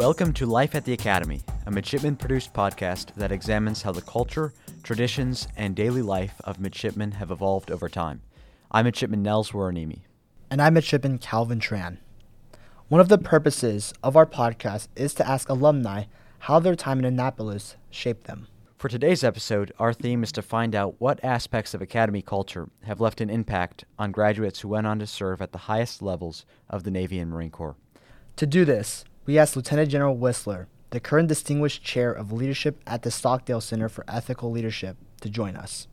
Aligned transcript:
Welcome 0.00 0.32
to 0.32 0.46
Life 0.46 0.74
at 0.74 0.86
the 0.86 0.94
Academy, 0.94 1.42
a 1.66 1.70
midshipman 1.70 2.16
produced 2.16 2.54
podcast 2.54 3.14
that 3.16 3.30
examines 3.30 3.82
how 3.82 3.92
the 3.92 4.00
culture, 4.00 4.54
traditions, 4.82 5.46
and 5.58 5.76
daily 5.76 6.00
life 6.00 6.40
of 6.44 6.58
midshipmen 6.58 7.10
have 7.12 7.30
evolved 7.30 7.70
over 7.70 7.86
time. 7.86 8.22
I'm 8.70 8.86
midshipman 8.86 9.22
Nels 9.22 9.50
Waranimi. 9.50 9.98
And 10.50 10.62
I'm 10.62 10.72
midshipman 10.72 11.18
Calvin 11.18 11.60
Tran. 11.60 11.98
One 12.88 13.02
of 13.02 13.10
the 13.10 13.18
purposes 13.18 13.92
of 14.02 14.16
our 14.16 14.24
podcast 14.24 14.88
is 14.96 15.12
to 15.14 15.28
ask 15.28 15.50
alumni 15.50 16.04
how 16.38 16.60
their 16.60 16.76
time 16.76 17.00
in 17.00 17.04
Annapolis 17.04 17.76
shaped 17.90 18.24
them. 18.24 18.48
For 18.78 18.88
today's 18.88 19.22
episode, 19.22 19.70
our 19.78 19.92
theme 19.92 20.22
is 20.22 20.32
to 20.32 20.40
find 20.40 20.74
out 20.74 20.94
what 20.98 21.22
aspects 21.22 21.74
of 21.74 21.82
Academy 21.82 22.22
culture 22.22 22.70
have 22.84 23.02
left 23.02 23.20
an 23.20 23.28
impact 23.28 23.84
on 23.98 24.12
graduates 24.12 24.60
who 24.60 24.68
went 24.68 24.86
on 24.86 24.98
to 25.00 25.06
serve 25.06 25.42
at 25.42 25.52
the 25.52 25.58
highest 25.68 26.00
levels 26.00 26.46
of 26.70 26.84
the 26.84 26.90
Navy 26.90 27.18
and 27.18 27.30
Marine 27.30 27.50
Corps. 27.50 27.76
To 28.36 28.46
do 28.46 28.64
this, 28.64 29.04
we 29.26 29.38
asked 29.38 29.56
Lieutenant 29.56 29.90
General 29.90 30.16
Wissler, 30.16 30.66
the 30.90 31.00
current 31.00 31.28
Distinguished 31.28 31.84
Chair 31.84 32.10
of 32.10 32.32
Leadership 32.32 32.80
at 32.86 33.02
the 33.02 33.10
Stockdale 33.10 33.60
Center 33.60 33.88
for 33.88 34.04
Ethical 34.08 34.50
Leadership, 34.50 34.96
to 35.20 35.28
join 35.28 35.56
us. 35.56 35.86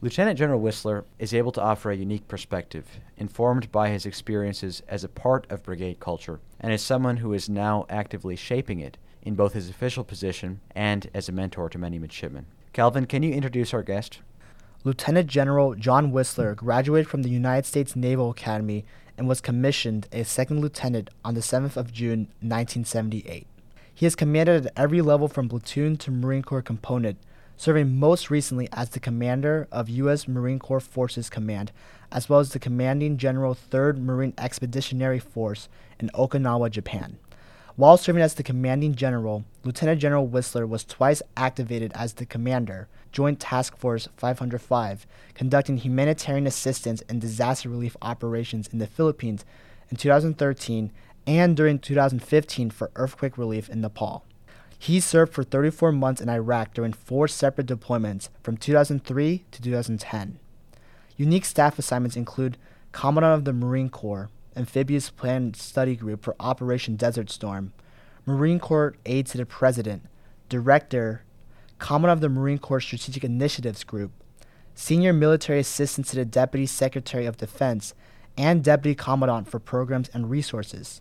Lieutenant 0.00 0.38
General 0.38 0.60
Wissler 0.60 1.04
is 1.18 1.34
able 1.34 1.50
to 1.50 1.62
offer 1.62 1.90
a 1.90 1.96
unique 1.96 2.28
perspective, 2.28 3.00
informed 3.16 3.72
by 3.72 3.88
his 3.88 4.06
experiences 4.06 4.82
as 4.86 5.02
a 5.02 5.08
part 5.08 5.50
of 5.50 5.64
brigade 5.64 5.98
culture 5.98 6.40
and 6.60 6.72
as 6.72 6.82
someone 6.82 7.16
who 7.16 7.32
is 7.32 7.48
now 7.48 7.84
actively 7.88 8.36
shaping 8.36 8.78
it 8.78 8.96
in 9.22 9.34
both 9.34 9.54
his 9.54 9.68
official 9.68 10.04
position 10.04 10.60
and 10.76 11.10
as 11.14 11.28
a 11.28 11.32
mentor 11.32 11.68
to 11.68 11.78
many 11.78 11.98
midshipmen. 11.98 12.46
Calvin, 12.72 13.06
can 13.06 13.24
you 13.24 13.32
introduce 13.32 13.74
our 13.74 13.82
guest? 13.82 14.20
Lieutenant 14.84 15.26
General 15.26 15.74
John 15.74 16.12
Wissler 16.12 16.54
graduated 16.54 17.08
from 17.08 17.22
the 17.22 17.30
United 17.30 17.66
States 17.66 17.96
Naval 17.96 18.30
Academy 18.30 18.84
and 19.18 19.28
was 19.28 19.42
commissioned 19.42 20.08
a 20.12 20.24
second 20.24 20.60
lieutenant 20.60 21.10
on 21.24 21.34
the 21.34 21.40
7th 21.40 21.76
of 21.76 21.92
June 21.92 22.28
1978. 22.40 23.46
He 23.92 24.06
has 24.06 24.14
commanded 24.14 24.66
at 24.66 24.72
every 24.76 25.02
level 25.02 25.28
from 25.28 25.48
platoon 25.48 25.96
to 25.98 26.10
Marine 26.10 26.42
Corps 26.42 26.62
component 26.62 27.18
serving 27.58 27.98
most 27.98 28.30
recently 28.30 28.68
as 28.72 28.90
the 28.90 29.00
commander 29.00 29.66
of 29.72 29.88
U.S. 29.88 30.28
Marine 30.28 30.60
Corps 30.60 30.80
Forces 30.80 31.28
Command, 31.28 31.72
as 32.12 32.28
well 32.28 32.38
as 32.38 32.52
the 32.52 32.60
commanding 32.60 33.18
general 33.18 33.54
3rd 33.54 33.98
Marine 33.98 34.32
Expeditionary 34.38 35.18
Force 35.18 35.68
in 35.98 36.08
Okinawa, 36.14 36.70
Japan. 36.70 37.18
While 37.78 37.96
serving 37.96 38.22
as 38.22 38.34
the 38.34 38.42
commanding 38.42 38.96
general, 38.96 39.44
Lieutenant 39.62 40.00
General 40.00 40.26
Wissler 40.26 40.68
was 40.68 40.84
twice 40.84 41.22
activated 41.36 41.92
as 41.94 42.14
the 42.14 42.26
commander, 42.26 42.88
Joint 43.12 43.38
Task 43.38 43.76
Force 43.76 44.08
505, 44.16 45.06
conducting 45.34 45.76
humanitarian 45.76 46.48
assistance 46.48 47.04
and 47.08 47.20
disaster 47.20 47.68
relief 47.68 47.96
operations 48.02 48.66
in 48.66 48.80
the 48.80 48.88
Philippines 48.88 49.44
in 49.92 49.96
2013 49.96 50.90
and 51.24 51.56
during 51.56 51.78
2015 51.78 52.70
for 52.70 52.90
earthquake 52.96 53.38
relief 53.38 53.68
in 53.68 53.80
Nepal. 53.80 54.24
He 54.76 54.98
served 54.98 55.32
for 55.32 55.44
34 55.44 55.92
months 55.92 56.20
in 56.20 56.28
Iraq 56.28 56.74
during 56.74 56.92
four 56.92 57.28
separate 57.28 57.68
deployments 57.68 58.28
from 58.42 58.56
2003 58.56 59.44
to 59.52 59.62
2010. 59.62 60.40
Unique 61.16 61.44
staff 61.44 61.78
assignments 61.78 62.16
include 62.16 62.58
Commandant 62.90 63.38
of 63.38 63.44
the 63.44 63.52
Marine 63.52 63.88
Corps, 63.88 64.30
Amphibious 64.58 65.10
Plan 65.10 65.54
Study 65.54 65.96
Group 65.96 66.24
for 66.24 66.34
Operation 66.40 66.96
Desert 66.96 67.30
Storm, 67.30 67.72
Marine 68.26 68.58
Corps 68.58 68.96
Aide 69.06 69.26
to 69.26 69.38
the 69.38 69.46
President, 69.46 70.02
Director, 70.48 71.22
Commandant 71.78 72.18
of 72.18 72.20
the 72.20 72.28
Marine 72.28 72.58
Corps 72.58 72.80
Strategic 72.80 73.22
Initiatives 73.22 73.84
Group, 73.84 74.10
Senior 74.74 75.12
Military 75.12 75.60
Assistant 75.60 76.06
to 76.08 76.16
the 76.16 76.24
Deputy 76.24 76.66
Secretary 76.66 77.24
of 77.24 77.36
Defense, 77.36 77.94
and 78.36 78.62
Deputy 78.62 78.94
Commandant 78.94 79.48
for 79.48 79.58
Programs 79.58 80.08
and 80.08 80.28
Resources. 80.28 81.00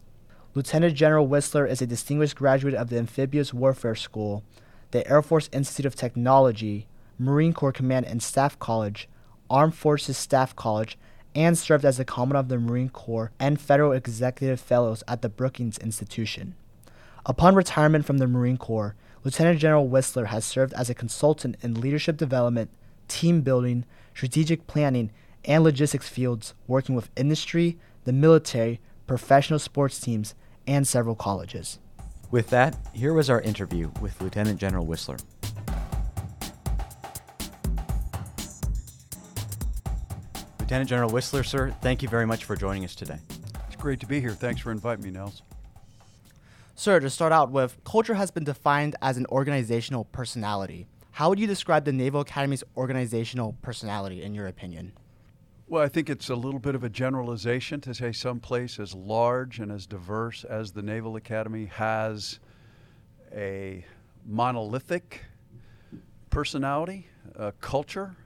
Lieutenant 0.54 0.96
General 0.96 1.28
Wissler 1.28 1.70
is 1.70 1.82
a 1.82 1.88
distinguished 1.88 2.36
graduate 2.36 2.74
of 2.74 2.90
the 2.90 2.98
Amphibious 2.98 3.54
Warfare 3.54 3.96
School, 3.96 4.44
the 4.92 5.08
Air 5.10 5.22
Force 5.22 5.50
Institute 5.52 5.86
of 5.86 5.96
Technology, 5.96 6.88
Marine 7.20 7.54
Corps 7.54 7.72
Command 7.72 8.06
and 8.06 8.22
Staff 8.24 8.58
College, 8.60 9.10
Armed 9.50 9.76
Forces 9.76 10.18
Staff 10.18 10.56
College, 10.56 10.98
and 11.38 11.56
served 11.56 11.86
as 11.86 11.98
the 11.98 12.04
Commandant 12.04 12.46
of 12.46 12.50
the 12.50 12.58
Marine 12.58 12.90
Corps 12.90 13.32
and 13.40 13.62
Federal 13.62 13.92
Executive 13.92 14.60
Fellows 14.60 15.04
at 15.08 15.22
the 15.22 15.30
Brookings 15.30 15.78
Institution. 15.78 16.56
Upon 17.28 17.54
retirement 17.54 18.06
from 18.06 18.18
the 18.18 18.26
Marine 18.26 18.58
Corps, 18.58 18.96
Lieutenant 19.24 19.60
General 19.60 19.88
Wissler 19.88 20.26
has 20.26 20.44
served 20.44 20.74
as 20.74 20.90
a 20.90 20.96
consultant 20.96 21.56
in 21.62 21.80
leadership 21.80 22.18
development, 22.18 22.72
team 23.08 23.42
building, 23.42 23.86
strategic 24.16 24.66
planning, 24.66 25.12
and 25.46 25.64
logistics 25.64 26.10
fields, 26.10 26.56
working 26.66 26.96
with 26.96 27.12
industry, 27.16 27.78
the 28.06 28.14
military, 28.14 28.80
professional 29.06 29.60
sports 29.60 30.00
teams, 30.00 30.34
and 30.66 30.88
several 30.88 31.14
colleges. 31.14 31.78
With 32.32 32.50
that, 32.50 32.76
here 32.94 33.14
was 33.14 33.30
our 33.30 33.42
interview 33.42 33.92
with 34.02 34.20
Lieutenant 34.22 34.60
General 34.60 34.88
Wissler. 34.88 35.22
Lieutenant 40.68 40.90
General 40.90 41.10
Wissler, 41.10 41.46
sir, 41.46 41.74
thank 41.80 42.04
you 42.04 42.10
very 42.10 42.26
much 42.26 42.44
for 42.44 42.58
joining 42.58 42.84
us 42.84 42.94
today. 42.94 43.20
It's 43.68 43.78
great 43.78 44.02
to 44.02 44.06
be 44.06 44.20
here. 44.20 44.32
Thanks 44.32 44.60
for 44.60 44.70
inviting 44.70 45.02
me, 45.02 45.12
Nels. 45.12 45.42
Sir, 46.76 47.00
to 47.00 47.10
start 47.10 47.32
out 47.32 47.52
with, 47.52 47.78
culture 47.86 48.16
has 48.16 48.32
been 48.32 48.44
defined 48.44 48.94
as 49.02 49.16
an 49.16 49.26
organizational 49.28 50.04
personality. 50.04 50.86
How 51.12 51.30
would 51.30 51.40
you 51.40 51.48
describe 51.48 51.86
the 51.86 51.94
Naval 51.94 52.20
Academy's 52.20 52.66
organizational 52.76 53.56
personality, 53.62 54.22
in 54.22 54.34
your 54.34 54.48
opinion? 54.48 54.92
Well, 55.70 55.82
I 55.82 55.88
think 55.88 56.10
it's 56.10 56.28
a 56.28 56.36
little 56.36 56.60
bit 56.60 56.76
of 56.76 56.84
a 56.84 56.90
generalization 56.90 57.80
to 57.80 57.94
say 57.94 58.12
some 58.12 58.42
place 58.42 58.78
as 58.78 58.94
large 58.94 59.60
and 59.60 59.72
as 59.72 59.88
diverse 59.88 60.44
as 60.44 60.74
the 60.74 60.82
Naval 60.82 61.16
Academy 61.16 61.68
has 61.68 62.42
a 63.34 63.86
monolithic 64.26 65.24
personality, 66.30 67.08
a 67.38 67.54
culture. 67.54 68.18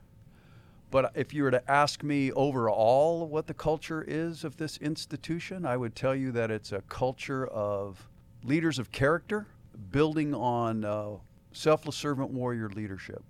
But 0.92 1.14
if 1.16 1.34
you 1.34 1.44
were 1.44 1.52
to 1.52 1.72
ask 1.72 2.04
me 2.04 2.32
overall 2.34 3.28
what 3.28 3.48
the 3.48 3.54
culture 3.54 4.04
is 4.08 4.44
of 4.44 4.58
this 4.58 4.78
institution, 4.78 5.66
I 5.66 5.78
would 5.78 5.96
tell 5.96 6.14
you 6.14 6.32
that 6.34 6.52
it's 6.52 6.72
a 6.74 6.82
culture 6.82 7.48
of 7.48 8.08
leaders 8.44 8.78
of 8.78 8.92
character 8.92 9.48
building 9.92 10.36
on 10.36 10.86
uh, 10.86 11.12
selfless 11.54 11.96
servant 11.96 12.30
warrior 12.32 12.70
leadership 12.70 13.24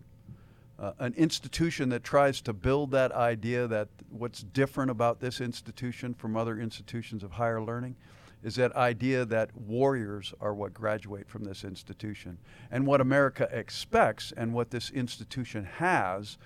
uh, 0.81 0.93
an 0.97 1.13
institution 1.13 1.89
that 1.89 2.03
tries 2.03 2.41
to 2.41 2.53
build 2.53 2.89
that 2.91 3.11
idea 3.11 3.67
that 3.67 3.87
what's 4.09 4.41
different 4.41 4.89
about 4.89 5.19
this 5.19 5.39
institution 5.39 6.13
from 6.15 6.35
other 6.35 6.59
institutions 6.59 7.23
of 7.23 7.31
higher 7.31 7.61
learning 7.61 7.95
is 8.43 8.55
that 8.55 8.75
idea 8.75 9.23
that 9.23 9.55
warriors 9.55 10.33
are 10.41 10.55
what 10.55 10.73
graduate 10.73 11.29
from 11.29 11.43
this 11.43 11.63
institution. 11.63 12.39
And 12.71 12.87
what 12.87 12.99
America 12.99 13.47
expects 13.51 14.33
and 14.35 14.51
what 14.51 14.71
this 14.71 14.89
institution 14.89 15.65
has 15.65 16.39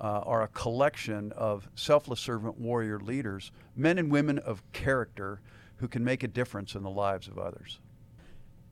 uh, 0.00 0.20
are 0.24 0.42
a 0.42 0.48
collection 0.48 1.32
of 1.32 1.68
selfless 1.74 2.20
servant 2.20 2.58
warrior 2.58 2.98
leaders, 3.00 3.50
men 3.76 3.98
and 3.98 4.10
women 4.10 4.38
of 4.38 4.62
character 4.72 5.40
who 5.76 5.88
can 5.88 6.04
make 6.04 6.22
a 6.22 6.28
difference 6.28 6.74
in 6.74 6.82
the 6.82 6.90
lives 6.90 7.28
of 7.28 7.38
others. 7.38 7.80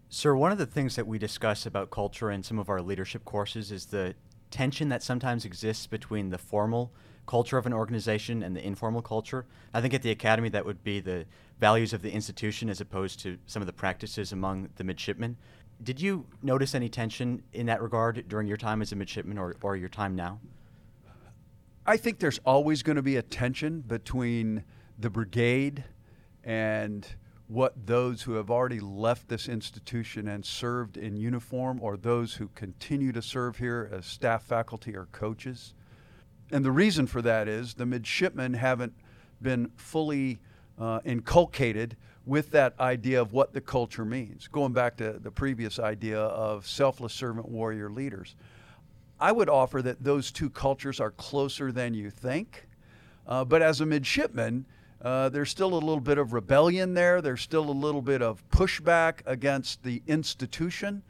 Sir, 0.09 0.35
one 0.37 0.53
of 0.53 0.59
the 0.59 0.67
things 0.67 0.95
that 0.97 1.07
we 1.07 1.19
discuss 1.19 1.67
about 1.67 1.91
culture 1.91 2.31
in 2.31 2.43
some 2.43 2.59
of 2.59 2.69
our 2.69 2.81
leadership 2.81 3.25
courses 3.25 3.73
is 3.73 3.87
the 3.87 4.15
tension 4.51 4.89
that 4.89 5.03
sometimes 5.03 5.45
exists 5.45 5.87
between 5.87 6.31
the 6.31 6.39
formal 6.39 6.93
culture 7.27 7.59
of 7.59 7.67
an 7.67 7.73
organization 7.73 8.43
and 8.43 8.55
the 8.55 8.65
informal 8.65 9.03
culture. 9.03 9.47
I 9.75 9.81
think 9.81 9.95
at 9.95 10.03
the 10.03 10.13
academy 10.13 10.49
that 10.51 10.65
would 10.65 10.85
be 10.85 11.01
the 11.01 11.27
values 11.59 11.93
of 11.93 12.03
the 12.03 12.13
institution 12.13 12.71
as 12.71 12.81
opposed 12.81 13.19
to 13.21 13.39
some 13.47 13.63
of 13.63 13.67
the 13.67 13.73
practices 13.73 14.33
among 14.33 14.69
the 14.77 14.85
midshipmen. 14.85 15.37
Did 15.83 16.01
you 16.01 16.27
notice 16.43 16.75
any 16.75 16.89
tension 16.89 17.43
in 17.53 17.67
that 17.67 17.83
regard 17.83 18.29
during 18.29 18.47
your 18.47 18.57
time 18.57 18.81
as 18.81 18.93
a 18.93 18.97
midshipman 18.97 19.39
or, 19.39 19.57
or 19.61 19.77
your 19.77 19.89
time 19.89 20.15
now? 20.15 20.39
I 21.89 21.97
think 21.97 22.19
there's 22.19 22.41
always 22.45 22.83
going 22.83 22.97
to 22.97 23.03
be 23.03 23.15
a 23.15 23.23
tension 23.23 23.81
between 23.81 24.65
the 24.99 25.09
brigade 25.09 25.85
and 26.43 27.07
what 27.47 27.87
those 27.87 28.23
who 28.23 28.33
have 28.33 28.51
already 28.51 28.81
left 28.81 29.29
this 29.29 29.49
institution 29.49 30.27
and 30.27 30.45
served 30.45 30.97
in 30.97 31.17
uniform 31.17 31.79
or 31.81 31.97
those 31.97 32.35
who 32.35 32.49
continue 32.57 33.13
to 33.13 33.23
serve 33.23 33.59
here 33.59 33.89
as 33.93 34.05
staff, 34.05 34.43
faculty, 34.43 34.97
or 34.97 35.07
coaches. 35.13 35.75
And 36.51 36.65
the 36.65 36.73
reason 36.73 37.07
for 37.07 37.23
that 37.23 37.47
is 37.47 37.75
the 37.75 37.87
midshipmen 37.87 38.55
haven't 38.55 38.95
been 39.41 39.71
fully 39.77 40.41
uh, 40.81 40.99
inculcated 41.05 41.97
with 42.25 42.51
that 42.51 42.75
idea 42.81 43.21
of 43.21 43.33
what 43.33 43.53
the 43.53 43.61
culture 43.61 44.05
means. 44.05 44.49
Going 44.49 44.73
back 44.73 44.97
to 44.97 45.21
the 45.21 45.31
previous 45.31 45.79
idea 45.79 46.19
of 46.19 46.67
selfless 46.67 47.13
servant 47.13 47.49
warrior 47.49 47.91
leaders. 47.91 48.35
I 49.19 49.33
would 49.33 49.49
offer 49.49 49.81
that 49.83 50.03
those 50.03 50.31
two 50.31 50.51
cultures 50.51 51.01
are 51.01 51.11
closer 51.13 51.73
than 51.73 51.95
you 51.95 52.11
think. 52.11 52.67
Uh, 53.27 53.45
but 53.45 53.63
as 53.63 53.81
a 53.81 53.87
midshipman, 53.87 54.67
uh, 55.03 55.29
there's 55.29 55.51
still 55.51 55.75
a 55.75 55.79
little 55.79 56.01
bit 56.01 56.19
of 56.19 56.33
rebellion 56.33 56.95
there. 56.95 57.21
There's 57.21 57.41
still 57.41 57.69
a 57.69 57.73
little 57.73 58.03
bit 58.03 58.23
of 58.23 58.43
pushback 58.51 59.21
against 59.27 59.83
the 59.83 60.03
institution. 60.07 61.03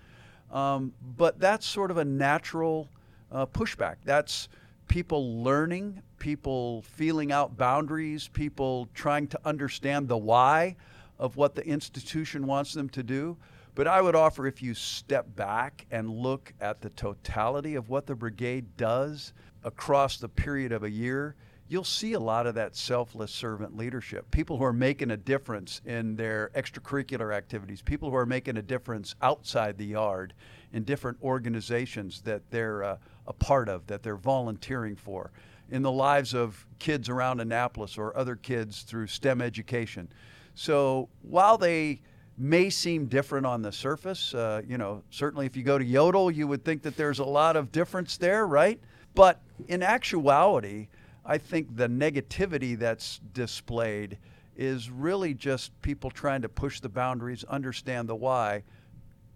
Um, 0.53 0.93
but 1.17 1.38
that's 1.41 1.67
sort 1.67 1.91
of 1.91 1.97
a 1.97 2.05
natural 2.05 2.88
uh, 3.32 3.47
pushback. 3.47 3.97
That's 4.05 4.49
people 4.88 5.43
learning, 5.43 6.00
people 6.19 6.82
feeling 6.82 7.32
out 7.32 7.56
boundaries, 7.56 8.29
people 8.29 8.88
trying 8.94 9.26
to 9.29 9.41
understand 9.44 10.09
the 10.09 10.17
why 10.17 10.76
of 11.19 11.37
what 11.37 11.55
the 11.55 11.67
institution 11.67 12.47
wants 12.47 12.73
them 12.73 12.88
to 12.91 13.02
do. 13.02 13.37
But 13.76 13.87
I 13.87 14.00
would 14.00 14.17
offer 14.17 14.46
if 14.46 14.62
you 14.62 14.73
step 14.73 15.37
back 15.37 15.87
and 15.90 16.08
look 16.08 16.55
at 16.62 16.81
the 16.81 16.88
totality 16.88 17.75
of 17.75 17.90
what 17.90 18.06
the 18.06 18.14
brigade 18.14 18.75
does 18.78 19.34
across 19.64 20.17
the 20.17 20.31
period 20.31 20.73
of 20.73 20.82
a 20.82 20.90
year, 20.90 21.37
you'll 21.69 21.84
see 21.84 22.14
a 22.14 22.19
lot 22.19 22.46
of 22.46 22.55
that 22.55 22.75
selfless 22.75 23.31
servant 23.31 23.76
leadership. 23.76 24.31
People 24.31 24.56
who 24.56 24.64
are 24.64 24.73
making 24.73 25.11
a 25.11 25.17
difference 25.19 25.82
in 25.84 26.17
their 26.17 26.50
extracurricular 26.55 27.34
activities, 27.34 27.82
people 27.82 28.08
who 28.08 28.17
are 28.17 28.25
making 28.25 28.56
a 28.56 28.62
difference 28.62 29.14
outside 29.20 29.76
the 29.76 29.84
yard 29.84 30.32
in 30.73 30.82
different 30.82 31.19
organizations 31.23 32.23
that 32.23 32.50
they're 32.50 32.82
uh, 32.82 32.96
a 33.26 33.32
part 33.34 33.69
of, 33.69 33.87
that 33.88 34.02
they're 34.02 34.17
volunteering 34.17 34.96
for, 34.96 35.32
in 35.70 35.82
the 35.82 35.93
lives 35.93 36.32
of 36.32 36.67
kids 36.78 37.11
around 37.11 37.40
Annapolis 37.40 37.99
or 37.99 38.17
other 38.17 38.37
kids 38.37 38.84
through 38.84 39.06
STEM 39.06 39.43
education. 39.43 40.08
So 40.55 41.11
while 41.20 41.58
they 41.58 42.00
may 42.38 42.69
seem 42.69 43.06
different 43.06 43.47
on 43.47 43.62
the 43.62 43.73
surface, 43.73 44.35
uh, 44.35 44.62
you 44.69 44.77
know, 44.77 45.03
certainly 45.11 45.47
if 45.47 45.56
you 45.56 45.62
go 45.62 45.79
to 45.79 45.85
Jodel, 45.85 46.35
you 46.35 46.47
would 46.47 46.65
think 46.65 46.83
that 46.83 46.97
there's 46.97 47.19
a 47.19 47.25
lot 47.25 47.56
of 47.56 47.73
difference 47.73 48.17
there, 48.17 48.47
right? 48.47 48.79
But 49.15 49.41
in 49.69 49.83
actuality, 49.83 50.88
I 51.25 51.38
think 51.38 51.77
the 51.77 51.88
negativity 51.88 52.79
that's 52.79 53.21
displayed 53.33 54.19
is 54.56 54.91
really 54.91 55.35
just 55.35 55.81
people 55.83 56.11
trying 56.11 56.43
to 56.43 56.49
push 56.49 56.81
the 56.81 56.88
boundaries, 56.88 57.44
understand 57.44 58.09
the 58.09 58.15
why, 58.15 58.62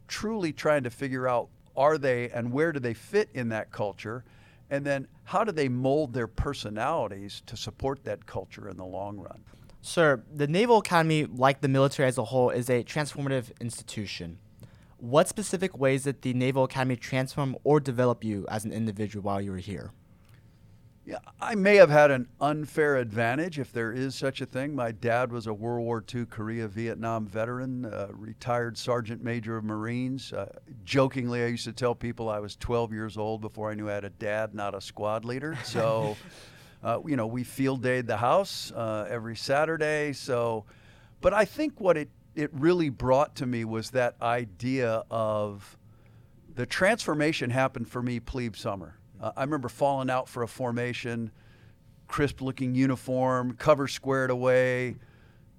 truly 0.08 0.52
trying 0.52 0.82
to 0.82 0.90
figure 0.90 1.26
out 1.26 1.48
are 1.76 1.98
they 1.98 2.28
and 2.30 2.52
where 2.52 2.72
do 2.72 2.80
they 2.80 2.94
fit 2.94 3.28
in 3.32 3.48
that 3.50 3.70
culture, 3.70 4.24
and 4.70 4.84
then 4.84 5.06
how 5.24 5.44
do 5.44 5.52
they 5.52 5.68
mold 5.68 6.12
their 6.12 6.26
personalities 6.26 7.42
to 7.46 7.56
support 7.56 8.04
that 8.04 8.26
culture 8.26 8.68
in 8.68 8.76
the 8.76 8.84
long 8.84 9.18
run. 9.18 9.42
Sir, 9.82 10.22
the 10.34 10.46
Naval 10.46 10.78
Academy, 10.78 11.24
like 11.24 11.60
the 11.60 11.68
military 11.68 12.08
as 12.08 12.18
a 12.18 12.24
whole, 12.24 12.50
is 12.50 12.68
a 12.68 12.84
transformative 12.84 13.58
institution. 13.60 14.38
What 14.98 15.28
specific 15.28 15.78
ways 15.78 16.04
did 16.04 16.20
the 16.20 16.34
Naval 16.34 16.64
Academy 16.64 16.96
transform 16.96 17.56
or 17.64 17.80
develop 17.80 18.22
you 18.22 18.46
as 18.50 18.66
an 18.66 18.72
individual 18.72 19.22
while 19.22 19.40
you 19.40 19.52
were 19.52 19.58
here? 19.58 19.92
Yeah, 21.06 21.18
I 21.40 21.54
may 21.54 21.76
have 21.76 21.88
had 21.88 22.10
an 22.10 22.28
unfair 22.40 22.98
advantage, 22.98 23.58
if 23.58 23.72
there 23.72 23.90
is 23.90 24.14
such 24.14 24.42
a 24.42 24.46
thing. 24.46 24.74
My 24.74 24.92
dad 24.92 25.32
was 25.32 25.46
a 25.46 25.52
World 25.52 25.84
War 25.84 26.04
II 26.14 26.26
Korea 26.26 26.68
Vietnam 26.68 27.26
veteran, 27.26 27.86
uh, 27.86 28.08
retired 28.12 28.76
Sergeant 28.76 29.24
Major 29.24 29.56
of 29.56 29.64
Marines. 29.64 30.32
Uh, 30.32 30.52
jokingly, 30.84 31.42
I 31.42 31.46
used 31.46 31.64
to 31.64 31.72
tell 31.72 31.94
people 31.94 32.28
I 32.28 32.38
was 32.38 32.54
12 32.56 32.92
years 32.92 33.16
old 33.16 33.40
before 33.40 33.70
I 33.70 33.74
knew 33.74 33.88
I 33.88 33.94
had 33.94 34.04
a 34.04 34.10
dad, 34.10 34.54
not 34.54 34.74
a 34.74 34.80
squad 34.80 35.24
leader. 35.24 35.58
So, 35.64 36.16
uh, 36.82 37.00
you 37.06 37.16
know, 37.16 37.26
we 37.26 37.44
field 37.44 37.82
dayed 37.82 38.06
the 38.06 38.16
house 38.16 38.72
uh, 38.72 39.06
every 39.08 39.36
Saturday. 39.36 40.12
So, 40.12 40.64
but 41.20 41.34
I 41.34 41.44
think 41.44 41.80
what 41.80 41.96
it, 41.96 42.08
it 42.34 42.50
really 42.52 42.88
brought 42.88 43.36
to 43.36 43.46
me 43.46 43.64
was 43.64 43.90
that 43.90 44.16
idea 44.22 45.04
of 45.10 45.76
the 46.54 46.66
transformation 46.66 47.50
happened 47.50 47.88
for 47.88 48.02
me 48.02 48.20
plebe 48.20 48.56
summer 48.56 48.96
uh, 49.20 49.32
I 49.36 49.42
remember 49.42 49.68
falling 49.68 50.10
out 50.10 50.28
for 50.28 50.42
a 50.42 50.48
formation, 50.48 51.30
crisp 52.08 52.40
looking 52.40 52.74
uniform, 52.74 53.54
cover 53.58 53.86
squared 53.86 54.30
away, 54.30 54.96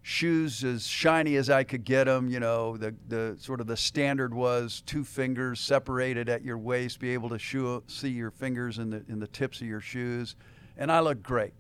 shoes 0.02 0.64
as 0.64 0.88
shiny 0.88 1.36
as 1.36 1.50
I 1.50 1.64
could 1.64 1.84
get 1.84 2.06
them. 2.06 2.28
You 2.28 2.40
know, 2.40 2.76
the, 2.76 2.96
the 3.08 3.36
sort 3.40 3.62
of 3.62 3.68
the 3.68 3.78
standard 3.78 4.34
was 4.34 4.82
two 4.86 5.04
fingers 5.04 5.60
separated 5.60 6.28
at 6.28 6.44
your 6.44 6.58
waist, 6.58 7.00
be 7.00 7.12
able 7.12 7.30
to 7.30 7.40
shoe, 7.40 7.84
see 7.88 8.10
your 8.10 8.32
fingers 8.32 8.80
in 8.80 8.90
the, 8.90 9.04
in 9.08 9.20
the 9.20 9.28
tips 9.28 9.62
of 9.62 9.68
your 9.68 9.82
shoes. 9.82 10.36
And 10.78 10.92
I 10.92 11.00
looked 11.00 11.24
great. 11.24 11.54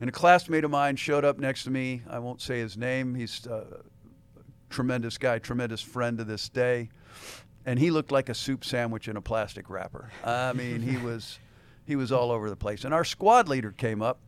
And 0.00 0.08
a 0.08 0.12
classmate 0.12 0.64
of 0.64 0.70
mine 0.70 0.96
showed 0.96 1.24
up 1.24 1.38
next 1.38 1.64
to 1.64 1.70
me. 1.70 2.02
I 2.08 2.18
won't 2.18 2.40
say 2.40 2.58
his 2.60 2.76
name. 2.76 3.14
He's 3.14 3.46
uh, 3.46 3.64
a 4.38 4.42
tremendous 4.68 5.16
guy, 5.16 5.38
tremendous 5.38 5.80
friend 5.80 6.18
to 6.18 6.24
this 6.24 6.48
day 6.48 6.90
and 7.66 7.80
he 7.80 7.90
looked 7.90 8.12
like 8.12 8.28
a 8.28 8.34
soup 8.34 8.64
sandwich 8.64 9.08
in 9.08 9.16
a 9.16 9.20
plastic 9.20 9.68
wrapper. 9.68 10.10
I 10.24 10.52
mean, 10.52 10.80
he 10.80 10.96
was 11.04 11.38
he 11.84 11.96
was 11.96 12.10
all 12.10 12.30
over 12.30 12.48
the 12.48 12.56
place. 12.56 12.84
And 12.84 12.94
our 12.94 13.04
squad 13.04 13.48
leader 13.48 13.72
came 13.72 14.00
up 14.00 14.20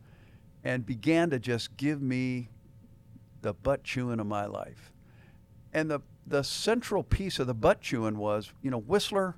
and 0.63 0.85
began 0.85 1.29
to 1.31 1.39
just 1.39 1.75
give 1.77 2.01
me 2.01 2.49
the 3.41 3.53
butt 3.53 3.83
chewing 3.83 4.19
of 4.19 4.27
my 4.27 4.45
life. 4.45 4.91
And 5.73 5.89
the 5.89 6.01
the 6.27 6.43
central 6.43 7.01
piece 7.01 7.39
of 7.39 7.47
the 7.47 7.53
butt 7.55 7.81
chewing 7.81 8.17
was, 8.17 8.51
you 8.61 8.69
know, 8.69 8.81
Wissler, 8.81 9.35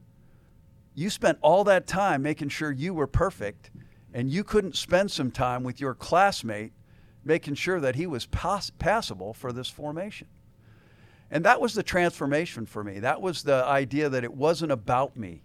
you 0.94 1.10
spent 1.10 1.38
all 1.42 1.64
that 1.64 1.88
time 1.88 2.22
making 2.22 2.50
sure 2.50 2.72
you 2.72 2.94
were 2.94 3.08
perfect, 3.08 3.70
and 4.14 4.30
you 4.30 4.44
couldn't 4.44 4.76
spend 4.76 5.12
some 5.12 5.32
time 5.32 5.64
with 5.64 5.80
your 5.80 5.94
classmate 5.94 6.74
making 7.24 7.56
sure 7.56 7.80
that 7.80 7.96
he 7.96 8.08
was 8.08 8.26
pass- 8.26 8.72
passable 8.72 9.34
for 9.34 9.52
this 9.52 9.70
formation. 9.70 10.28
And 11.30 11.46
that 11.46 11.62
was 11.62 11.74
the 11.74 11.84
transformation 11.84 12.66
for 12.66 12.84
me. 12.84 13.00
That 13.00 13.22
was 13.22 13.44
the 13.44 13.64
idea 13.66 14.10
that 14.10 14.24
it 14.24 14.34
wasn't 14.34 14.72
about 14.72 15.16
me. 15.16 15.44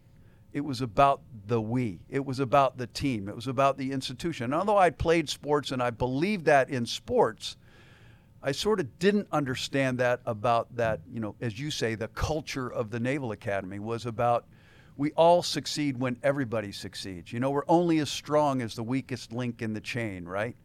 It 0.52 0.64
was 0.64 0.80
about 0.80 1.20
the 1.46 1.60
we. 1.60 2.00
It 2.08 2.24
was 2.24 2.40
about 2.40 2.78
the 2.78 2.86
team. 2.86 3.28
It 3.28 3.36
was 3.36 3.46
about 3.46 3.76
the 3.76 3.92
institution. 3.92 4.46
And 4.46 4.54
although 4.54 4.78
I 4.78 4.90
played 4.90 5.28
sports 5.28 5.70
and 5.70 5.82
I 5.82 5.90
believed 5.90 6.46
that 6.46 6.70
in 6.70 6.86
sports, 6.86 7.56
I 8.42 8.52
sort 8.52 8.80
of 8.80 8.98
didn't 8.98 9.28
understand 9.30 9.98
that 9.98 10.20
about 10.24 10.74
that, 10.76 11.00
you 11.12 11.20
know, 11.20 11.36
as 11.40 11.58
you 11.58 11.70
say, 11.70 11.94
the 11.94 12.08
culture 12.08 12.72
of 12.72 12.90
the 12.90 12.98
Naval 12.98 13.32
Academy 13.32 13.78
was 13.78 14.06
about 14.06 14.46
we 14.96 15.12
all 15.12 15.42
succeed 15.42 15.98
when 15.98 16.16
everybody 16.22 16.72
succeeds. 16.72 17.32
You 17.32 17.40
know, 17.40 17.50
we're 17.50 17.64
only 17.68 17.98
as 17.98 18.10
strong 18.10 18.62
as 18.62 18.74
the 18.74 18.82
weakest 18.82 19.32
link 19.32 19.62
in 19.62 19.74
the 19.74 19.80
chain, 19.80 20.24
right? 20.24 20.56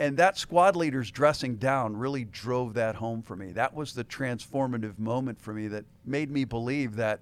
and 0.00 0.16
that 0.16 0.38
squad 0.38 0.76
leader's 0.76 1.10
dressing 1.10 1.56
down 1.56 1.94
really 1.94 2.24
drove 2.24 2.72
that 2.72 2.94
home 2.94 3.20
for 3.20 3.36
me. 3.36 3.52
That 3.52 3.74
was 3.74 3.92
the 3.92 4.02
transformative 4.02 4.98
moment 4.98 5.38
for 5.38 5.52
me 5.52 5.68
that 5.68 5.84
made 6.06 6.30
me 6.30 6.44
believe 6.44 6.96
that 6.96 7.20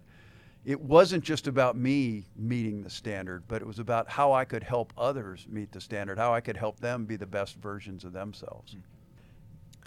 it 0.64 0.81
wasn't 0.81 1.25
just 1.25 1.49
about 1.49 1.76
me 1.76 2.25
meeting 2.37 2.84
the 2.84 2.90
standard, 2.90 3.43
but 3.49 3.62
it 3.62 3.66
was 3.66 3.81
about 3.81 4.08
how 4.08 4.32
I 4.32 4.44
could 4.44 4.62
help 4.62 4.93
others 4.96 5.44
meet 5.50 5.72
the 5.72 5.81
standard, 5.81 6.19
how 6.19 6.32
I 6.32 6.40
could 6.40 6.56
help 6.56 6.78
them 6.78 7.04
be 7.04 7.16
the 7.16 7.26
best 7.26 7.56
versions 7.56 8.04
of 8.04 8.12
themselves. 8.12 8.76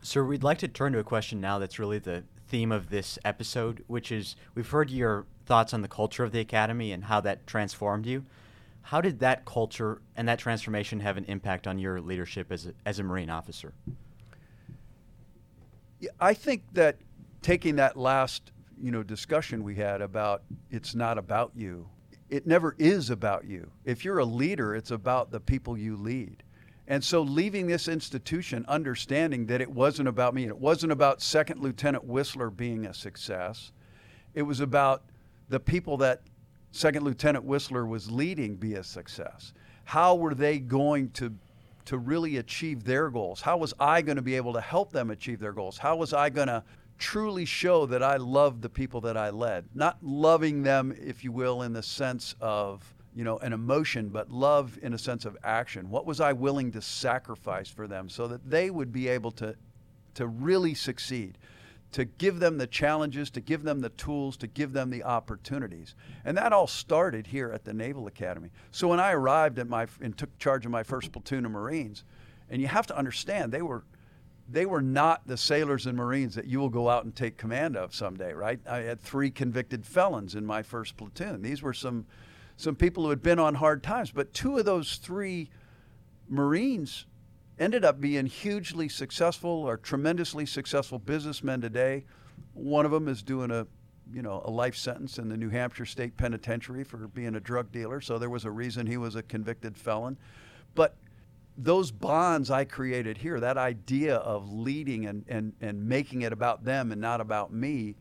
Sir, 0.01 0.25
we'd 0.25 0.43
like 0.43 0.57
to 0.57 0.67
turn 0.67 0.91
to 0.91 0.99
a 0.99 1.03
question 1.03 1.39
now 1.39 1.59
that's 1.59 1.79
really 1.79 1.99
the 1.99 2.25
theme 2.51 2.71
of 2.73 2.89
this 2.89 3.17
episode, 3.23 3.81
which 3.87 4.11
is 4.11 4.35
we've 4.55 4.69
heard 4.69 4.89
your 4.89 5.25
thoughts 5.45 5.73
on 5.73 5.81
the 5.81 5.87
culture 5.87 6.25
of 6.25 6.33
the 6.33 6.41
Academy 6.41 6.91
and 6.91 7.05
how 7.05 7.21
that 7.21 7.47
transformed 7.47 8.05
you. 8.05 8.25
How 8.81 8.99
did 8.99 9.19
that 9.19 9.45
culture 9.45 10.01
and 10.17 10.27
that 10.27 10.37
transformation 10.37 10.99
have 10.99 11.15
an 11.15 11.23
impact 11.25 11.65
on 11.65 11.79
your 11.79 12.01
leadership 12.01 12.51
as 12.51 12.65
a, 12.65 12.73
as 12.85 12.99
a 12.99 13.03
Marine 13.03 13.29
officer? 13.29 13.73
Yeah, 16.01 16.09
I 16.19 16.33
think 16.33 16.63
that 16.73 16.97
taking 17.41 17.77
that 17.77 17.95
last 17.95 18.51
you 18.79 18.91
know 18.91 19.01
discussion 19.03 19.63
we 19.63 19.75
had 19.75 20.01
about 20.01 20.43
it's 20.71 20.93
not 20.93 21.17
about 21.17 21.51
you 21.55 21.87
it 22.29 22.47
never 22.47 22.75
is 22.79 23.09
about 23.11 23.45
you 23.45 23.69
if 23.85 24.03
you're 24.03 24.17
a 24.17 24.25
leader 24.25 24.75
it's 24.75 24.89
about 24.89 25.31
the 25.31 25.39
people 25.39 25.77
you 25.77 25.95
lead 25.95 26.41
and 26.87 27.03
so 27.03 27.21
leaving 27.21 27.67
this 27.67 27.87
institution 27.87 28.65
understanding 28.67 29.45
that 29.45 29.61
it 29.61 29.71
wasn't 29.71 30.07
about 30.07 30.33
me 30.33 30.45
it 30.45 30.57
wasn't 30.57 30.91
about 30.91 31.21
second 31.21 31.61
lieutenant 31.61 32.07
Wissler 32.07 32.55
being 32.55 32.85
a 32.85 32.93
success 32.93 33.71
it 34.33 34.43
was 34.43 34.59
about 34.59 35.03
the 35.49 35.59
people 35.59 35.97
that 35.97 36.21
Second 36.71 37.03
Lieutenant 37.03 37.45
Wissler 37.45 37.87
was 37.87 38.09
leading 38.09 38.55
be 38.55 38.75
a 38.75 38.83
success? 38.83 39.53
How 39.83 40.15
were 40.15 40.33
they 40.33 40.59
going 40.59 41.11
to 41.11 41.33
to 41.83 41.97
really 41.97 42.37
achieve 42.37 42.83
their 42.83 43.09
goals? 43.09 43.41
How 43.41 43.57
was 43.57 43.73
I 43.79 44.01
going 44.03 44.15
to 44.15 44.21
be 44.21 44.35
able 44.35 44.53
to 44.53 44.61
help 44.61 44.93
them 44.93 45.09
achieve 45.09 45.39
their 45.39 45.51
goals? 45.51 45.79
How 45.79 45.95
was 45.95 46.13
I 46.13 46.29
going 46.29 46.47
to 46.47 46.63
truly 46.99 47.43
show 47.43 47.87
that 47.87 48.03
I 48.03 48.17
loved 48.17 48.61
the 48.61 48.69
people 48.69 49.01
that 49.01 49.17
I 49.17 49.31
led? 49.31 49.65
Not 49.73 49.97
loving 50.01 50.61
them, 50.61 50.95
if 51.01 51.23
you 51.23 51.31
will, 51.31 51.63
in 51.63 51.73
the 51.73 51.81
sense 51.81 52.35
of 52.39 52.93
you 53.15 53.23
know 53.23 53.37
an 53.39 53.53
emotion, 53.53 54.09
but 54.09 54.31
love 54.31 54.77
in 54.81 54.93
a 54.93 54.97
sense 54.97 55.25
of 55.25 55.37
action. 55.43 55.89
What 55.89 56.05
was 56.05 56.19
I 56.19 56.33
willing 56.33 56.71
to 56.71 56.81
sacrifice 56.81 57.69
for 57.69 57.87
them 57.87 58.09
so 58.09 58.27
that 58.27 58.49
they 58.49 58.69
would 58.69 58.91
be 58.91 59.07
able 59.07 59.31
to 59.31 59.55
to 60.15 60.27
really 60.27 60.73
succeed? 60.73 61.37
to 61.91 62.05
give 62.05 62.39
them 62.39 62.57
the 62.57 62.67
challenges, 62.67 63.29
to 63.31 63.41
give 63.41 63.63
them 63.63 63.81
the 63.81 63.89
tools, 63.89 64.37
to 64.37 64.47
give 64.47 64.71
them 64.71 64.89
the 64.89 65.03
opportunities. 65.03 65.93
And 66.23 66.37
that 66.37 66.53
all 66.53 66.67
started 66.67 67.27
here 67.27 67.51
at 67.51 67.65
the 67.65 67.73
Naval 67.73 68.07
Academy. 68.07 68.49
So 68.71 68.87
when 68.87 68.99
I 68.99 69.11
arrived 69.11 69.59
at 69.59 69.67
my 69.67 69.87
and 69.99 70.17
took 70.17 70.37
charge 70.37 70.65
of 70.65 70.71
my 70.71 70.83
first 70.83 71.11
platoon 71.11 71.45
of 71.45 71.51
Marines, 71.51 72.03
and 72.49 72.61
you 72.61 72.67
have 72.67 72.87
to 72.87 72.97
understand 72.97 73.51
they 73.51 73.61
were 73.61 73.83
they 74.49 74.65
were 74.65 74.81
not 74.81 75.25
the 75.27 75.37
sailors 75.37 75.85
and 75.85 75.97
Marines 75.97 76.35
that 76.35 76.45
you 76.45 76.59
will 76.59 76.69
go 76.69 76.89
out 76.89 77.05
and 77.05 77.15
take 77.15 77.37
command 77.37 77.77
of 77.77 77.95
someday, 77.95 78.33
right? 78.33 78.59
I 78.67 78.79
had 78.79 78.99
three 78.99 79.31
convicted 79.31 79.85
felons 79.85 80.35
in 80.35 80.45
my 80.45 80.61
first 80.61 80.97
platoon. 80.97 81.41
These 81.41 81.61
were 81.61 81.73
some 81.73 82.05
some 82.61 82.75
people 82.75 83.03
who 83.03 83.09
had 83.09 83.23
been 83.23 83.39
on 83.39 83.55
hard 83.55 83.83
times, 83.83 84.11
but 84.11 84.33
two 84.33 84.57
of 84.57 84.65
those 84.65 84.97
three 84.97 85.49
Marines 86.29 87.05
ended 87.59 87.83
up 87.83 87.99
being 87.99 88.25
hugely 88.25 88.87
successful 88.87 89.49
or 89.49 89.77
tremendously 89.77 90.45
successful 90.45 90.99
businessmen 90.99 91.61
today. 91.61 92.05
One 92.53 92.85
of 92.85 92.91
them 92.91 93.07
is 93.07 93.21
doing 93.21 93.51
a 93.51 93.67
you 94.13 94.21
know 94.21 94.41
a 94.45 94.51
life 94.51 94.75
sentence 94.75 95.17
in 95.17 95.29
the 95.29 95.37
New 95.37 95.49
Hampshire 95.49 95.85
State 95.85 96.17
Penitentiary 96.17 96.83
for 96.83 96.97
being 96.97 97.35
a 97.35 97.39
drug 97.39 97.71
dealer. 97.71 98.01
So 98.01 98.17
there 98.17 98.29
was 98.29 98.45
a 98.45 98.51
reason 98.51 98.85
he 98.85 98.97
was 98.97 99.15
a 99.15 99.23
convicted 99.23 99.77
felon. 99.77 100.17
But 100.75 100.95
those 101.57 101.91
bonds 101.91 102.49
I 102.49 102.65
created 102.65 103.17
here, 103.17 103.39
that 103.39 103.57
idea 103.57 104.15
of 104.15 104.51
leading 104.51 105.05
and, 105.05 105.25
and, 105.27 105.53
and 105.61 105.87
making 105.87 106.21
it 106.21 106.33
about 106.33 106.63
them 106.63 106.91
and 106.91 107.01
not 107.01 107.21
about 107.21 107.53
me, 107.53 107.95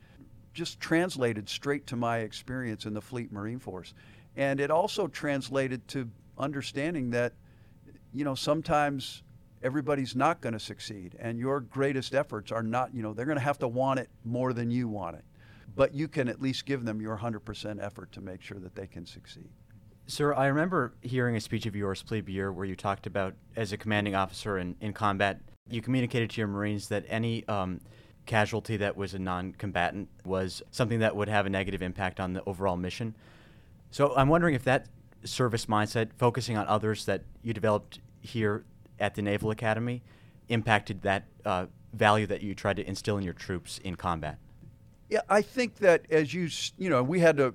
just 0.54 0.80
translated 0.80 1.48
straight 1.48 1.86
to 1.88 1.96
my 1.96 2.18
experience 2.18 2.86
in 2.86 2.94
the 2.94 3.00
Fleet 3.00 3.32
Marine 3.32 3.58
Force. 3.58 3.92
And 4.40 4.58
it 4.58 4.70
also 4.70 5.06
translated 5.06 5.86
to 5.88 6.08
understanding 6.38 7.10
that, 7.10 7.34
you 8.14 8.24
know, 8.24 8.34
sometimes 8.34 9.22
everybody's 9.62 10.16
not 10.16 10.40
going 10.40 10.54
to 10.54 10.58
succeed 10.58 11.14
and 11.20 11.38
your 11.38 11.60
greatest 11.60 12.14
efforts 12.14 12.50
are 12.50 12.62
not, 12.62 12.94
you 12.94 13.02
know, 13.02 13.12
they're 13.12 13.26
going 13.26 13.36
to 13.36 13.44
have 13.44 13.58
to 13.58 13.68
want 13.68 14.00
it 14.00 14.08
more 14.24 14.54
than 14.54 14.70
you 14.70 14.88
want 14.88 15.16
it. 15.16 15.24
But 15.76 15.92
you 15.92 16.08
can 16.08 16.26
at 16.26 16.40
least 16.40 16.64
give 16.64 16.86
them 16.86 17.02
your 17.02 17.18
100% 17.18 17.84
effort 17.84 18.12
to 18.12 18.22
make 18.22 18.40
sure 18.40 18.58
that 18.60 18.74
they 18.74 18.86
can 18.86 19.04
succeed. 19.04 19.50
Sir, 20.06 20.32
I 20.32 20.46
remember 20.46 20.94
hearing 21.02 21.36
a 21.36 21.40
speech 21.40 21.66
of 21.66 21.76
yours, 21.76 22.02
plebe 22.02 22.30
year, 22.30 22.50
where 22.50 22.64
you 22.64 22.74
talked 22.74 23.06
about, 23.06 23.34
as 23.56 23.72
a 23.72 23.76
commanding 23.76 24.14
officer 24.14 24.56
in, 24.56 24.74
in 24.80 24.94
combat, 24.94 25.38
you 25.68 25.82
communicated 25.82 26.30
to 26.30 26.40
your 26.40 26.48
Marines 26.48 26.88
that 26.88 27.04
any 27.08 27.46
um, 27.46 27.82
casualty 28.24 28.78
that 28.78 28.96
was 28.96 29.12
a 29.12 29.18
non 29.18 29.52
combatant 29.52 30.08
was 30.24 30.62
something 30.70 31.00
that 31.00 31.14
would 31.14 31.28
have 31.28 31.44
a 31.44 31.50
negative 31.50 31.82
impact 31.82 32.18
on 32.18 32.32
the 32.32 32.42
overall 32.44 32.78
mission. 32.78 33.14
So 33.90 34.14
I'm 34.16 34.28
wondering 34.28 34.54
if 34.54 34.64
that 34.64 34.86
service 35.24 35.66
mindset, 35.66 36.10
focusing 36.16 36.56
on 36.56 36.66
others 36.66 37.04
that 37.06 37.22
you 37.42 37.52
developed 37.52 38.00
here 38.20 38.64
at 38.98 39.14
the 39.14 39.22
Naval 39.22 39.50
Academy, 39.50 40.02
impacted 40.48 41.02
that 41.02 41.24
uh, 41.44 41.66
value 41.92 42.26
that 42.26 42.42
you 42.42 42.54
tried 42.54 42.76
to 42.76 42.86
instill 42.86 43.18
in 43.18 43.24
your 43.24 43.34
troops 43.34 43.78
in 43.78 43.96
combat. 43.96 44.38
Yeah, 45.08 45.20
I 45.28 45.42
think 45.42 45.76
that 45.76 46.06
as 46.10 46.32
you, 46.32 46.48
you 46.78 46.88
know, 46.88 47.02
we 47.02 47.18
had 47.18 47.36
to 47.38 47.54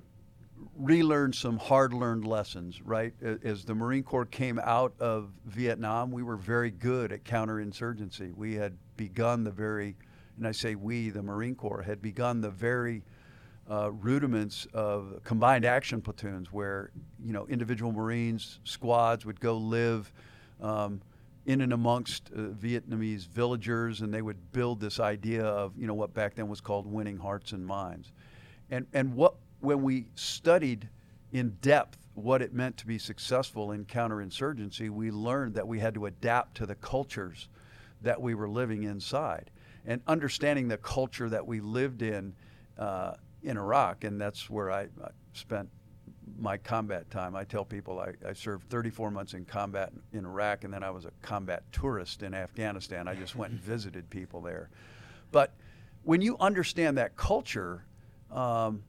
relearn 0.78 1.32
some 1.32 1.58
hard 1.58 1.94
learned 1.94 2.26
lessons, 2.26 2.82
right? 2.82 3.14
As 3.42 3.64
the 3.64 3.74
Marine 3.74 4.02
Corps 4.02 4.26
came 4.26 4.58
out 4.62 4.94
of 5.00 5.30
Vietnam, 5.46 6.10
we 6.10 6.22
were 6.22 6.36
very 6.36 6.70
good 6.70 7.12
at 7.12 7.24
counterinsurgency. 7.24 8.34
We 8.34 8.54
had 8.54 8.76
begun 8.96 9.44
the 9.44 9.50
very, 9.50 9.96
and 10.36 10.46
I 10.46 10.52
say 10.52 10.74
we, 10.74 11.08
the 11.08 11.22
Marine 11.22 11.54
Corps, 11.54 11.82
had 11.82 12.02
begun 12.02 12.42
the 12.42 12.50
very 12.50 13.02
uh, 13.70 13.90
rudiments 13.92 14.66
of 14.72 15.20
combined 15.24 15.64
action 15.64 16.00
platoons 16.00 16.52
where, 16.52 16.90
you 17.24 17.32
know, 17.32 17.46
individual 17.48 17.92
Marines, 17.92 18.60
squads 18.64 19.26
would 19.26 19.40
go 19.40 19.56
live. 19.56 20.12
Um, 20.60 21.00
in 21.46 21.60
and 21.60 21.72
amongst 21.72 22.30
uh, 22.34 22.38
Vietnamese 22.60 23.26
villagers, 23.28 24.00
and 24.00 24.12
they 24.12 24.20
would 24.20 24.52
build 24.52 24.80
this 24.80 24.98
idea 25.00 25.44
of 25.44 25.72
you 25.78 25.86
know 25.86 25.94
what 25.94 26.12
back 26.12 26.34
then 26.34 26.48
was 26.48 26.60
called 26.60 26.86
winning 26.86 27.16
hearts 27.16 27.52
and 27.52 27.64
minds, 27.64 28.12
and 28.70 28.86
and 28.92 29.14
what 29.14 29.34
when 29.60 29.82
we 29.82 30.06
studied 30.16 30.88
in 31.32 31.56
depth 31.62 31.98
what 32.14 32.42
it 32.42 32.52
meant 32.52 32.76
to 32.78 32.86
be 32.86 32.98
successful 32.98 33.72
in 33.72 33.84
counterinsurgency, 33.84 34.90
we 34.90 35.10
learned 35.10 35.54
that 35.54 35.68
we 35.68 35.78
had 35.78 35.94
to 35.94 36.06
adapt 36.06 36.56
to 36.56 36.66
the 36.66 36.74
cultures 36.76 37.48
that 38.02 38.20
we 38.20 38.34
were 38.34 38.48
living 38.48 38.84
inside, 38.84 39.50
and 39.86 40.00
understanding 40.06 40.66
the 40.66 40.78
culture 40.78 41.28
that 41.28 41.46
we 41.46 41.60
lived 41.60 42.02
in 42.02 42.34
uh, 42.78 43.12
in 43.42 43.56
Iraq, 43.56 44.04
and 44.04 44.20
that's 44.20 44.50
where 44.50 44.70
I, 44.70 44.82
I 44.82 45.10
spent 45.32 45.68
my 46.38 46.56
combat 46.56 47.10
time. 47.10 47.36
I 47.36 47.44
tell 47.44 47.64
people 47.64 48.00
I, 48.00 48.12
I, 48.28 48.32
served 48.32 48.68
34 48.68 49.10
months 49.10 49.34
in 49.34 49.44
combat 49.44 49.92
in 50.12 50.24
Iraq, 50.24 50.64
and 50.64 50.74
then 50.74 50.82
I 50.82 50.90
was 50.90 51.04
a 51.04 51.12
combat 51.22 51.62
tourist 51.72 52.22
in 52.22 52.34
Afghanistan. 52.34 53.06
I 53.08 53.14
just 53.14 53.36
went 53.36 53.52
and 53.52 53.60
visited 53.62 54.08
people 54.10 54.40
there. 54.40 54.70
But 55.30 55.54
when 56.02 56.20
you 56.20 56.36
understand 56.38 56.98
that 56.98 57.16
culture, 57.16 57.84
um, 58.30 58.82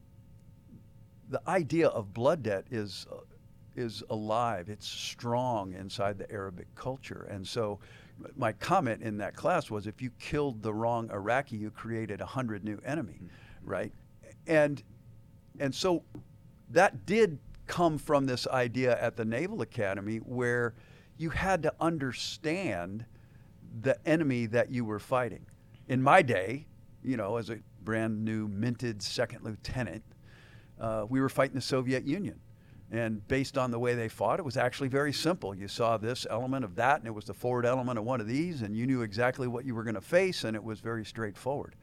the 1.30 1.42
idea 1.48 1.88
of 1.90 2.14
blood 2.14 2.44
debt 2.44 2.66
is 2.72 3.06
uh, 3.12 3.18
is 3.76 4.04
alive. 4.10 4.70
It's 4.70 4.88
strong 4.88 5.74
inside 5.74 6.18
the 6.18 6.30
Arabic 6.32 6.74
culture, 6.74 7.28
and 7.30 7.48
so 7.48 7.80
my 8.36 8.52
comment 8.54 9.02
in 9.02 9.18
that 9.18 9.36
class 9.36 9.70
was, 9.70 9.88
if 9.88 10.02
you 10.02 10.10
killed 10.20 10.62
the 10.62 10.74
wrong 10.74 11.10
Iraqi, 11.12 11.58
you 11.58 11.70
created 11.70 12.22
a 12.22 12.26
hundred 12.26 12.64
new 12.64 12.80
enemy, 12.86 13.20
mm-hmm. 13.22 13.70
right? 13.70 13.94
And 14.48 14.82
and 15.60 15.74
so 15.74 16.04
that 16.70 17.06
did 17.06 17.40
come 17.66 17.98
from 17.98 18.26
this 18.26 18.48
idea 18.48 19.00
at 19.02 19.16
the 19.18 19.26
Naval 19.26 19.62
Academy 19.62 20.18
where 20.18 20.74
you 21.18 21.30
had 21.30 21.64
to 21.64 21.74
understand 21.80 23.06
the 23.82 23.98
enemy 24.08 24.46
that 24.48 24.72
you 24.72 24.86
were 24.86 25.00
fighting. 25.00 25.46
In 25.88 26.02
my 26.02 26.22
day, 26.22 26.66
you 27.04 27.18
know, 27.18 27.38
as 27.38 27.50
a 27.50 27.60
brand 27.84 28.24
new 28.24 28.48
minted 28.48 29.02
second 29.02 29.44
lieutenant, 29.44 30.04
uh, 30.80 31.06
we 31.10 31.20
were 31.20 31.30
fighting 31.30 31.56
the 31.56 31.62
Soviet 31.62 32.06
Union. 32.06 32.40
And 32.92 33.28
based 33.28 33.58
on 33.58 33.72
the 33.72 33.80
way 33.80 33.96
they 33.96 34.08
fought, 34.08 34.40
it 34.40 34.46
was 34.46 34.56
actually 34.56 34.88
very 34.88 35.12
simple. 35.12 35.54
You 35.54 35.68
saw 35.68 35.98
this 35.98 36.26
element 36.30 36.64
of 36.64 36.76
that, 36.76 37.00
and 37.00 37.08
it 37.08 37.12
was 37.14 37.26
the 37.26 37.34
forward 37.34 37.66
element 37.66 38.00
of 38.00 38.06
one 38.06 38.22
of 38.22 38.28
these, 38.28 38.62
and 38.62 38.78
you 38.78 38.88
knew 38.88 39.02
exactly 39.02 39.48
what 39.48 39.66
you 39.66 39.76
were 39.76 39.84
going 39.84 39.96
to 39.96 40.02
face, 40.02 40.46
and 40.46 40.56
it 40.56 40.64
was 40.64 40.80
very 40.80 41.04
straightforward. 41.04 41.76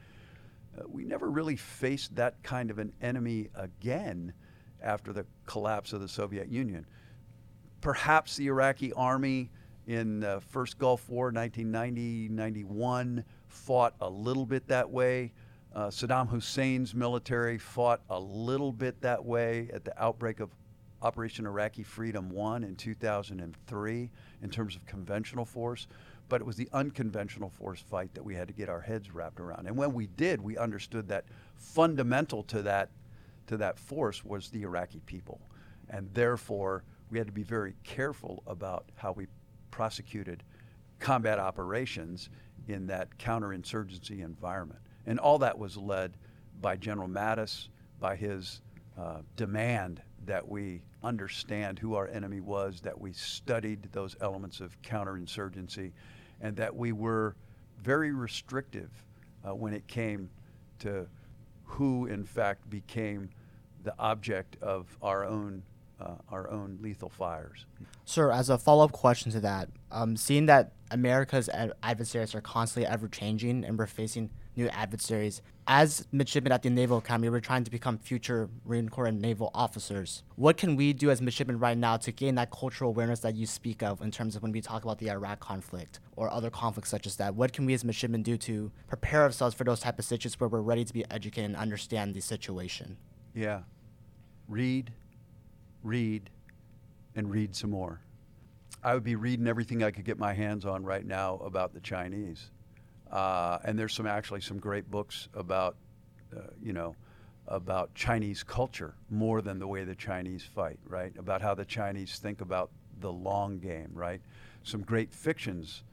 Uh, 0.76 0.82
we 0.88 1.04
never 1.04 1.30
really 1.30 1.56
faced 1.56 2.14
that 2.16 2.42
kind 2.42 2.70
of 2.70 2.78
an 2.78 2.92
enemy 3.00 3.48
again 3.54 4.32
after 4.82 5.12
the 5.12 5.24
collapse 5.46 5.92
of 5.92 6.00
the 6.00 6.08
Soviet 6.08 6.48
Union. 6.48 6.86
Perhaps 7.80 8.36
the 8.36 8.46
Iraqi 8.46 8.92
army 8.94 9.50
in 9.86 10.20
the 10.20 10.40
first 10.48 10.78
Gulf 10.78 11.08
War, 11.08 11.26
1990 11.26 12.28
91, 12.30 13.24
fought 13.46 13.94
a 14.00 14.08
little 14.08 14.46
bit 14.46 14.66
that 14.68 14.88
way. 14.88 15.32
Uh, 15.74 15.88
Saddam 15.88 16.28
Hussein's 16.28 16.94
military 16.94 17.58
fought 17.58 18.00
a 18.08 18.18
little 18.18 18.72
bit 18.72 19.00
that 19.02 19.24
way 19.24 19.68
at 19.72 19.84
the 19.84 20.02
outbreak 20.02 20.40
of 20.40 20.50
Operation 21.02 21.46
Iraqi 21.46 21.82
Freedom 21.82 22.30
1 22.30 22.64
in 22.64 22.76
2003 22.76 24.10
in 24.42 24.50
terms 24.50 24.76
of 24.76 24.86
conventional 24.86 25.44
force. 25.44 25.86
But 26.28 26.40
it 26.40 26.44
was 26.44 26.56
the 26.56 26.68
unconventional 26.72 27.50
force 27.50 27.80
fight 27.80 28.14
that 28.14 28.24
we 28.24 28.34
had 28.34 28.48
to 28.48 28.54
get 28.54 28.68
our 28.68 28.80
heads 28.80 29.12
wrapped 29.12 29.40
around. 29.40 29.66
And 29.66 29.76
when 29.76 29.92
we 29.92 30.06
did, 30.06 30.40
we 30.40 30.56
understood 30.56 31.08
that 31.08 31.24
fundamental 31.56 32.42
to 32.44 32.62
that 32.62 32.90
to 33.46 33.56
that 33.58 33.78
force 33.78 34.24
was 34.24 34.48
the 34.48 34.62
Iraqi 34.62 35.00
people. 35.04 35.40
And 35.90 36.08
therefore, 36.14 36.82
we 37.10 37.18
had 37.18 37.26
to 37.26 37.32
be 37.32 37.42
very 37.42 37.74
careful 37.84 38.42
about 38.46 38.90
how 38.96 39.12
we 39.12 39.26
prosecuted 39.70 40.42
combat 40.98 41.38
operations 41.38 42.30
in 42.68 42.86
that 42.86 43.16
counterinsurgency 43.18 44.24
environment. 44.24 44.80
And 45.06 45.18
all 45.18 45.38
that 45.38 45.58
was 45.58 45.76
led 45.76 46.16
by 46.60 46.76
General 46.76 47.08
Mattis, 47.08 47.68
by 48.00 48.16
his 48.16 48.62
uh, 48.98 49.18
demand 49.36 50.00
that 50.26 50.48
we 50.48 50.82
understand 51.02 51.78
who 51.78 51.94
our 51.94 52.08
enemy 52.08 52.40
was, 52.40 52.80
that 52.80 52.98
we 52.98 53.12
studied 53.12 53.88
those 53.92 54.16
elements 54.20 54.60
of 54.60 54.80
counterinsurgency, 54.82 55.92
and 56.40 56.56
that 56.56 56.74
we 56.74 56.92
were 56.92 57.36
very 57.82 58.12
restrictive 58.12 58.90
uh, 59.46 59.54
when 59.54 59.72
it 59.72 59.86
came 59.86 60.30
to 60.78 61.06
who, 61.64 62.06
in 62.06 62.24
fact, 62.24 62.68
became 62.70 63.30
the 63.82 63.94
object 63.98 64.56
of 64.62 64.96
our 65.02 65.24
own 65.24 65.62
uh, 66.00 66.14
our 66.30 66.50
own 66.50 66.76
lethal 66.80 67.08
fires. 67.08 67.66
Sir, 68.04 68.32
as 68.32 68.50
a 68.50 68.58
follow 68.58 68.84
up 68.84 68.92
question 68.92 69.30
to 69.30 69.40
that, 69.40 69.68
um, 69.92 70.16
seeing 70.16 70.46
that 70.46 70.72
America's 70.90 71.48
ad- 71.48 71.72
adversaries 71.84 72.34
are 72.34 72.40
constantly 72.40 72.86
ever 72.90 73.06
changing 73.06 73.64
and 73.64 73.78
we're 73.78 73.86
facing 73.86 74.30
new 74.56 74.68
adversaries, 74.68 75.42
as 75.66 76.06
midshipmen 76.12 76.52
at 76.52 76.62
the 76.62 76.70
Naval 76.70 76.98
Academy, 76.98 77.30
we're 77.30 77.40
trying 77.40 77.64
to 77.64 77.70
become 77.70 77.96
future 77.96 78.50
Marine 78.66 78.88
Corps 78.88 79.06
and 79.06 79.20
naval 79.20 79.50
officers. 79.54 80.22
What 80.36 80.56
can 80.56 80.76
we 80.76 80.92
do 80.92 81.10
as 81.10 81.22
midshipmen 81.22 81.58
right 81.58 81.76
now 81.76 81.96
to 81.98 82.12
gain 82.12 82.34
that 82.34 82.50
cultural 82.50 82.90
awareness 82.90 83.20
that 83.20 83.34
you 83.34 83.46
speak 83.46 83.82
of 83.82 84.02
in 84.02 84.10
terms 84.10 84.36
of 84.36 84.42
when 84.42 84.52
we 84.52 84.60
talk 84.60 84.84
about 84.84 84.98
the 84.98 85.10
Iraq 85.10 85.40
conflict 85.40 86.00
or 86.16 86.30
other 86.30 86.50
conflicts 86.50 86.90
such 86.90 87.06
as 87.06 87.16
that? 87.16 87.34
What 87.34 87.52
can 87.52 87.64
we 87.64 87.74
as 87.74 87.84
midshipmen 87.84 88.22
do 88.22 88.36
to 88.38 88.70
prepare 88.88 89.22
ourselves 89.22 89.54
for 89.54 89.64
those 89.64 89.80
type 89.80 89.98
of 89.98 90.04
situations 90.04 90.38
where 90.38 90.48
we're 90.48 90.60
ready 90.60 90.84
to 90.84 90.92
be 90.92 91.04
educated 91.10 91.50
and 91.50 91.56
understand 91.56 92.14
the 92.14 92.20
situation? 92.20 92.96
Yeah. 93.34 93.60
Read, 94.48 94.92
read, 95.82 96.28
and 97.16 97.30
read 97.30 97.56
some 97.56 97.70
more. 97.70 98.00
I 98.82 98.92
would 98.92 99.04
be 99.04 99.16
reading 99.16 99.46
everything 99.46 99.82
I 99.82 99.90
could 99.90 100.04
get 100.04 100.18
my 100.18 100.34
hands 100.34 100.66
on 100.66 100.84
right 100.84 101.06
now 101.06 101.36
about 101.36 101.72
the 101.72 101.80
Chinese. 101.80 102.50
Uh, 103.14 103.60
and 103.64 103.78
there's 103.78 103.94
some 103.94 104.08
actually 104.08 104.40
some 104.40 104.58
great 104.58 104.90
books 104.90 105.28
about, 105.34 105.76
uh, 106.36 106.40
you 106.60 106.72
know, 106.72 106.96
about 107.46 107.94
Chinese 107.94 108.42
culture 108.42 108.94
more 109.08 109.40
than 109.40 109.60
the 109.60 109.66
way 109.68 109.84
the 109.84 109.94
Chinese 109.94 110.42
fight, 110.42 110.80
right? 110.88 111.12
About 111.16 111.40
how 111.40 111.54
the 111.54 111.64
Chinese 111.64 112.18
think 112.18 112.40
about 112.40 112.70
the 113.00 113.12
long 113.12 113.60
game, 113.60 113.90
right? 113.92 114.20
Some 114.64 114.82
great 114.82 115.14
fictions 115.14 115.84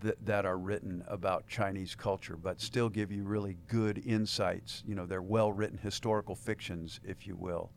that, 0.00 0.24
that 0.24 0.46
are 0.46 0.56
written 0.56 1.04
about 1.06 1.46
Chinese 1.48 1.94
culture, 1.94 2.36
but 2.36 2.62
still 2.62 2.88
give 2.88 3.12
you 3.12 3.24
really 3.24 3.58
good 3.68 4.02
insights. 4.06 4.82
You 4.86 4.94
know, 4.94 5.04
they're 5.04 5.20
well 5.20 5.52
written 5.52 5.76
historical 5.76 6.34
fictions, 6.34 6.98
if 7.04 7.26
you 7.26 7.36
will. 7.36 7.70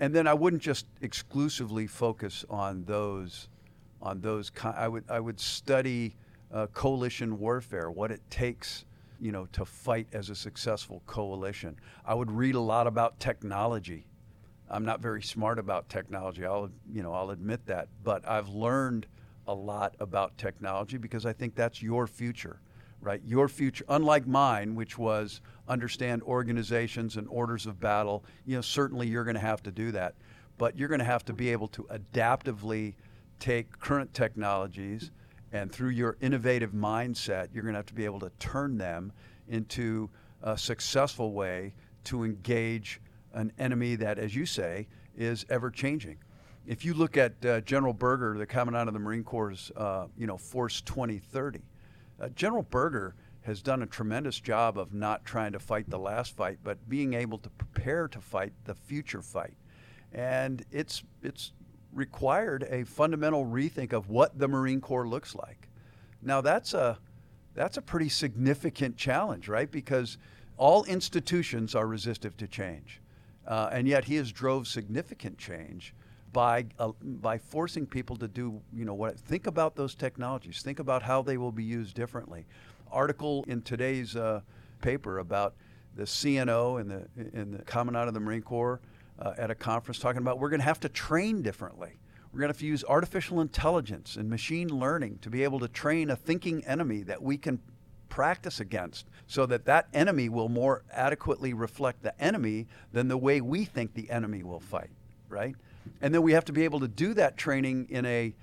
And 0.00 0.12
then 0.12 0.26
I 0.26 0.34
wouldn't 0.34 0.62
just 0.62 0.86
exclusively 1.00 1.86
focus 1.86 2.44
on 2.50 2.84
those, 2.86 3.48
on 4.02 4.20
those. 4.20 4.50
I 4.64 4.88
would 4.88 5.04
I 5.08 5.20
would 5.20 5.38
study 5.38 6.16
uh, 6.52 6.66
coalition 6.68 7.38
warfare, 7.38 7.90
what 7.90 8.10
it 8.10 8.20
takes, 8.30 8.84
you 9.20 9.32
know, 9.32 9.46
to 9.52 9.64
fight 9.64 10.06
as 10.12 10.30
a 10.30 10.34
successful 10.34 11.02
coalition. 11.06 11.76
I 12.04 12.14
would 12.14 12.30
read 12.30 12.54
a 12.54 12.60
lot 12.60 12.86
about 12.86 13.18
technology. 13.20 14.06
I'm 14.70 14.84
not 14.84 15.00
very 15.00 15.22
smart 15.22 15.58
about 15.58 15.88
technology. 15.88 16.44
I'll 16.44 16.70
you 16.92 17.02
know 17.02 17.12
I'll 17.12 17.30
admit 17.30 17.64
that, 17.66 17.88
but 18.04 18.26
I've 18.28 18.48
learned 18.48 19.06
a 19.46 19.54
lot 19.54 19.94
about 19.98 20.36
technology 20.36 20.98
because 20.98 21.24
I 21.24 21.32
think 21.32 21.54
that's 21.54 21.82
your 21.82 22.06
future, 22.06 22.60
right? 23.00 23.22
Your 23.24 23.48
future, 23.48 23.84
unlike 23.88 24.26
mine, 24.26 24.74
which 24.74 24.98
was 24.98 25.40
understand 25.68 26.22
organizations 26.22 27.16
and 27.16 27.26
orders 27.28 27.64
of 27.64 27.80
battle, 27.80 28.24
you 28.44 28.56
know, 28.56 28.60
certainly 28.60 29.06
you're 29.08 29.24
going 29.24 29.34
to 29.34 29.40
have 29.40 29.62
to 29.62 29.70
do 29.70 29.90
that. 29.92 30.14
But 30.58 30.76
you're 30.76 30.88
going 30.88 30.98
to 30.98 31.04
have 31.04 31.24
to 31.26 31.32
be 31.32 31.50
able 31.50 31.68
to 31.68 31.84
adaptively 31.84 32.94
take 33.38 33.78
current 33.78 34.12
technologies 34.12 35.12
and 35.52 35.72
through 35.72 35.90
your 35.90 36.16
innovative 36.20 36.72
mindset, 36.72 37.48
you're 37.52 37.62
going 37.62 37.74
to 37.74 37.78
have 37.78 37.86
to 37.86 37.94
be 37.94 38.04
able 38.04 38.20
to 38.20 38.30
turn 38.38 38.78
them 38.78 39.12
into 39.48 40.10
a 40.42 40.56
successful 40.56 41.32
way 41.32 41.74
to 42.04 42.24
engage 42.24 43.00
an 43.32 43.52
enemy 43.58 43.96
that, 43.96 44.18
as 44.18 44.34
you 44.34 44.46
say, 44.46 44.86
is 45.16 45.44
ever 45.48 45.70
changing. 45.70 46.18
If 46.66 46.84
you 46.84 46.94
look 46.94 47.16
at 47.16 47.44
uh, 47.44 47.60
General 47.62 47.94
Berger, 47.94 48.36
the 48.36 48.46
Commandant 48.46 48.88
of 48.88 48.94
the 48.94 49.00
Marine 49.00 49.24
Corps' 49.24 49.70
uh, 49.76 50.06
you 50.16 50.26
know, 50.26 50.36
Force 50.36 50.80
2030, 50.82 51.60
uh, 52.20 52.28
General 52.30 52.62
Berger 52.62 53.14
has 53.42 53.62
done 53.62 53.82
a 53.82 53.86
tremendous 53.86 54.38
job 54.38 54.78
of 54.78 54.92
not 54.92 55.24
trying 55.24 55.52
to 55.52 55.58
fight 55.58 55.88
the 55.88 55.98
last 55.98 56.36
fight, 56.36 56.58
but 56.62 56.88
being 56.88 57.14
able 57.14 57.38
to 57.38 57.48
prepare 57.50 58.06
to 58.08 58.20
fight 58.20 58.52
the 58.64 58.74
future 58.74 59.22
fight. 59.22 59.54
And 60.12 60.64
it's, 60.70 61.02
it's 61.22 61.52
required 61.92 62.66
a 62.70 62.84
fundamental 62.84 63.44
rethink 63.44 63.92
of 63.92 64.08
what 64.08 64.38
the 64.38 64.48
Marine 64.48 64.80
Corps 64.80 65.08
looks 65.08 65.34
like. 65.34 65.68
Now, 66.22 66.40
that's 66.40 66.74
a, 66.74 66.98
that's 67.54 67.76
a 67.76 67.82
pretty 67.82 68.08
significant 68.08 68.96
challenge, 68.96 69.48
right? 69.48 69.70
Because 69.70 70.18
all 70.56 70.84
institutions 70.84 71.74
are 71.74 71.86
resistive 71.86 72.36
to 72.36 72.46
change. 72.46 73.00
Uh, 73.46 73.70
and 73.72 73.88
yet 73.88 74.04
he 74.04 74.16
has 74.16 74.30
drove 74.30 74.68
significant 74.68 75.38
change 75.38 75.94
by, 76.32 76.66
uh, 76.78 76.92
by 77.02 77.38
forcing 77.38 77.86
people 77.86 78.16
to 78.16 78.28
do, 78.28 78.60
you 78.74 78.84
know, 78.84 78.94
what, 78.94 79.18
think 79.18 79.46
about 79.46 79.74
those 79.74 79.94
technologies, 79.94 80.60
think 80.62 80.78
about 80.78 81.02
how 81.02 81.22
they 81.22 81.38
will 81.38 81.52
be 81.52 81.64
used 81.64 81.94
differently. 81.94 82.44
Article 82.92 83.44
in 83.48 83.62
today's 83.62 84.16
uh, 84.16 84.40
paper 84.82 85.18
about 85.18 85.54
the 85.96 86.04
CNO 86.04 86.80
and 86.80 86.90
the, 86.90 87.38
in 87.38 87.52
the 87.52 87.62
Commandant 87.64 88.08
of 88.08 88.14
the 88.14 88.20
Marine 88.20 88.42
Corps 88.42 88.80
uh, 89.18 89.34
at 89.36 89.50
a 89.50 89.54
conference 89.54 89.98
talking 89.98 90.20
about 90.22 90.38
we're 90.38 90.50
going 90.50 90.60
to 90.60 90.64
have 90.64 90.80
to 90.80 90.88
train 90.88 91.42
differently. 91.42 91.98
We're 92.32 92.40
going 92.40 92.48
to 92.48 92.54
have 92.54 92.60
to 92.60 92.66
use 92.66 92.84
artificial 92.84 93.40
intelligence 93.40 94.16
and 94.16 94.28
machine 94.28 94.68
learning 94.68 95.18
to 95.22 95.30
be 95.30 95.44
able 95.44 95.60
to 95.60 95.68
train 95.68 96.10
a 96.10 96.16
thinking 96.16 96.64
enemy 96.66 97.02
that 97.04 97.22
we 97.22 97.38
can 97.38 97.58
practice 98.08 98.60
against 98.60 99.06
so 99.26 99.46
that 99.46 99.64
that 99.64 99.88
enemy 99.94 100.28
will 100.28 100.48
more 100.48 100.82
adequately 100.92 101.52
reflect 101.52 102.02
the 102.02 102.20
enemy 102.22 102.66
than 102.92 103.08
the 103.08 103.16
way 103.16 103.40
we 103.40 103.64
think 103.64 103.94
the 103.94 104.10
enemy 104.10 104.42
will 104.42 104.60
fight, 104.60 104.90
right? 105.28 105.54
And 106.00 106.14
then 106.14 106.22
we 106.22 106.32
have 106.32 106.44
to 106.46 106.52
be 106.52 106.64
able 106.64 106.80
to 106.80 106.88
do 106.88 107.14
that 107.14 107.36
training 107.36 107.86
in 107.90 108.04
a 108.06 108.34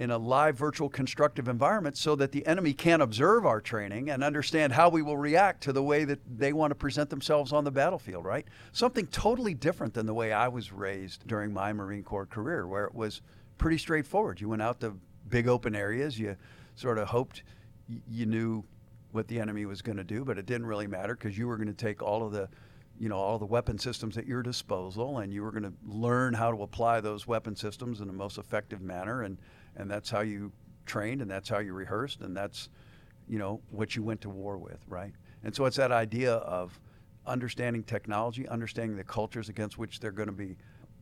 in 0.00 0.10
a 0.10 0.16
live 0.16 0.56
virtual 0.56 0.88
constructive 0.88 1.46
environment 1.46 1.94
so 1.94 2.16
that 2.16 2.32
the 2.32 2.44
enemy 2.46 2.72
can 2.72 3.02
observe 3.02 3.44
our 3.44 3.60
training 3.60 4.08
and 4.08 4.24
understand 4.24 4.72
how 4.72 4.88
we 4.88 5.02
will 5.02 5.18
react 5.18 5.62
to 5.62 5.74
the 5.74 5.82
way 5.82 6.04
that 6.04 6.18
they 6.38 6.54
want 6.54 6.70
to 6.70 6.74
present 6.74 7.10
themselves 7.10 7.52
on 7.52 7.64
the 7.64 7.70
battlefield, 7.70 8.24
right? 8.24 8.46
Something 8.72 9.06
totally 9.08 9.52
different 9.52 9.92
than 9.92 10.06
the 10.06 10.14
way 10.14 10.32
I 10.32 10.48
was 10.48 10.72
raised 10.72 11.26
during 11.26 11.52
my 11.52 11.74
Marine 11.74 12.02
Corps 12.02 12.24
career, 12.24 12.66
where 12.66 12.86
it 12.86 12.94
was 12.94 13.20
pretty 13.58 13.76
straightforward. 13.76 14.40
You 14.40 14.48
went 14.48 14.62
out 14.62 14.80
to 14.80 14.96
big 15.28 15.46
open 15.46 15.74
areas, 15.74 16.18
you 16.18 16.34
sort 16.76 16.96
of 16.96 17.08
hoped 17.08 17.42
you 18.08 18.24
knew 18.24 18.64
what 19.12 19.28
the 19.28 19.38
enemy 19.38 19.66
was 19.66 19.82
going 19.82 19.98
to 19.98 20.04
do, 20.04 20.24
but 20.24 20.38
it 20.38 20.46
didn't 20.46 20.66
really 20.66 20.86
matter 20.86 21.14
because 21.14 21.36
you 21.36 21.46
were 21.46 21.58
going 21.58 21.68
to 21.68 21.74
take 21.74 22.02
all 22.02 22.24
of 22.24 22.32
the 22.32 22.48
you 22.98 23.08
know 23.08 23.16
all 23.16 23.38
the 23.38 23.46
weapon 23.46 23.78
systems 23.78 24.18
at 24.18 24.26
your 24.26 24.42
disposal 24.42 25.18
and 25.18 25.32
you 25.32 25.42
were 25.42 25.50
going 25.50 25.62
to 25.62 25.72
learn 25.86 26.34
how 26.34 26.50
to 26.50 26.62
apply 26.62 27.00
those 27.00 27.26
weapon 27.26 27.56
systems 27.56 28.02
in 28.02 28.06
the 28.06 28.12
most 28.12 28.36
effective 28.36 28.82
manner 28.82 29.22
and 29.22 29.38
and 29.80 29.90
that's 29.90 30.10
how 30.10 30.20
you 30.20 30.52
trained 30.86 31.22
and 31.22 31.30
that's 31.30 31.48
how 31.48 31.58
you 31.58 31.72
rehearsed 31.72 32.20
and 32.20 32.36
that's 32.36 32.68
you 33.28 33.38
know 33.38 33.60
what 33.70 33.94
you 33.94 34.02
went 34.02 34.20
to 34.20 34.30
war 34.30 34.58
with 34.58 34.78
right? 34.88 35.12
And 35.42 35.54
so 35.54 35.64
it's 35.64 35.76
that 35.76 35.92
idea 35.92 36.34
of 36.34 36.78
understanding 37.26 37.82
technology 37.82 38.48
understanding 38.48 38.96
the 38.96 39.04
cultures 39.04 39.48
against 39.48 39.78
which 39.78 40.00
they're 40.00 40.10
going 40.10 40.28
to 40.28 40.32
be 40.32 40.56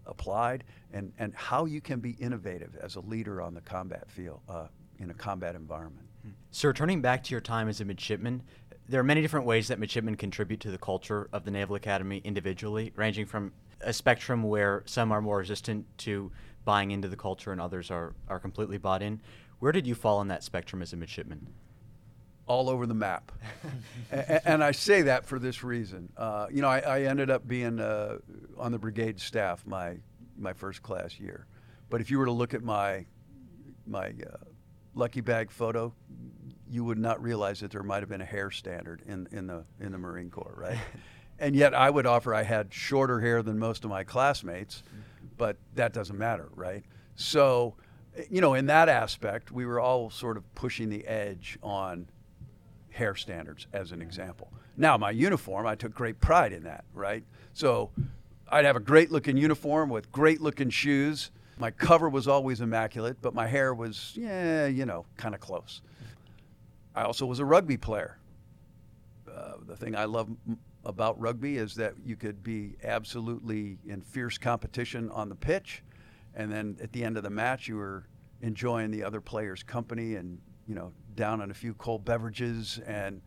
applied 0.07 0.65
and 0.93 1.13
and 1.19 1.35
how 1.35 1.65
you 1.65 1.81
can 1.81 2.01
be 2.01 2.13
innovative 2.13 2.77
as 2.81 2.97
a 2.97 3.01
leader 3.01 3.43
on 3.43 3.55
the 3.55 3.61
combat 3.61 4.11
field 4.11 4.41
uh, 4.49 4.67
in 4.99 5.11
a 5.11 5.15
combat 5.15 5.55
environment. 5.55 6.07
Sir, 6.51 6.73
turning 6.73 7.01
back 7.01 7.23
to 7.25 7.31
your 7.31 7.41
time 7.41 7.69
as 7.69 7.81
a 7.81 7.85
midshipman 7.85 8.43
there 8.89 9.01
are 9.01 9.05
many 9.05 9.21
different 9.21 9.45
ways 9.45 9.69
that 9.69 9.79
midshipmen 9.79 10.17
contribute 10.17 10.61
to 10.61 10.71
the 10.71 10.79
culture 10.79 11.29
of 11.33 11.45
the 11.45 11.51
Naval 11.51 11.77
Academy 11.77 12.23
individually, 12.25 12.93
ranging 12.97 13.27
from 13.27 13.53
a 13.83 13.93
spectrum 13.93 14.43
where 14.43 14.83
some 14.87 15.13
are 15.13 15.21
more 15.21 15.39
resistant 15.39 15.87
to 15.99 16.33
buying 16.69 16.91
into 16.91 17.09
the 17.09 17.17
culture 17.17 17.51
and 17.51 17.63
others 17.63 17.91
are, 17.91 18.13
are 18.29 18.39
completely 18.39 18.77
bought 18.77 19.03
in. 19.03 19.23
Where 19.59 19.73
did 19.73 19.87
you 19.87 19.95
fall 19.95 20.19
on 20.19 20.29
that 20.29 20.45
spectrum 20.45 20.83
as 20.83 20.93
a 20.93 20.99
midshipman? 20.99 21.47
All 22.47 22.69
over 22.69 22.85
the 22.85 22.93
map. 22.93 23.33
and, 24.13 24.41
and, 24.45 24.63
I 24.63 24.73
say 24.73 25.01
that 25.01 25.25
for 25.25 25.39
this 25.39 25.65
reason. 25.65 26.11
Uh, 26.15 26.49
you 26.51 26.61
know, 26.61 26.69
I, 26.69 26.81
I, 26.81 27.03
ended 27.05 27.31
up 27.31 27.49
being 27.49 27.81
uh, 27.81 28.19
on 28.59 28.71
the 28.71 28.79
brigade 28.79 29.19
staff 29.19 29.67
my, 29.67 29.97
my 30.37 30.53
first 30.53 30.83
class 30.83 31.19
year. 31.19 31.47
But 31.89 32.03
if 32.03 32.11
you 32.11 32.19
were 32.19 32.27
to 32.27 32.33
look 32.33 32.53
at 32.53 32.63
my, 32.63 33.07
my 33.87 34.09
uh, 34.09 34.37
lucky 34.95 35.23
bag 35.23 35.51
photo, 35.51 35.95
you 36.71 36.85
would 36.85 36.99
not 36.99 37.23
realize 37.23 37.61
that 37.61 37.71
there 37.71 37.83
might 37.83 38.01
have 38.01 38.11
been 38.11 38.21
a 38.21 38.27
hair 38.27 38.51
standard 38.51 39.01
in, 39.07 39.27
in, 39.33 39.47
the, 39.47 39.65
in 39.81 39.93
the 39.93 39.99
Marine 39.99 40.29
Corps, 40.29 40.55
right? 40.55 40.79
and 41.39 41.57
yet 41.57 41.73
I 41.73 41.89
would 41.89 42.05
offer 42.05 42.35
I 42.35 42.43
had 42.43 42.75
shorter 42.75 43.21
hair 43.21 43.43
than 43.43 43.59
most 43.59 43.85
of 43.85 43.91
my 43.91 44.05
classmates, 44.05 44.83
but 45.39 45.57
that 45.75 45.93
doesn't 45.93 46.19
matter, 46.19 46.49
right? 46.55 46.85
So, 47.17 47.75
you 48.29 48.41
know, 48.41 48.55
in 48.55 48.67
that 48.67 48.89
aspect, 48.89 49.51
we 49.51 49.65
were 49.65 49.81
all 49.81 50.11
sort 50.11 50.37
of 50.37 50.55
pushing 50.55 50.91
the 50.91 51.07
edge 51.07 51.59
on 51.63 52.09
hair 52.91 53.15
standards, 53.15 53.67
as 53.73 53.93
an 53.93 54.03
example. 54.03 54.53
Now, 54.77 54.97
my 54.99 55.11
uniform, 55.11 55.67
I 55.67 55.77
took 55.77 55.95
great 55.95 56.21
pride 56.21 56.53
in 56.53 56.65
that, 56.65 56.85
right? 56.93 57.25
So 57.53 57.91
I'd 58.49 58.65
have 58.65 58.77
a 58.77 58.81
great 58.81 59.11
looking 59.11 59.37
uniform 59.37 59.89
with 59.89 60.11
great 60.13 60.41
looking 60.41 60.71
shoes. 60.71 61.31
My 61.59 61.71
cover 61.71 62.09
was 62.09 62.29
always 62.29 62.61
immaculate, 62.61 63.19
but 63.21 63.35
my 63.35 63.47
hair 63.47 63.75
was, 63.75 64.13
yeah, 64.15 64.67
you 64.67 64.87
know, 64.87 65.07
kind 65.17 65.35
of 65.35 65.41
close. 65.41 65.81
I 66.95 67.03
also 67.03 67.27
was 67.27 67.39
a 67.39 67.45
rugby 67.45 67.77
player. 67.77 68.19
Uh, 69.33 69.55
the 69.67 69.77
thing 69.77 69.95
I 69.95 70.05
love 70.05 70.29
about 70.89 71.21
rugby 71.21 71.59
is 71.59 71.75
that 71.75 71.93
you 72.03 72.17
could 72.17 72.43
be 72.43 72.75
absolutely 72.83 73.79
in 73.87 74.01
fierce 74.01 74.39
competition 74.39 75.11
on 75.11 75.29
the 75.29 75.35
pitch, 75.35 75.85
and 76.35 76.51
then 76.51 76.79
at 76.83 76.93
the 76.93 77.05
end 77.05 77.19
of 77.19 77.23
the 77.23 77.31
match, 77.31 77.69
you 77.69 77.77
were 77.77 78.07
enjoying 78.41 78.91
the 78.91 79.05
other 79.05 79.21
players' 79.21 79.63
company 79.63 80.17
and 80.17 80.41
you 80.67 80.75
know 80.75 80.93
down 81.15 81.43
on 81.43 81.51
a 81.51 81.55
few 81.55 81.75
cold 81.75 82.05
beverages, 82.07 82.81
and 82.87 83.21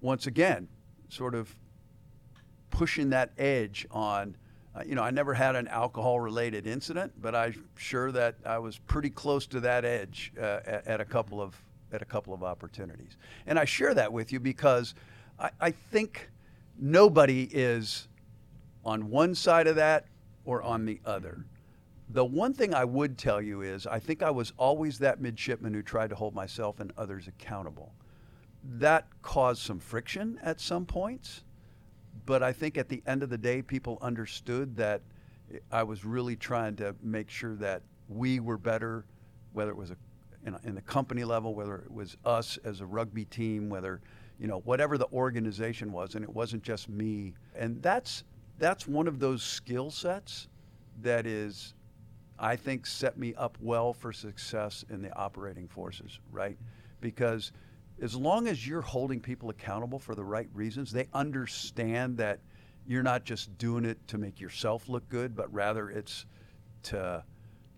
once 0.00 0.28
again, 0.28 0.68
sort 1.08 1.34
of 1.34 1.54
pushing 2.70 3.10
that 3.10 3.32
edge 3.36 3.84
on. 3.90 4.36
Uh, 4.74 4.82
you 4.86 4.94
know, 4.94 5.02
I 5.02 5.10
never 5.10 5.34
had 5.34 5.54
an 5.54 5.68
alcohol-related 5.68 6.66
incident, 6.66 7.12
but 7.20 7.34
I'm 7.34 7.68
sure 7.76 8.10
that 8.12 8.36
I 8.46 8.58
was 8.58 8.78
pretty 8.78 9.10
close 9.10 9.46
to 9.48 9.60
that 9.60 9.84
edge 9.84 10.32
uh, 10.40 10.60
at, 10.64 10.86
at 10.86 11.00
a 11.02 11.04
couple 11.04 11.42
of 11.42 11.54
at 11.92 12.00
a 12.00 12.06
couple 12.06 12.32
of 12.32 12.42
opportunities. 12.42 13.18
And 13.46 13.58
I 13.58 13.66
share 13.66 13.92
that 13.92 14.10
with 14.10 14.32
you 14.32 14.40
because 14.40 14.94
I, 15.38 15.50
I 15.60 15.70
think 15.72 16.30
nobody 16.82 17.48
is 17.52 18.08
on 18.84 19.08
one 19.08 19.34
side 19.34 19.68
of 19.68 19.76
that 19.76 20.06
or 20.44 20.62
on 20.62 20.84
the 20.84 21.00
other. 21.06 21.46
The 22.10 22.24
one 22.24 22.52
thing 22.52 22.74
I 22.74 22.84
would 22.84 23.16
tell 23.16 23.40
you 23.40 23.62
is 23.62 23.86
I 23.86 24.00
think 24.00 24.22
I 24.22 24.30
was 24.30 24.52
always 24.58 24.98
that 24.98 25.20
midshipman 25.20 25.72
who 25.72 25.82
tried 25.82 26.10
to 26.10 26.16
hold 26.16 26.34
myself 26.34 26.80
and 26.80 26.92
others 26.98 27.28
accountable. 27.28 27.94
That 28.78 29.06
caused 29.22 29.62
some 29.62 29.78
friction 29.78 30.38
at 30.42 30.60
some 30.60 30.84
points, 30.84 31.44
but 32.26 32.42
I 32.42 32.52
think 32.52 32.76
at 32.76 32.88
the 32.88 33.02
end 33.06 33.22
of 33.22 33.30
the 33.30 33.38
day, 33.38 33.62
people 33.62 33.98
understood 34.02 34.76
that 34.76 35.00
I 35.70 35.84
was 35.84 36.04
really 36.04 36.36
trying 36.36 36.76
to 36.76 36.94
make 37.02 37.30
sure 37.30 37.54
that 37.56 37.82
we 38.08 38.40
were 38.40 38.58
better, 38.58 39.04
whether 39.52 39.70
it 39.70 39.76
was 39.76 39.90
a 39.90 39.96
in, 40.44 40.56
in 40.64 40.74
the 40.74 40.82
company 40.82 41.22
level, 41.22 41.54
whether 41.54 41.76
it 41.76 41.90
was 41.92 42.16
us 42.24 42.58
as 42.64 42.80
a 42.80 42.86
rugby 42.86 43.24
team, 43.24 43.68
whether 43.68 44.00
you 44.42 44.48
know 44.48 44.58
whatever 44.64 44.98
the 44.98 45.06
organization 45.12 45.92
was, 45.92 46.16
and 46.16 46.24
it 46.24 46.28
wasn't 46.28 46.64
just 46.64 46.88
me. 46.88 47.32
And 47.54 47.80
that's 47.80 48.24
that's 48.58 48.88
one 48.88 49.06
of 49.06 49.20
those 49.20 49.40
skill 49.40 49.88
sets 49.88 50.48
that 51.00 51.28
is, 51.28 51.74
I 52.40 52.56
think, 52.56 52.84
set 52.84 53.16
me 53.16 53.34
up 53.36 53.56
well 53.60 53.92
for 53.92 54.12
success 54.12 54.84
in 54.90 55.00
the 55.00 55.16
operating 55.16 55.68
forces, 55.68 56.18
right? 56.32 56.58
Because 57.00 57.52
as 58.02 58.16
long 58.16 58.48
as 58.48 58.66
you're 58.66 58.82
holding 58.82 59.20
people 59.20 59.48
accountable 59.48 60.00
for 60.00 60.16
the 60.16 60.24
right 60.24 60.48
reasons, 60.52 60.90
they 60.90 61.06
understand 61.14 62.16
that 62.16 62.40
you're 62.84 63.04
not 63.04 63.24
just 63.24 63.56
doing 63.58 63.84
it 63.84 63.96
to 64.08 64.18
make 64.18 64.40
yourself 64.40 64.88
look 64.88 65.08
good, 65.08 65.36
but 65.36 65.52
rather 65.54 65.88
it's 65.88 66.26
to 66.82 67.22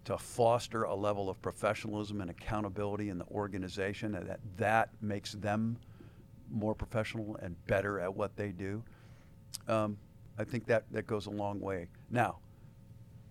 to 0.06 0.16
foster 0.16 0.84
a 0.84 0.94
level 0.94 1.28
of 1.28 1.40
professionalism 1.42 2.22
and 2.22 2.30
accountability 2.30 3.10
in 3.10 3.18
the 3.18 3.26
organization, 3.26 4.14
and 4.14 4.26
that 4.30 4.40
that 4.56 4.88
makes 5.02 5.32
them 5.32 5.76
more 6.54 6.74
professional 6.74 7.36
and 7.42 7.56
better 7.66 8.00
at 8.00 8.14
what 8.14 8.36
they 8.36 8.48
do. 8.48 8.82
Um, 9.68 9.98
I 10.38 10.44
think 10.44 10.66
that 10.66 10.84
that 10.92 11.06
goes 11.06 11.26
a 11.26 11.30
long 11.30 11.60
way. 11.60 11.88
Now, 12.10 12.38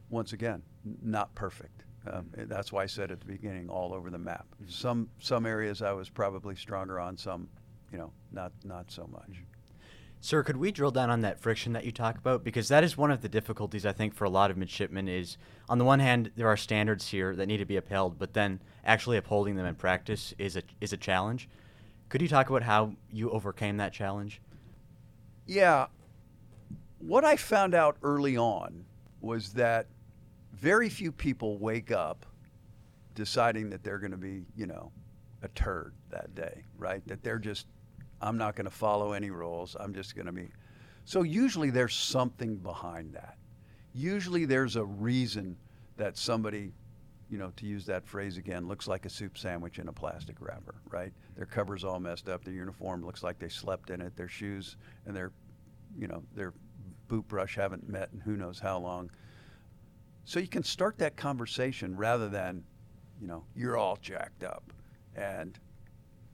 once 0.09 0.33
again, 0.33 0.61
not 1.01 1.33
perfect. 1.35 1.83
Um, 2.11 2.29
that's 2.35 2.71
why 2.71 2.83
I 2.83 2.85
said 2.85 3.11
at 3.11 3.19
the 3.19 3.25
beginning, 3.25 3.69
all 3.69 3.93
over 3.93 4.09
the 4.09 4.17
map. 4.17 4.45
Mm-hmm. 4.55 4.69
Some 4.69 5.09
some 5.19 5.45
areas 5.45 5.81
I 5.81 5.93
was 5.93 6.09
probably 6.09 6.55
stronger 6.55 6.99
on, 6.99 7.17
some 7.17 7.47
you 7.91 7.97
know, 7.97 8.11
not 8.31 8.51
not 8.63 8.91
so 8.91 9.07
much. 9.11 9.41
Sir, 10.19 10.41
could 10.41 10.55
we 10.55 10.71
drill 10.71 10.91
down 10.91 11.09
on 11.09 11.19
that 11.21 11.41
friction 11.41 11.73
that 11.73 11.83
you 11.83 11.91
talk 11.91 12.17
about? 12.17 12.45
Because 12.45 12.69
that 12.69 12.83
is 12.83 12.97
one 12.97 13.11
of 13.11 13.21
the 13.21 13.27
difficulties 13.27 13.85
I 13.85 13.91
think 13.91 14.13
for 14.13 14.23
a 14.23 14.29
lot 14.29 14.51
of 14.51 14.55
midshipmen 14.55 15.09
is 15.09 15.37
on 15.67 15.79
the 15.79 15.83
one 15.83 15.99
hand 15.99 16.31
there 16.37 16.47
are 16.47 16.55
standards 16.55 17.09
here 17.09 17.35
that 17.35 17.45
need 17.45 17.57
to 17.57 17.65
be 17.65 17.75
upheld, 17.75 18.17
but 18.17 18.33
then 18.33 18.61
actually 18.85 19.17
upholding 19.17 19.55
them 19.55 19.65
in 19.65 19.75
practice 19.75 20.33
is 20.37 20.55
a 20.55 20.63
is 20.79 20.93
a 20.93 20.97
challenge. 20.97 21.49
Could 22.13 22.21
you 22.21 22.27
talk 22.27 22.51
about 22.51 22.61
how 22.61 22.93
you 23.11 23.31
overcame 23.31 23.77
that 23.77 23.91
challenge? 23.91 24.39
Yeah. 25.47 25.87
What 26.99 27.25
I 27.25 27.35
found 27.37 27.73
out 27.73 27.97
early 28.03 28.37
on 28.37 28.85
was 29.19 29.53
that 29.53 29.87
very 30.53 30.89
few 30.89 31.11
people 31.11 31.57
wake 31.57 31.91
up 31.91 32.27
deciding 33.15 33.71
that 33.71 33.83
they're 33.83 33.97
going 33.97 34.11
to 34.11 34.17
be, 34.17 34.45
you 34.55 34.67
know, 34.67 34.91
a 35.41 35.47
turd 35.47 35.95
that 36.11 36.35
day, 36.35 36.65
right? 36.77 37.01
That 37.07 37.23
they're 37.23 37.39
just 37.39 37.65
I'm 38.21 38.37
not 38.37 38.55
going 38.55 38.65
to 38.65 38.75
follow 38.75 39.13
any 39.13 39.31
rules. 39.31 39.75
I'm 39.79 39.95
just 39.95 40.15
going 40.15 40.27
to 40.27 40.31
be. 40.31 40.51
So 41.05 41.23
usually 41.23 41.71
there's 41.71 41.95
something 41.95 42.57
behind 42.57 43.15
that. 43.15 43.37
Usually 43.95 44.45
there's 44.45 44.75
a 44.75 44.85
reason 44.85 45.57
that 45.97 46.15
somebody, 46.19 46.73
you 47.33 47.39
know, 47.39 47.51
to 47.55 47.65
use 47.65 47.87
that 47.87 48.05
phrase 48.05 48.37
again, 48.37 48.67
looks 48.67 48.87
like 48.87 49.07
a 49.07 49.09
soup 49.09 49.39
sandwich 49.39 49.79
in 49.79 49.87
a 49.87 49.91
plastic 49.91 50.35
wrapper, 50.39 50.75
right? 50.91 51.11
Their 51.35 51.47
cover's 51.47 51.83
all 51.83 51.99
messed 51.99 52.29
up. 52.29 52.43
Their 52.43 52.53
uniform 52.53 53.03
looks 53.03 53.23
like 53.23 53.39
they 53.39 53.49
slept 53.49 53.89
in 53.89 54.01
it. 54.01 54.15
Their 54.15 54.27
shoes 54.27 54.77
and 55.07 55.15
their, 55.15 55.31
you 55.97 56.07
know, 56.07 56.21
their 56.35 56.53
boot 57.07 57.27
brush 57.27 57.55
haven't 57.55 57.89
met 57.89 58.09
in 58.13 58.19
who 58.19 58.37
knows 58.37 58.59
how 58.59 58.77
long. 58.77 59.09
So 60.25 60.39
you 60.39 60.47
can 60.47 60.61
start 60.61 60.99
that 60.99 61.15
conversation 61.17 61.97
rather 61.97 62.29
than, 62.29 62.63
you 63.19 63.25
know, 63.25 63.45
you're 63.55 63.77
all 63.77 63.97
jacked 63.99 64.43
up 64.43 64.71
and, 65.15 65.57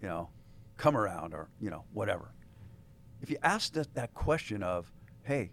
you 0.01 0.09
know, 0.09 0.27
come 0.75 0.97
around 0.97 1.33
or, 1.33 1.47
you 1.61 1.69
know, 1.69 1.85
whatever. 1.93 2.33
If 3.21 3.29
you 3.29 3.37
ask 3.41 3.71
that, 3.71 3.93
that 3.93 4.13
question 4.13 4.63
of, 4.63 4.91
hey, 5.23 5.51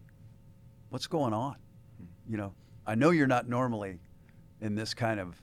what's 0.89 1.07
going 1.07 1.35
on? 1.35 1.55
Hmm. 1.99 2.33
You 2.33 2.37
know, 2.37 2.55
I 2.85 2.97
know 2.97 3.11
you're 3.11 3.29
not 3.29 3.49
normally 3.49 4.01
in 4.67 4.75
this 4.75 4.93
kind 4.93 5.19
of, 5.21 5.41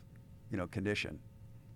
you 0.51 0.57
know, 0.57 0.67
condition. 0.67 1.19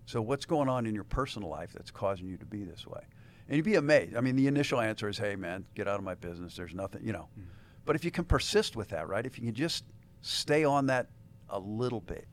So 0.05 0.21
what's 0.21 0.45
going 0.45 0.69
on 0.69 0.85
in 0.85 0.93
your 0.93 1.03
personal 1.03 1.49
life 1.49 1.73
that's 1.73 1.91
causing 1.91 2.27
you 2.27 2.37
to 2.37 2.45
be 2.45 2.63
this 2.63 2.85
way? 2.85 3.01
And 3.47 3.55
you'd 3.55 3.65
be 3.65 3.75
amazed. 3.75 4.15
I 4.15 4.21
mean, 4.21 4.35
the 4.35 4.47
initial 4.47 4.79
answer 4.79 5.09
is, 5.09 5.17
hey, 5.17 5.35
man, 5.35 5.65
get 5.75 5.87
out 5.87 5.97
of 5.97 6.03
my 6.03 6.15
business. 6.15 6.55
There's 6.55 6.75
nothing, 6.75 7.03
you 7.03 7.13
know. 7.13 7.27
Mm-hmm. 7.31 7.49
But 7.85 7.95
if 7.95 8.05
you 8.05 8.11
can 8.11 8.25
persist 8.25 8.75
with 8.75 8.89
that, 8.89 9.07
right? 9.07 9.25
If 9.25 9.37
you 9.37 9.45
can 9.45 9.55
just 9.55 9.85
stay 10.21 10.63
on 10.63 10.87
that 10.87 11.07
a 11.49 11.59
little 11.59 12.01
bit, 12.01 12.27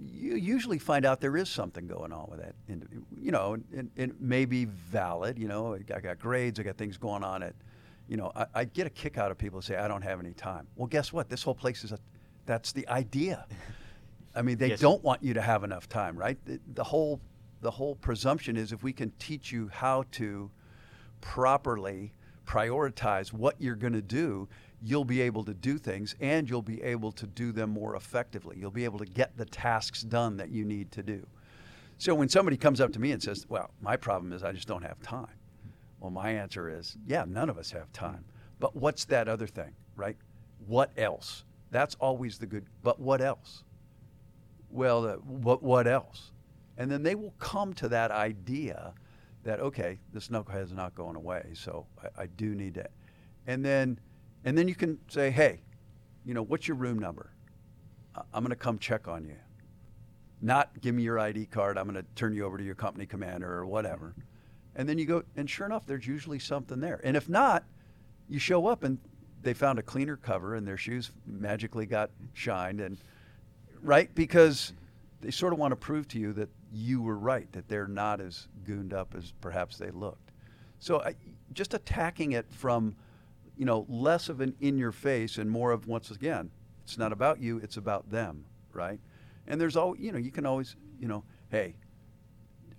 you 0.00 0.34
usually 0.34 0.78
find 0.78 1.04
out 1.04 1.20
there 1.20 1.36
is 1.36 1.48
something 1.48 1.86
going 1.86 2.12
on 2.12 2.26
with 2.28 2.40
that. 2.40 2.54
And, 2.68 3.04
you 3.20 3.30
know, 3.30 3.54
and, 3.54 3.90
and 3.96 4.10
it 4.10 4.20
may 4.20 4.44
be 4.44 4.64
valid. 4.64 5.38
You 5.38 5.46
know, 5.46 5.74
I 5.74 6.00
got 6.00 6.18
grades, 6.18 6.58
I 6.58 6.64
got 6.64 6.76
things 6.76 6.96
going 6.96 7.22
on. 7.22 7.42
It, 7.42 7.54
you 8.08 8.16
know, 8.16 8.32
I, 8.34 8.46
I, 8.54 8.64
get 8.64 8.86
a 8.86 8.90
kick 8.90 9.18
out 9.18 9.30
of 9.30 9.38
people 9.38 9.58
who 9.58 9.62
say 9.62 9.76
I 9.76 9.86
don't 9.86 10.02
have 10.02 10.18
any 10.18 10.32
time. 10.32 10.66
Well, 10.76 10.88
guess 10.88 11.12
what? 11.12 11.28
This 11.28 11.42
whole 11.42 11.54
place 11.54 11.84
is 11.84 11.92
a. 11.92 11.98
That's 12.46 12.72
the 12.72 12.86
idea. 12.88 13.46
I 14.34 14.42
mean, 14.42 14.58
they 14.58 14.70
yes. 14.70 14.80
don't 14.80 15.02
want 15.02 15.22
you 15.22 15.34
to 15.34 15.42
have 15.42 15.64
enough 15.64 15.88
time, 15.88 16.16
right? 16.16 16.38
The, 16.46 16.58
the 16.74 16.84
whole 16.84 17.20
the 17.60 17.70
whole 17.70 17.94
presumption 17.94 18.56
is 18.56 18.72
if 18.72 18.82
we 18.82 18.92
can 18.92 19.12
teach 19.18 19.52
you 19.52 19.68
how 19.72 20.04
to 20.12 20.50
properly 21.20 22.12
prioritize 22.44 23.32
what 23.32 23.54
you're 23.60 23.76
going 23.76 23.92
to 23.92 24.02
do, 24.02 24.48
you'll 24.82 25.04
be 25.04 25.20
able 25.20 25.44
to 25.44 25.54
do 25.54 25.78
things 25.78 26.16
and 26.20 26.50
you'll 26.50 26.60
be 26.60 26.82
able 26.82 27.12
to 27.12 27.26
do 27.26 27.52
them 27.52 27.70
more 27.70 27.94
effectively. 27.94 28.56
You'll 28.58 28.72
be 28.72 28.84
able 28.84 28.98
to 28.98 29.06
get 29.06 29.36
the 29.36 29.44
tasks 29.44 30.02
done 30.02 30.36
that 30.38 30.50
you 30.50 30.64
need 30.64 30.90
to 30.92 31.02
do. 31.04 31.24
So 31.98 32.16
when 32.16 32.28
somebody 32.28 32.56
comes 32.56 32.80
up 32.80 32.92
to 32.94 33.00
me 33.00 33.12
and 33.12 33.22
says, 33.22 33.46
Well, 33.48 33.70
my 33.80 33.96
problem 33.96 34.32
is 34.32 34.42
I 34.42 34.52
just 34.52 34.66
don't 34.66 34.82
have 34.82 35.00
time. 35.02 35.28
Well, 36.00 36.10
my 36.10 36.30
answer 36.30 36.68
is, 36.68 36.96
Yeah, 37.06 37.24
none 37.28 37.48
of 37.48 37.58
us 37.58 37.70
have 37.70 37.92
time. 37.92 38.24
But 38.58 38.74
what's 38.74 39.04
that 39.06 39.28
other 39.28 39.46
thing, 39.46 39.72
right? 39.94 40.16
What 40.66 40.90
else? 40.96 41.44
That's 41.70 41.94
always 41.96 42.38
the 42.38 42.46
good, 42.46 42.66
but 42.82 42.98
what 43.00 43.20
else? 43.20 43.62
Well, 44.72 45.06
uh, 45.06 45.16
what, 45.16 45.62
what 45.62 45.86
else? 45.86 46.32
And 46.76 46.90
then 46.90 47.04
they 47.04 47.14
will 47.14 47.34
come 47.38 47.74
to 47.74 47.88
that 47.90 48.10
idea 48.10 48.94
that, 49.44 49.60
okay, 49.60 49.98
this 50.12 50.28
knucklehead 50.28 50.64
is 50.64 50.72
not 50.72 50.94
going 50.94 51.16
away, 51.16 51.50
so 51.54 51.86
I, 52.02 52.22
I 52.22 52.26
do 52.26 52.54
need 52.54 52.74
to. 52.74 52.88
And 53.46 53.64
then 53.64 53.98
and 54.44 54.58
then 54.58 54.68
you 54.68 54.74
can 54.74 54.98
say, 55.08 55.30
hey, 55.30 55.60
you 56.24 56.34
know, 56.34 56.42
what's 56.42 56.66
your 56.66 56.76
room 56.76 56.98
number? 56.98 57.30
I'm 58.32 58.42
going 58.42 58.50
to 58.50 58.56
come 58.56 58.78
check 58.78 59.08
on 59.08 59.24
you. 59.24 59.36
Not 60.40 60.80
give 60.80 60.94
me 60.94 61.02
your 61.02 61.18
ID 61.18 61.46
card. 61.46 61.78
I'm 61.78 61.84
going 61.84 62.02
to 62.02 62.08
turn 62.16 62.34
you 62.34 62.44
over 62.44 62.58
to 62.58 62.64
your 62.64 62.74
company 62.74 63.06
commander 63.06 63.50
or 63.50 63.64
whatever. 63.64 64.14
And 64.74 64.88
then 64.88 64.98
you 64.98 65.06
go, 65.06 65.22
and 65.36 65.48
sure 65.48 65.66
enough, 65.66 65.86
there's 65.86 66.06
usually 66.06 66.38
something 66.38 66.80
there. 66.80 67.00
And 67.04 67.16
if 67.16 67.28
not, 67.28 67.64
you 68.28 68.38
show 68.38 68.66
up 68.66 68.82
and 68.82 68.98
they 69.42 69.54
found 69.54 69.78
a 69.78 69.82
cleaner 69.82 70.16
cover 70.16 70.56
and 70.56 70.66
their 70.66 70.76
shoes 70.76 71.12
magically 71.26 71.86
got 71.86 72.10
shined 72.32 72.80
and 72.80 72.98
right 73.82 74.14
because 74.14 74.72
they 75.20 75.30
sort 75.30 75.52
of 75.52 75.58
want 75.58 75.72
to 75.72 75.76
prove 75.76 76.08
to 76.08 76.18
you 76.18 76.32
that 76.32 76.48
you 76.72 77.02
were 77.02 77.18
right 77.18 77.50
that 77.52 77.68
they're 77.68 77.86
not 77.86 78.20
as 78.20 78.48
gooned 78.64 78.94
up 78.94 79.14
as 79.16 79.32
perhaps 79.40 79.76
they 79.76 79.90
looked 79.90 80.30
so 80.78 81.00
I, 81.00 81.14
just 81.52 81.74
attacking 81.74 82.32
it 82.32 82.46
from 82.50 82.96
you 83.56 83.64
know, 83.64 83.86
less 83.88 84.28
of 84.28 84.40
an 84.40 84.54
in 84.60 84.78
your 84.78 84.92
face 84.92 85.38
and 85.38 85.50
more 85.50 85.70
of 85.70 85.86
once 85.86 86.10
again, 86.10 86.50
it's 86.84 86.98
not 86.98 87.12
about 87.12 87.40
you, 87.40 87.58
it's 87.58 87.76
about 87.76 88.10
them, 88.10 88.44
right? 88.72 88.98
And 89.46 89.60
there's 89.60 89.76
all 89.76 89.96
you 89.96 90.12
know, 90.12 90.18
you 90.18 90.30
can 90.30 90.46
always, 90.46 90.76
you 90.98 91.08
know, 91.08 91.24
hey, 91.50 91.76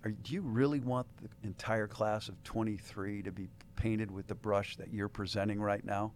are, 0.04 0.10
do 0.10 0.34
you 0.34 0.42
really 0.42 0.80
want 0.80 1.06
the 1.22 1.28
entire 1.42 1.86
class 1.86 2.28
of 2.28 2.42
23 2.44 3.22
to 3.22 3.32
be 3.32 3.48
painted 3.76 4.10
with 4.10 4.26
the 4.26 4.34
brush 4.34 4.76
that 4.76 4.92
you're 4.92 5.08
presenting 5.08 5.60
right 5.60 5.84
now? 5.84 6.12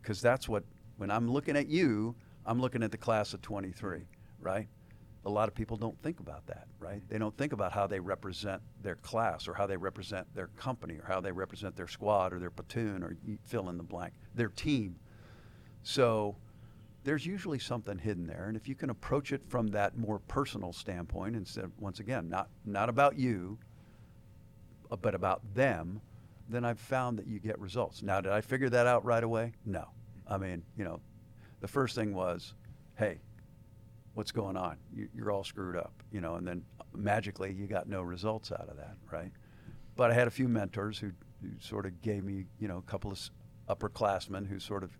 Because 0.00 0.20
that's 0.20 0.48
what, 0.48 0.64
when 0.98 1.10
I'm 1.10 1.28
looking 1.28 1.56
at 1.56 1.68
you, 1.68 2.14
I'm 2.46 2.60
looking 2.60 2.82
at 2.82 2.90
the 2.90 2.98
class 2.98 3.34
of 3.34 3.42
23, 3.42 4.02
right? 4.42 4.68
a 5.24 5.30
lot 5.30 5.48
of 5.48 5.54
people 5.54 5.76
don't 5.76 6.00
think 6.02 6.18
about 6.20 6.46
that, 6.46 6.66
right? 6.80 7.00
They 7.08 7.18
don't 7.18 7.36
think 7.36 7.52
about 7.52 7.72
how 7.72 7.86
they 7.86 8.00
represent 8.00 8.60
their 8.82 8.96
class 8.96 9.46
or 9.46 9.54
how 9.54 9.66
they 9.66 9.76
represent 9.76 10.26
their 10.34 10.48
company 10.48 10.94
or 10.94 11.04
how 11.06 11.20
they 11.20 11.30
represent 11.30 11.76
their 11.76 11.86
squad 11.86 12.32
or 12.32 12.40
their 12.40 12.50
platoon 12.50 13.04
or 13.04 13.16
fill 13.44 13.68
in 13.68 13.76
the 13.76 13.84
blank, 13.84 14.14
their 14.34 14.48
team. 14.48 14.96
So 15.84 16.36
there's 17.04 17.24
usually 17.24 17.60
something 17.60 17.98
hidden 17.98 18.26
there. 18.26 18.46
And 18.48 18.56
if 18.56 18.66
you 18.66 18.74
can 18.74 18.90
approach 18.90 19.32
it 19.32 19.44
from 19.48 19.68
that 19.68 19.96
more 19.96 20.18
personal 20.18 20.72
standpoint, 20.72 21.36
instead 21.36 21.64
of, 21.64 21.70
once 21.80 22.00
again, 22.00 22.28
not, 22.28 22.48
not 22.64 22.88
about 22.88 23.16
you, 23.16 23.58
uh, 24.90 24.96
but 24.96 25.14
about 25.14 25.42
them, 25.54 26.00
then 26.48 26.64
I've 26.64 26.80
found 26.80 27.16
that 27.18 27.28
you 27.28 27.38
get 27.38 27.58
results. 27.60 28.02
Now, 28.02 28.20
did 28.20 28.32
I 28.32 28.40
figure 28.40 28.68
that 28.70 28.88
out 28.88 29.04
right 29.04 29.22
away? 29.22 29.52
No. 29.64 29.86
I 30.26 30.36
mean, 30.36 30.64
you 30.76 30.84
know, 30.84 31.00
the 31.60 31.68
first 31.68 31.94
thing 31.94 32.12
was, 32.12 32.54
hey, 32.96 33.20
what's 34.14 34.32
going 34.32 34.56
on? 34.56 34.76
You're 35.14 35.30
all 35.30 35.44
screwed 35.44 35.76
up, 35.76 35.92
you 36.10 36.20
know, 36.20 36.34
and 36.34 36.46
then 36.46 36.64
magically 36.94 37.52
you 37.52 37.66
got 37.66 37.88
no 37.88 38.02
results 38.02 38.52
out 38.52 38.68
of 38.68 38.76
that, 38.76 38.96
right? 39.10 39.32
But 39.96 40.10
I 40.10 40.14
had 40.14 40.26
a 40.26 40.30
few 40.30 40.48
mentors 40.48 40.98
who, 40.98 41.12
who 41.40 41.48
sort 41.60 41.86
of 41.86 42.00
gave 42.02 42.24
me, 42.24 42.44
you 42.58 42.68
know, 42.68 42.78
a 42.78 42.90
couple 42.90 43.10
of 43.10 43.30
upperclassmen 43.68 44.46
who 44.46 44.58
sort 44.58 44.84
of 44.84 44.96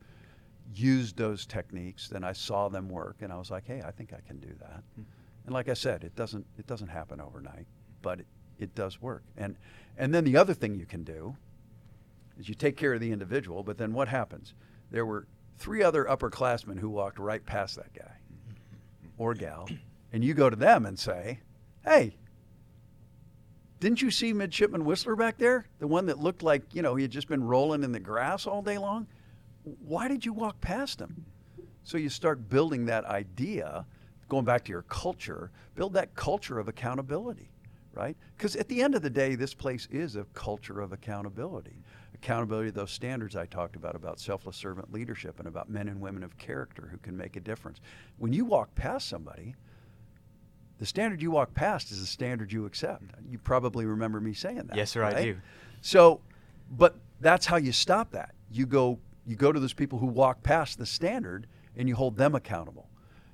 used 0.74 1.16
those 1.16 1.44
techniques. 1.46 2.08
Then 2.08 2.24
I 2.24 2.32
saw 2.32 2.68
them 2.68 2.88
work, 2.88 3.16
and 3.20 3.32
I 3.32 3.36
was 3.36 3.50
like, 3.50 3.66
hey, 3.66 3.82
I 3.84 3.90
think 3.90 4.12
I 4.12 4.20
can 4.26 4.38
do 4.38 4.54
that. 4.60 4.82
Hmm. 4.94 5.02
And 5.44 5.54
like 5.54 5.68
I 5.68 5.74
said, 5.74 6.04
it 6.04 6.14
doesn't 6.14 6.46
it 6.56 6.66
doesn't 6.66 6.88
happen 6.88 7.20
overnight, 7.20 7.66
but 8.00 8.20
it, 8.20 8.26
it 8.58 8.74
does 8.74 9.02
work. 9.02 9.24
And 9.36 9.56
and 9.98 10.14
then 10.14 10.24
the 10.24 10.36
other 10.36 10.54
thing 10.54 10.76
you 10.76 10.86
can 10.86 11.02
do 11.02 11.36
is 12.38 12.48
you 12.48 12.54
take 12.54 12.76
care 12.76 12.94
of 12.94 13.00
the 13.00 13.10
individual, 13.10 13.62
but 13.62 13.76
then 13.76 13.92
what 13.92 14.08
happens? 14.08 14.54
There 14.90 15.04
were 15.04 15.26
three 15.58 15.82
other 15.82 16.04
upperclassmen 16.04 16.78
who 16.78 16.88
walked 16.88 17.18
right 17.18 17.44
past 17.44 17.76
that 17.76 17.92
guy 17.92 18.21
or 19.22 19.34
gal, 19.34 19.68
and 20.12 20.24
you 20.24 20.34
go 20.34 20.50
to 20.50 20.56
them 20.56 20.84
and 20.84 20.98
say, 20.98 21.38
hey, 21.84 22.16
didn't 23.78 24.02
you 24.02 24.10
see 24.10 24.32
Midshipman 24.32 24.84
Wissler 24.84 25.16
back 25.16 25.38
there? 25.38 25.66
The 25.78 25.86
one 25.86 26.06
that 26.06 26.18
looked 26.18 26.42
like, 26.42 26.62
you 26.72 26.82
know, 26.82 26.96
he 26.96 27.02
had 27.02 27.10
just 27.12 27.28
been 27.28 27.42
rolling 27.42 27.84
in 27.84 27.92
the 27.92 28.00
grass 28.00 28.46
all 28.46 28.62
day 28.62 28.78
long? 28.78 29.06
Why 29.64 30.08
did 30.08 30.24
you 30.24 30.32
walk 30.32 30.60
past 30.60 31.00
him? 31.00 31.24
So 31.84 31.98
you 31.98 32.08
start 32.08 32.48
building 32.48 32.86
that 32.86 33.04
idea, 33.04 33.86
going 34.28 34.44
back 34.44 34.64
to 34.64 34.70
your 34.70 34.82
culture, 34.82 35.52
build 35.76 35.94
that 35.94 36.14
culture 36.14 36.58
of 36.58 36.66
accountability, 36.66 37.50
right? 37.92 38.16
Because 38.36 38.56
at 38.56 38.68
the 38.68 38.82
end 38.82 38.96
of 38.96 39.02
the 39.02 39.10
day, 39.10 39.36
this 39.36 39.54
place 39.54 39.86
is 39.90 40.16
a 40.16 40.24
culture 40.34 40.80
of 40.80 40.92
accountability 40.92 41.81
accountability 42.22 42.68
of 42.68 42.74
those 42.74 42.90
standards 42.90 43.36
I 43.36 43.46
talked 43.46 43.76
about, 43.76 43.96
about 43.96 44.20
selfless 44.20 44.56
servant 44.56 44.92
leadership 44.92 45.38
and 45.38 45.48
about 45.48 45.68
men 45.68 45.88
and 45.88 46.00
women 46.00 46.22
of 46.22 46.38
character 46.38 46.88
who 46.90 46.98
can 46.98 47.16
make 47.16 47.36
a 47.36 47.40
difference. 47.40 47.80
When 48.18 48.32
you 48.32 48.44
walk 48.44 48.74
past 48.74 49.08
somebody, 49.08 49.54
the 50.78 50.86
standard 50.86 51.20
you 51.20 51.30
walk 51.30 51.54
past 51.54 51.90
is 51.90 52.00
the 52.00 52.06
standard 52.06 52.52
you 52.52 52.66
accept. 52.66 53.04
You 53.28 53.38
probably 53.38 53.86
remember 53.86 54.20
me 54.20 54.34
saying 54.34 54.66
that. 54.68 54.76
Yes, 54.76 54.90
sir, 54.90 55.02
right? 55.02 55.16
I 55.16 55.24
do. 55.24 55.36
So, 55.80 56.20
but 56.70 56.96
that's 57.20 57.46
how 57.46 57.56
you 57.56 57.72
stop 57.72 58.12
that. 58.12 58.34
You 58.50 58.66
go, 58.66 58.98
you 59.26 59.36
go 59.36 59.52
to 59.52 59.58
those 59.60 59.72
people 59.72 59.98
who 59.98 60.06
walk 60.06 60.42
past 60.42 60.78
the 60.78 60.86
standard 60.86 61.46
and 61.76 61.88
you 61.88 61.96
hold 61.96 62.16
them 62.16 62.34
accountable. 62.34 62.88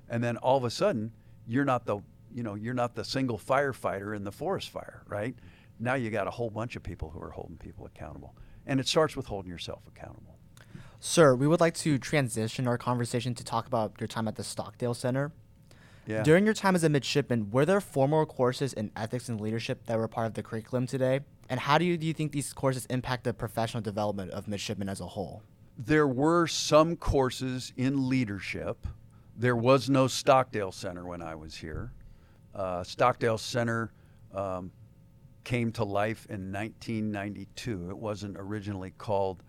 And 0.09 0.23
then 0.25 0.37
all 0.39 0.57
of 0.57 0.65
a 0.65 0.71
sudden, 0.71 1.13
you're 1.47 1.65
not 1.65 1.85
the, 1.85 1.99
you 2.35 2.43
know, 2.43 2.55
you're 2.55 2.75
not 2.75 2.95
the 2.95 3.05
single 3.05 3.39
firefighter 3.39 4.17
in 4.17 4.25
the 4.25 4.33
forest 4.33 4.71
fire, 4.71 5.03
right? 5.07 5.35
now 5.81 5.95
you 5.95 6.11
got 6.11 6.27
a 6.27 6.31
whole 6.31 6.51
bunch 6.51 6.77
of 6.77 6.83
people 6.83 7.11
who 7.11 7.21
are 7.21 7.31
holding 7.31 7.57
people 7.57 7.87
accountable. 7.87 8.35
And 8.69 8.79
it 8.79 8.87
starts 8.87 9.17
with 9.17 9.27
holding 9.27 9.51
yourself 9.51 9.83
accountable. 9.89 10.37
Sir, 11.01 11.35
we 11.35 11.47
would 11.47 11.61
like 11.61 11.75
to 11.75 11.99
transition 11.99 12.69
our 12.69 12.79
conversation 12.79 13.35
to 13.35 13.45
talk 13.45 13.67
about 13.67 13.95
your 13.99 14.09
time 14.09 14.29
at 14.29 14.37
the 14.37 14.45
Stockdale 14.45 14.95
Center. 14.95 15.33
Yeah. 16.07 16.23
During 16.23 16.45
your 16.45 16.55
time 16.55 16.75
as 16.75 16.85
a 16.85 16.89
midshipman, 16.89 17.51
were 17.51 17.67
there 17.67 17.81
formal 17.81 18.25
courses 18.27 18.73
in 18.73 18.91
ethics 18.97 19.29
and 19.29 19.41
leadership 19.41 19.87
that 19.87 19.99
were 19.99 20.09
part 20.09 20.27
of 20.27 20.35
the 20.35 20.43
curriculum 20.43 20.87
today? 20.87 21.21
And 21.49 21.61
how 21.61 21.79
do 21.79 21.85
you, 21.85 21.97
do 21.97 22.07
you 22.07 22.15
think 22.15 22.33
these 22.33 22.53
courses 22.53 22.87
impact 22.87 23.25
the 23.25 23.35
professional 23.35 23.83
development 23.83 24.31
of 24.31 24.49
midshipmen 24.49 24.89
as 24.89 25.01
a 25.01 25.07
whole? 25.07 25.43
there 25.79 26.09
were 26.09 26.49
some 26.49 26.97
courses 26.97 27.73
in 27.77 28.09
leadership. 28.09 28.87
There 29.37 29.55
was 29.55 29.89
no 29.89 30.09
Stockdale 30.09 30.73
Center 30.73 31.07
when 31.07 31.23
I 31.23 31.37
was 31.37 31.55
here. 31.55 31.93
Uh, 32.53 32.83
Stockdale 32.83 33.39
Center 33.39 33.93
um, 34.35 34.73
came 35.49 35.73
to 35.73 35.83
life 35.83 36.27
in 36.29 36.53
1992. 36.53 37.89
It 37.89 37.97
wasn't 37.97 38.37
originally 38.39 38.91
called 38.99 39.43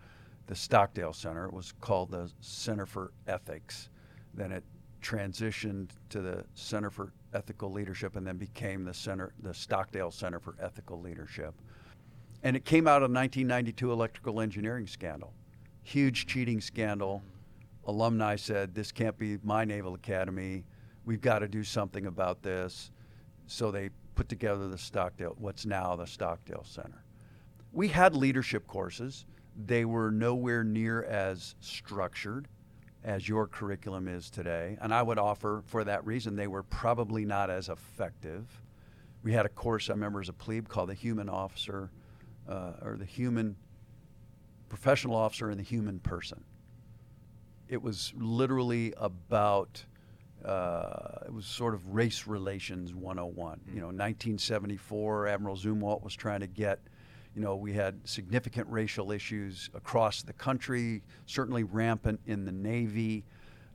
the 0.46 0.56
Stockdale 0.56 1.12
Center, 1.12 1.44
it 1.44 1.52
was 1.52 1.74
called 1.82 2.10
the 2.10 2.32
Center 2.40 2.86
for 2.86 3.12
Ethics. 3.28 3.90
Then 4.32 4.50
it 4.50 4.64
transitioned 5.02 5.90
to 6.08 6.22
the 6.22 6.46
Center 6.54 6.88
for 6.88 7.12
Ethical 7.34 7.70
Leadership 7.70 8.16
and 8.16 8.26
then 8.26 8.38
became 8.38 8.82
the 8.82 8.94
Center, 8.94 9.34
the 9.42 9.52
Stockdale 9.52 10.10
Center 10.10 10.40
for 10.40 10.56
Ethical 10.58 10.98
Leadership. 11.02 11.54
And 12.42 12.56
it 12.56 12.64
came 12.64 12.88
out 12.88 13.02
of 13.02 13.10
1992 13.10 13.92
electrical 13.92 14.40
engineering 14.40 14.86
scandal 14.86 15.34
huge 15.82 16.26
cheating 16.26 16.60
scandal. 16.62 17.22
Alumni 17.84 18.36
said, 18.36 18.74
This 18.74 18.90
can't 18.90 19.18
be 19.18 19.38
my 19.42 19.64
Naval 19.64 19.94
Academy. 19.94 20.64
We've 21.04 21.20
got 21.20 21.40
to 21.40 21.48
do 21.48 21.62
something 21.62 22.06
about 22.06 22.42
this. 22.42 22.90
So 23.46 23.70
they 23.70 23.90
put 24.20 24.28
together 24.28 24.68
the 24.68 24.76
Stockdale, 24.76 25.34
what's 25.38 25.64
now 25.64 25.96
the 25.96 26.04
Stockdale 26.04 26.62
Center. 26.62 27.02
We 27.72 27.88
had 27.88 28.14
leadership 28.14 28.66
courses. 28.66 29.24
They 29.64 29.86
were 29.86 30.10
nowhere 30.10 30.62
near 30.62 31.04
as 31.04 31.54
structured 31.60 32.46
as 33.02 33.26
your 33.26 33.46
curriculum 33.46 34.08
is 34.08 34.28
today. 34.28 34.76
And 34.82 34.92
I 34.92 35.02
would 35.02 35.18
offer, 35.18 35.62
for 35.64 35.84
that 35.84 36.04
reason, 36.04 36.36
they 36.36 36.48
were 36.48 36.64
probably 36.64 37.24
not 37.24 37.48
as 37.48 37.70
effective. 37.70 38.44
We 39.22 39.32
had 39.32 39.46
a 39.46 39.48
course 39.48 39.88
I 39.88 39.94
remember 39.94 40.20
as 40.20 40.28
a 40.28 40.34
plebe 40.34 40.68
called 40.68 40.90
the 40.90 40.94
Human 40.94 41.30
Officer 41.30 41.90
uh, 42.46 42.72
or 42.82 42.96
the 42.98 43.06
Human 43.06 43.56
professional 44.68 45.16
officer 45.16 45.48
and 45.48 45.58
the 45.58 45.64
human 45.64 45.98
person. 45.98 46.44
It 47.70 47.80
was 47.80 48.12
literally 48.18 48.92
about, 48.98 49.82
uh, 50.44 51.24
it 51.26 51.32
was 51.32 51.46
sort 51.46 51.74
of 51.74 51.94
race 51.94 52.26
relations 52.26 52.94
101. 52.94 53.58
Mm-hmm. 53.58 53.74
You 53.74 53.80
know, 53.80 53.86
1974, 53.86 55.28
Admiral 55.28 55.56
Zumwalt 55.56 56.02
was 56.02 56.14
trying 56.14 56.40
to 56.40 56.46
get, 56.46 56.80
you 57.34 57.42
know, 57.42 57.56
we 57.56 57.72
had 57.72 58.00
significant 58.08 58.66
racial 58.68 59.12
issues 59.12 59.70
across 59.74 60.22
the 60.22 60.32
country, 60.32 61.02
certainly 61.26 61.62
rampant 61.62 62.20
in 62.26 62.44
the 62.44 62.52
Navy. 62.52 63.24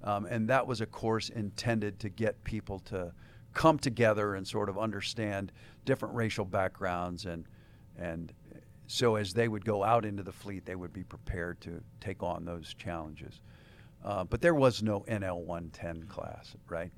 Um, 0.03 0.25
and 0.25 0.47
that 0.49 0.65
was 0.65 0.81
a 0.81 0.85
course 0.85 1.29
intended 1.29 1.99
to 1.99 2.09
get 2.09 2.43
people 2.43 2.79
to 2.79 3.11
come 3.53 3.79
together 3.79 4.35
and 4.35 4.47
sort 4.47 4.69
of 4.69 4.77
understand 4.77 5.51
different 5.85 6.13
racial 6.13 6.45
backgrounds 6.45 7.25
and, 7.25 7.45
and 7.97 8.33
so 8.87 9.15
as 9.15 9.33
they 9.33 9.47
would 9.47 9.65
go 9.65 9.83
out 9.83 10.05
into 10.05 10.23
the 10.23 10.31
fleet, 10.31 10.65
they 10.65 10.75
would 10.75 10.93
be 10.93 11.03
prepared 11.03 11.59
to 11.61 11.81
take 11.99 12.21
on 12.21 12.45
those 12.45 12.73
challenges. 12.73 13.41
Uh, 14.03 14.23
but 14.23 14.41
there 14.41 14.55
was 14.55 14.83
no 14.83 15.01
NL 15.01 15.43
110 15.43 16.03
class, 16.07 16.55
right? 16.69 16.91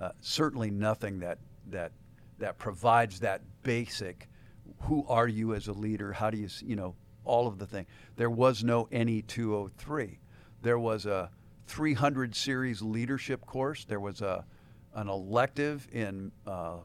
Uh, 0.00 0.10
certainly 0.20 0.70
nothing 0.70 1.20
that 1.20 1.38
that 1.70 1.92
that 2.38 2.58
provides 2.58 3.20
that 3.20 3.42
basic. 3.62 4.28
Who 4.82 5.04
are 5.08 5.28
you 5.28 5.54
as 5.54 5.68
a 5.68 5.72
leader? 5.72 6.12
How 6.12 6.30
do 6.30 6.38
you, 6.38 6.48
you 6.60 6.76
know, 6.76 6.94
all 7.24 7.46
of 7.46 7.58
the 7.58 7.66
thing. 7.66 7.86
There 8.16 8.30
was 8.30 8.64
no 8.64 8.88
NE 8.90 9.22
203. 9.22 10.18
There 10.62 10.78
was 10.78 11.06
a 11.06 11.30
300 11.66 12.34
series 12.34 12.82
leadership 12.82 13.46
course. 13.46 13.84
There 13.84 14.00
was 14.00 14.20
a 14.22 14.44
an 14.94 15.08
elective 15.08 15.88
in 15.92 16.30
uh, 16.46 16.76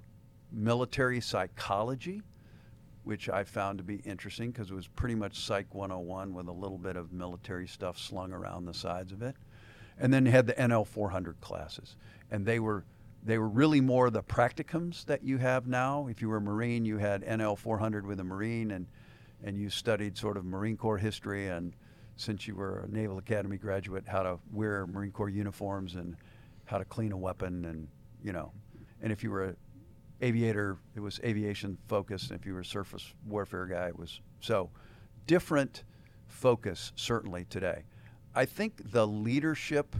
military 0.52 1.20
psychology 1.20 2.22
which 3.08 3.30
I 3.30 3.46
found 3.46 3.78
to 3.78 3.86
be 3.86 3.96
interesting 4.04 4.52
because 4.52 4.70
it 4.70 4.74
was 4.74 4.86
pretty 4.86 5.16
much 5.16 5.40
Psych 5.40 5.74
101 5.74 6.34
with 6.34 6.50
a 6.50 6.52
little 6.52 6.78
bit 6.78 6.98
of 6.98 7.14
military 7.14 7.66
stuff 7.66 7.98
slung 7.98 8.34
around 8.34 8.66
the 8.66 8.74
sides 8.74 9.14
of 9.14 9.22
it. 9.22 9.38
And 10.00 10.14
then 10.14 10.26
had 10.26 10.48
the 10.48 10.54
NL 10.54 10.86
400 10.86 11.42
classes, 11.42 11.96
and 12.30 12.46
they 12.46 12.60
were 12.60 12.86
they 13.24 13.38
were 13.38 13.50
really 13.50 13.82
more 13.82 14.10
the 14.10 14.24
practicums 14.24 15.04
that 15.06 15.24
you 15.24 15.38
have 15.38 15.68
now. 15.68 16.08
If 16.08 16.22
you 16.22 16.30
were 16.30 16.38
a 16.38 16.42
Marine, 16.42 16.86
you 16.86 16.98
had 16.98 17.24
NL 17.24 17.58
400 17.58 18.06
with 18.06 18.20
a 18.20 18.24
Marine, 18.24 18.72
and 18.72 18.88
and 19.44 19.58
you 19.58 19.70
studied 19.70 20.18
sort 20.18 20.38
of 20.38 20.46
Marine 20.46 20.78
Corps 20.78 20.98
history, 20.98 21.48
and 21.48 21.74
since 22.16 22.48
you 22.48 22.56
were 22.56 22.88
a 22.88 22.88
Naval 22.92 23.18
Academy 23.18 23.58
graduate, 23.58 24.04
how 24.08 24.24
to 24.24 24.40
wear 24.52 24.88
Marine 24.88 25.12
Corps 25.12 25.30
uniforms 25.30 25.96
and 25.96 26.16
how 26.66 26.78
to 26.78 26.86
clean 26.86 27.12
a 27.12 27.18
weapon, 27.18 27.66
and 27.66 27.88
you 28.24 28.34
know, 28.34 28.52
and 29.02 29.12
if 29.12 29.24
you 29.24 29.32
were 29.32 29.46
a 29.46 29.56
aviator, 30.22 30.78
it 30.96 31.00
was 31.00 31.20
aviation 31.24 31.78
focused. 31.88 32.32
If 32.32 32.46
you 32.46 32.54
were 32.54 32.62
a 32.62 32.66
surface 32.66 33.14
warfare 33.26 33.66
guy, 33.66 33.88
it 33.88 33.98
was 33.98 34.22
so 34.40 34.70
different 35.26 35.84
focus 36.28 36.92
certainly 36.96 37.46
today. 37.50 37.84
I 38.38 38.46
think 38.46 38.92
the 38.92 39.08
leadership 39.08 39.96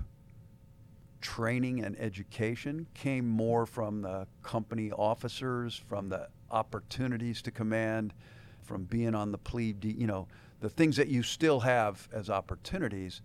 training 1.22 1.84
and 1.84 2.00
education 2.00 2.86
came 2.94 3.28
more 3.28 3.66
from 3.66 4.04
the 4.04 4.28
company 4.44 4.92
officers, 4.92 5.76
from 5.76 6.10
the 6.10 6.28
opportunities 6.52 7.42
to 7.42 7.52
command, 7.52 8.14
from 8.62 8.84
being 8.84 9.16
on 9.16 9.32
the 9.32 9.40
plebe, 9.40 9.84
you 9.86 10.06
know, 10.06 10.28
the 10.60 10.70
things 10.70 10.98
that 10.98 11.08
you 11.08 11.24
still 11.24 11.62
have 11.62 12.08
as 12.14 12.30
opportunities, 12.30 13.24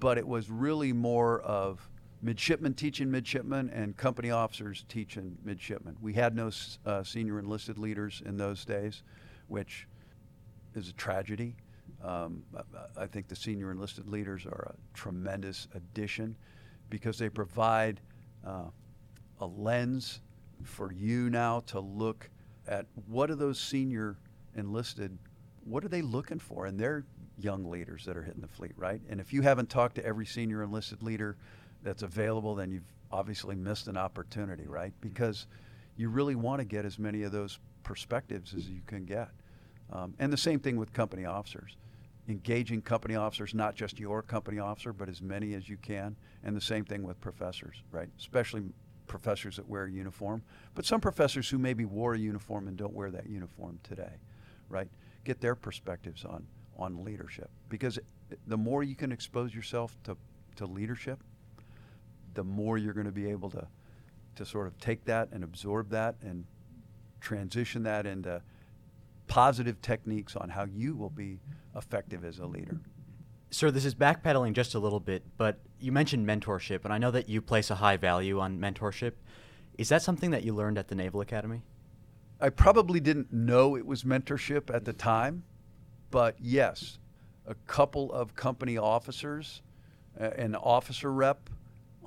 but 0.00 0.18
it 0.18 0.26
was 0.26 0.50
really 0.50 0.92
more 0.92 1.40
of 1.42 1.88
midshipmen 2.20 2.74
teaching 2.74 3.08
midshipmen 3.08 3.70
and 3.70 3.96
company 3.96 4.32
officers 4.32 4.84
teaching 4.88 5.38
midshipmen. 5.44 5.96
We 6.00 6.14
had 6.14 6.34
no 6.34 6.50
uh, 6.84 7.04
senior 7.04 7.38
enlisted 7.38 7.78
leaders 7.78 8.24
in 8.26 8.36
those 8.36 8.64
days, 8.64 9.04
which 9.46 9.86
is 10.74 10.88
a 10.88 10.94
tragedy. 10.94 11.54
Um, 12.02 12.42
I 12.96 13.06
think 13.06 13.28
the 13.28 13.36
senior 13.36 13.70
enlisted 13.72 14.08
leaders 14.08 14.46
are 14.46 14.74
a 14.74 14.96
tremendous 14.96 15.66
addition 15.74 16.36
because 16.90 17.18
they 17.18 17.28
provide 17.28 18.00
uh, 18.46 18.70
a 19.40 19.46
lens 19.46 20.20
for 20.62 20.92
you 20.92 21.30
now 21.30 21.60
to 21.66 21.80
look 21.80 22.30
at 22.66 22.86
what 23.06 23.30
are 23.30 23.34
those 23.34 23.58
senior 23.58 24.16
enlisted, 24.56 25.16
what 25.64 25.84
are 25.84 25.88
they 25.88 26.02
looking 26.02 26.38
for 26.38 26.66
in 26.66 26.76
their 26.76 27.04
young 27.38 27.68
leaders 27.70 28.04
that 28.04 28.16
are 28.16 28.22
hitting 28.22 28.40
the 28.40 28.48
fleet, 28.48 28.72
right? 28.76 29.00
And 29.08 29.20
if 29.20 29.32
you 29.32 29.42
haven't 29.42 29.70
talked 29.70 29.94
to 29.96 30.04
every 30.04 30.26
senior 30.26 30.62
enlisted 30.62 31.02
leader 31.02 31.36
that's 31.82 32.02
available, 32.02 32.54
then 32.54 32.70
you've 32.70 32.92
obviously 33.10 33.54
missed 33.54 33.88
an 33.88 33.96
opportunity, 33.96 34.66
right? 34.66 34.92
Because 35.00 35.46
you 35.96 36.08
really 36.08 36.34
want 36.34 36.60
to 36.60 36.64
get 36.64 36.84
as 36.84 36.98
many 36.98 37.22
of 37.22 37.32
those 37.32 37.58
perspectives 37.82 38.54
as 38.54 38.68
you 38.68 38.80
can 38.86 39.04
get. 39.04 39.30
Um, 39.92 40.14
and 40.18 40.32
the 40.32 40.36
same 40.36 40.60
thing 40.60 40.76
with 40.76 40.92
company 40.92 41.24
officers. 41.24 41.76
Engaging 42.28 42.82
company 42.82 43.14
officers, 43.14 43.54
not 43.54 43.74
just 43.74 43.98
your 43.98 44.22
company 44.22 44.58
officer, 44.58 44.92
but 44.92 45.08
as 45.08 45.22
many 45.22 45.54
as 45.54 45.68
you 45.68 45.76
can. 45.78 46.16
And 46.44 46.54
the 46.54 46.60
same 46.60 46.84
thing 46.84 47.02
with 47.02 47.20
professors, 47.20 47.82
right? 47.90 48.08
Especially 48.18 48.62
professors 49.06 49.56
that 49.56 49.66
wear 49.66 49.84
a 49.84 49.90
uniform, 49.90 50.42
but 50.74 50.84
some 50.84 51.00
professors 51.00 51.48
who 51.48 51.58
maybe 51.58 51.86
wore 51.86 52.14
a 52.14 52.18
uniform 52.18 52.68
and 52.68 52.76
don't 52.76 52.92
wear 52.92 53.10
that 53.10 53.26
uniform 53.26 53.78
today, 53.82 54.12
right? 54.68 54.88
Get 55.24 55.40
their 55.40 55.54
perspectives 55.54 56.24
on, 56.26 56.46
on 56.76 57.04
leadership. 57.04 57.50
Because 57.70 57.98
the 58.46 58.58
more 58.58 58.82
you 58.82 58.94
can 58.94 59.10
expose 59.10 59.54
yourself 59.54 59.96
to, 60.04 60.16
to 60.56 60.66
leadership, 60.66 61.22
the 62.34 62.44
more 62.44 62.76
you're 62.76 62.92
going 62.92 63.06
to 63.06 63.12
be 63.12 63.30
able 63.30 63.50
to 63.50 63.66
to 64.38 64.46
sort 64.46 64.68
of 64.68 64.78
take 64.78 65.04
that 65.04 65.28
and 65.32 65.42
absorb 65.42 65.90
that 65.90 66.14
and 66.22 66.44
transition 67.20 67.82
that 67.82 68.06
into 68.06 68.40
positive 69.28 69.80
techniques 69.80 70.34
on 70.34 70.48
how 70.48 70.64
you 70.64 70.96
will 70.96 71.10
be 71.10 71.38
effective 71.76 72.24
as 72.24 72.38
a 72.38 72.46
leader. 72.46 72.80
Sir, 73.50 73.70
this 73.70 73.84
is 73.84 73.94
backpedaling 73.94 74.52
just 74.52 74.74
a 74.74 74.78
little 74.78 75.00
bit, 75.00 75.22
but 75.36 75.60
you 75.80 75.92
mentioned 75.92 76.26
mentorship, 76.26 76.84
and 76.84 76.92
I 76.92 76.98
know 76.98 77.10
that 77.10 77.28
you 77.28 77.40
place 77.40 77.70
a 77.70 77.76
high 77.76 77.96
value 77.96 78.40
on 78.40 78.58
mentorship. 78.58 79.12
Is 79.78 79.88
that 79.90 80.02
something 80.02 80.32
that 80.32 80.42
you 80.42 80.54
learned 80.54 80.76
at 80.76 80.88
the 80.88 80.94
Naval 80.94 81.20
Academy? 81.20 81.62
I 82.40 82.50
probably 82.50 83.00
didn't 83.00 83.32
know 83.32 83.76
it 83.76 83.86
was 83.86 84.04
mentorship 84.04 84.74
at 84.74 84.84
the 84.84 84.92
time, 84.92 85.44
but 86.10 86.36
yes, 86.38 86.98
a 87.46 87.54
couple 87.54 88.12
of 88.12 88.34
company 88.34 88.76
officers, 88.76 89.62
uh, 90.20 90.24
an 90.36 90.54
officer 90.54 91.12
rep, 91.12 91.48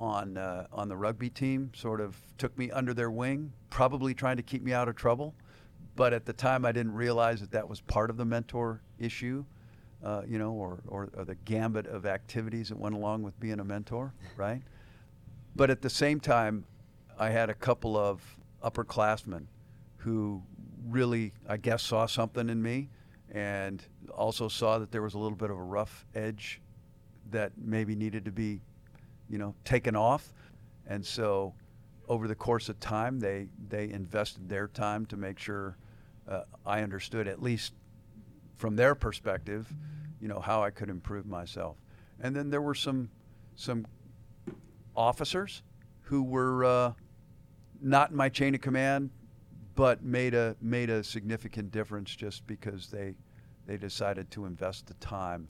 on 0.02 0.36
uh, 0.36 0.66
on 0.72 0.88
the 0.88 0.96
rugby 0.96 1.30
team 1.30 1.70
sort 1.74 2.00
of 2.00 2.16
took 2.36 2.56
me 2.58 2.70
under 2.70 2.92
their 2.92 3.10
wing, 3.10 3.52
probably 3.70 4.12
trying 4.12 4.36
to 4.36 4.42
keep 4.42 4.62
me 4.62 4.72
out 4.72 4.88
of 4.88 4.96
trouble. 4.96 5.34
But 5.94 6.12
at 6.12 6.24
the 6.24 6.32
time, 6.32 6.64
I 6.64 6.72
didn't 6.72 6.94
realize 6.94 7.40
that 7.40 7.50
that 7.52 7.68
was 7.68 7.80
part 7.80 8.10
of 8.10 8.16
the 8.16 8.24
mentor 8.24 8.80
issue, 8.98 9.44
uh, 10.02 10.22
you 10.26 10.38
know, 10.38 10.52
or, 10.52 10.80
or, 10.88 11.10
or 11.14 11.24
the 11.24 11.34
gambit 11.34 11.86
of 11.86 12.06
activities 12.06 12.70
that 12.70 12.78
went 12.78 12.94
along 12.94 13.22
with 13.22 13.38
being 13.38 13.60
a 13.60 13.64
mentor, 13.64 14.14
right? 14.36 14.62
But 15.54 15.70
at 15.70 15.82
the 15.82 15.90
same 15.90 16.18
time, 16.18 16.64
I 17.18 17.28
had 17.28 17.50
a 17.50 17.54
couple 17.54 17.96
of 17.96 18.22
upperclassmen 18.64 19.46
who 19.98 20.42
really, 20.88 21.32
I 21.48 21.58
guess, 21.58 21.82
saw 21.82 22.06
something 22.06 22.48
in 22.48 22.62
me 22.62 22.88
and 23.30 23.84
also 24.14 24.48
saw 24.48 24.78
that 24.78 24.90
there 24.90 25.02
was 25.02 25.14
a 25.14 25.18
little 25.18 25.36
bit 25.36 25.50
of 25.50 25.56
a 25.56 25.62
rough 25.62 26.06
edge 26.14 26.60
that 27.30 27.52
maybe 27.56 27.94
needed 27.94 28.24
to 28.24 28.32
be, 28.32 28.60
you 29.28 29.38
know, 29.38 29.54
taken 29.64 29.94
off. 29.94 30.32
And 30.86 31.04
so 31.04 31.54
over 32.08 32.28
the 32.28 32.34
course 32.34 32.68
of 32.68 32.80
time, 32.80 33.20
they, 33.20 33.48
they 33.68 33.90
invested 33.90 34.48
their 34.48 34.68
time 34.68 35.06
to 35.06 35.16
make 35.16 35.38
sure 35.38 35.76
uh, 36.28 36.42
I 36.64 36.82
understood, 36.82 37.28
at 37.28 37.42
least 37.42 37.72
from 38.56 38.76
their 38.76 38.94
perspective, 38.94 39.72
you 40.20 40.28
know, 40.28 40.40
how 40.40 40.62
I 40.62 40.70
could 40.70 40.88
improve 40.88 41.26
myself. 41.26 41.76
And 42.20 42.34
then 42.34 42.50
there 42.50 42.62
were 42.62 42.74
some, 42.74 43.10
some 43.56 43.86
officers 44.94 45.62
who 46.02 46.22
were 46.22 46.64
uh, 46.64 46.92
not 47.80 48.10
in 48.10 48.16
my 48.16 48.28
chain 48.28 48.54
of 48.54 48.60
command, 48.60 49.10
but 49.74 50.02
made 50.02 50.34
a 50.34 50.54
made 50.60 50.90
a 50.90 51.02
significant 51.02 51.70
difference 51.70 52.14
just 52.14 52.46
because 52.46 52.88
they 52.88 53.14
they 53.66 53.76
decided 53.76 54.30
to 54.30 54.44
invest 54.44 54.86
the 54.86 54.94
time 54.94 55.48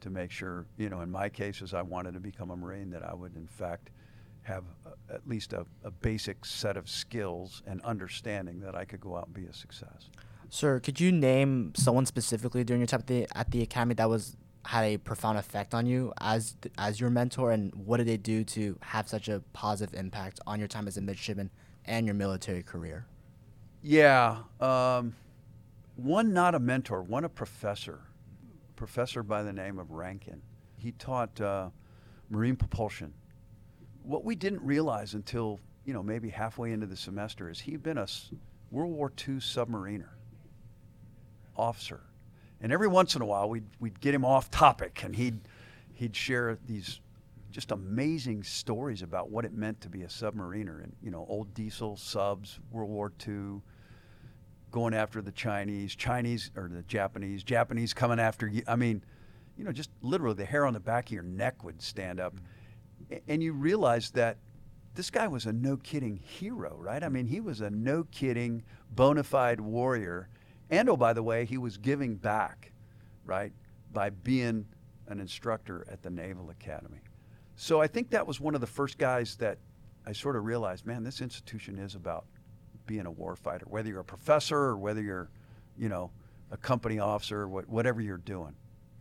to 0.00 0.10
make 0.10 0.30
sure 0.30 0.66
you 0.76 0.88
know 0.88 1.00
in 1.02 1.10
my 1.10 1.28
cases 1.28 1.72
I 1.74 1.82
wanted 1.82 2.14
to 2.14 2.20
become 2.20 2.50
a 2.50 2.56
Marine 2.56 2.90
that 2.90 3.04
I 3.04 3.14
would 3.14 3.36
in 3.36 3.46
fact 3.46 3.90
have 4.50 4.64
a, 4.86 5.14
at 5.14 5.26
least 5.26 5.52
a, 5.52 5.64
a 5.84 5.90
basic 5.90 6.44
set 6.44 6.76
of 6.76 6.88
skills 6.88 7.62
and 7.66 7.80
understanding 7.82 8.60
that 8.60 8.74
I 8.74 8.84
could 8.84 9.00
go 9.00 9.16
out 9.16 9.26
and 9.26 9.34
be 9.34 9.46
a 9.46 9.52
success. 9.52 10.10
Sir, 10.48 10.80
could 10.80 11.00
you 11.00 11.12
name 11.12 11.72
someone 11.76 12.06
specifically 12.06 12.64
during 12.64 12.80
your 12.80 12.86
time 12.86 13.00
at 13.00 13.06
the, 13.06 13.28
at 13.34 13.50
the 13.50 13.62
academy 13.62 13.94
that 13.94 14.08
was 14.08 14.36
had 14.66 14.84
a 14.84 14.98
profound 14.98 15.38
effect 15.38 15.74
on 15.74 15.86
you 15.86 16.12
as 16.20 16.54
as 16.76 17.00
your 17.00 17.10
mentor, 17.10 17.50
and 17.50 17.74
what 17.74 17.96
did 17.96 18.06
they 18.06 18.16
do 18.16 18.44
to 18.44 18.76
have 18.82 19.08
such 19.08 19.28
a 19.28 19.40
positive 19.52 19.98
impact 19.98 20.40
on 20.46 20.58
your 20.58 20.68
time 20.68 20.86
as 20.86 20.96
a 20.96 21.00
midshipman 21.00 21.50
and 21.86 22.06
your 22.06 22.14
military 22.14 22.62
career? 22.62 23.06
Yeah. 23.82 24.38
Um, 24.60 25.14
one 25.96 26.32
not 26.32 26.54
a 26.54 26.58
mentor, 26.58 27.02
one 27.02 27.24
a 27.24 27.28
professor, 27.28 28.00
a 28.68 28.72
professor 28.74 29.22
by 29.22 29.42
the 29.42 29.52
name 29.52 29.78
of 29.78 29.90
Rankin. 29.90 30.42
He 30.76 30.92
taught 30.92 31.40
uh, 31.40 31.70
marine 32.28 32.56
propulsion. 32.56 33.14
What 34.10 34.24
we 34.24 34.34
didn't 34.34 34.62
realize 34.62 35.14
until 35.14 35.60
you 35.84 35.92
know 35.92 36.02
maybe 36.02 36.30
halfway 36.30 36.72
into 36.72 36.84
the 36.84 36.96
semester 36.96 37.48
is 37.48 37.60
he'd 37.60 37.84
been 37.84 37.96
a 37.96 38.08
World 38.72 38.92
War 38.92 39.12
II 39.16 39.36
submariner 39.36 40.08
officer, 41.56 42.00
and 42.60 42.72
every 42.72 42.88
once 42.88 43.14
in 43.14 43.22
a 43.22 43.24
while 43.24 43.48
we'd 43.48 43.68
we'd 43.78 44.00
get 44.00 44.12
him 44.12 44.24
off 44.24 44.50
topic, 44.50 45.04
and 45.04 45.14
he'd 45.14 45.38
he'd 45.92 46.16
share 46.16 46.58
these 46.66 46.98
just 47.52 47.70
amazing 47.70 48.42
stories 48.42 49.02
about 49.02 49.30
what 49.30 49.44
it 49.44 49.52
meant 49.52 49.80
to 49.82 49.88
be 49.88 50.02
a 50.02 50.08
submariner 50.08 50.82
and 50.82 50.92
you 51.00 51.12
know 51.12 51.24
old 51.28 51.54
diesel 51.54 51.96
subs, 51.96 52.58
World 52.72 52.90
War 52.90 53.12
II 53.24 53.60
going 54.72 54.92
after 54.92 55.22
the 55.22 55.30
Chinese, 55.30 55.94
Chinese 55.94 56.50
or 56.56 56.68
the 56.68 56.82
Japanese, 56.82 57.44
Japanese 57.44 57.94
coming 57.94 58.18
after 58.18 58.48
you. 58.48 58.64
I 58.66 58.74
mean, 58.74 59.04
you 59.56 59.62
know, 59.62 59.70
just 59.70 59.90
literally 60.02 60.34
the 60.34 60.44
hair 60.44 60.66
on 60.66 60.72
the 60.72 60.80
back 60.80 61.06
of 61.06 61.12
your 61.12 61.22
neck 61.22 61.62
would 61.62 61.80
stand 61.80 62.18
up. 62.18 62.34
And 63.28 63.42
you 63.42 63.52
realize 63.52 64.10
that 64.12 64.38
this 64.94 65.10
guy 65.10 65.28
was 65.28 65.46
a 65.46 65.52
no 65.52 65.76
kidding 65.76 66.16
hero, 66.16 66.76
right? 66.78 67.02
I 67.02 67.08
mean, 67.08 67.26
he 67.26 67.40
was 67.40 67.60
a 67.60 67.70
no 67.70 68.04
kidding, 68.10 68.62
bona 68.90 69.22
fide 69.22 69.60
warrior. 69.60 70.28
And 70.70 70.88
oh, 70.88 70.96
by 70.96 71.12
the 71.12 71.22
way, 71.22 71.44
he 71.44 71.58
was 71.58 71.76
giving 71.76 72.16
back, 72.16 72.72
right, 73.24 73.52
by 73.92 74.10
being 74.10 74.66
an 75.08 75.20
instructor 75.20 75.86
at 75.90 76.02
the 76.02 76.10
Naval 76.10 76.50
Academy. 76.50 77.00
So 77.56 77.80
I 77.80 77.86
think 77.86 78.10
that 78.10 78.26
was 78.26 78.40
one 78.40 78.54
of 78.54 78.60
the 78.60 78.66
first 78.66 78.98
guys 78.98 79.36
that 79.36 79.58
I 80.06 80.12
sort 80.12 80.36
of 80.36 80.44
realized, 80.44 80.86
man, 80.86 81.04
this 81.04 81.20
institution 81.20 81.78
is 81.78 81.94
about 81.94 82.24
being 82.86 83.06
a 83.06 83.12
warfighter, 83.12 83.66
whether 83.66 83.88
you're 83.88 84.00
a 84.00 84.04
professor 84.04 84.56
or 84.56 84.76
whether 84.76 85.02
you're, 85.02 85.28
you 85.76 85.88
know, 85.88 86.10
a 86.50 86.56
company 86.56 86.98
officer, 86.98 87.46
whatever 87.48 88.00
you're 88.00 88.16
doing, 88.16 88.54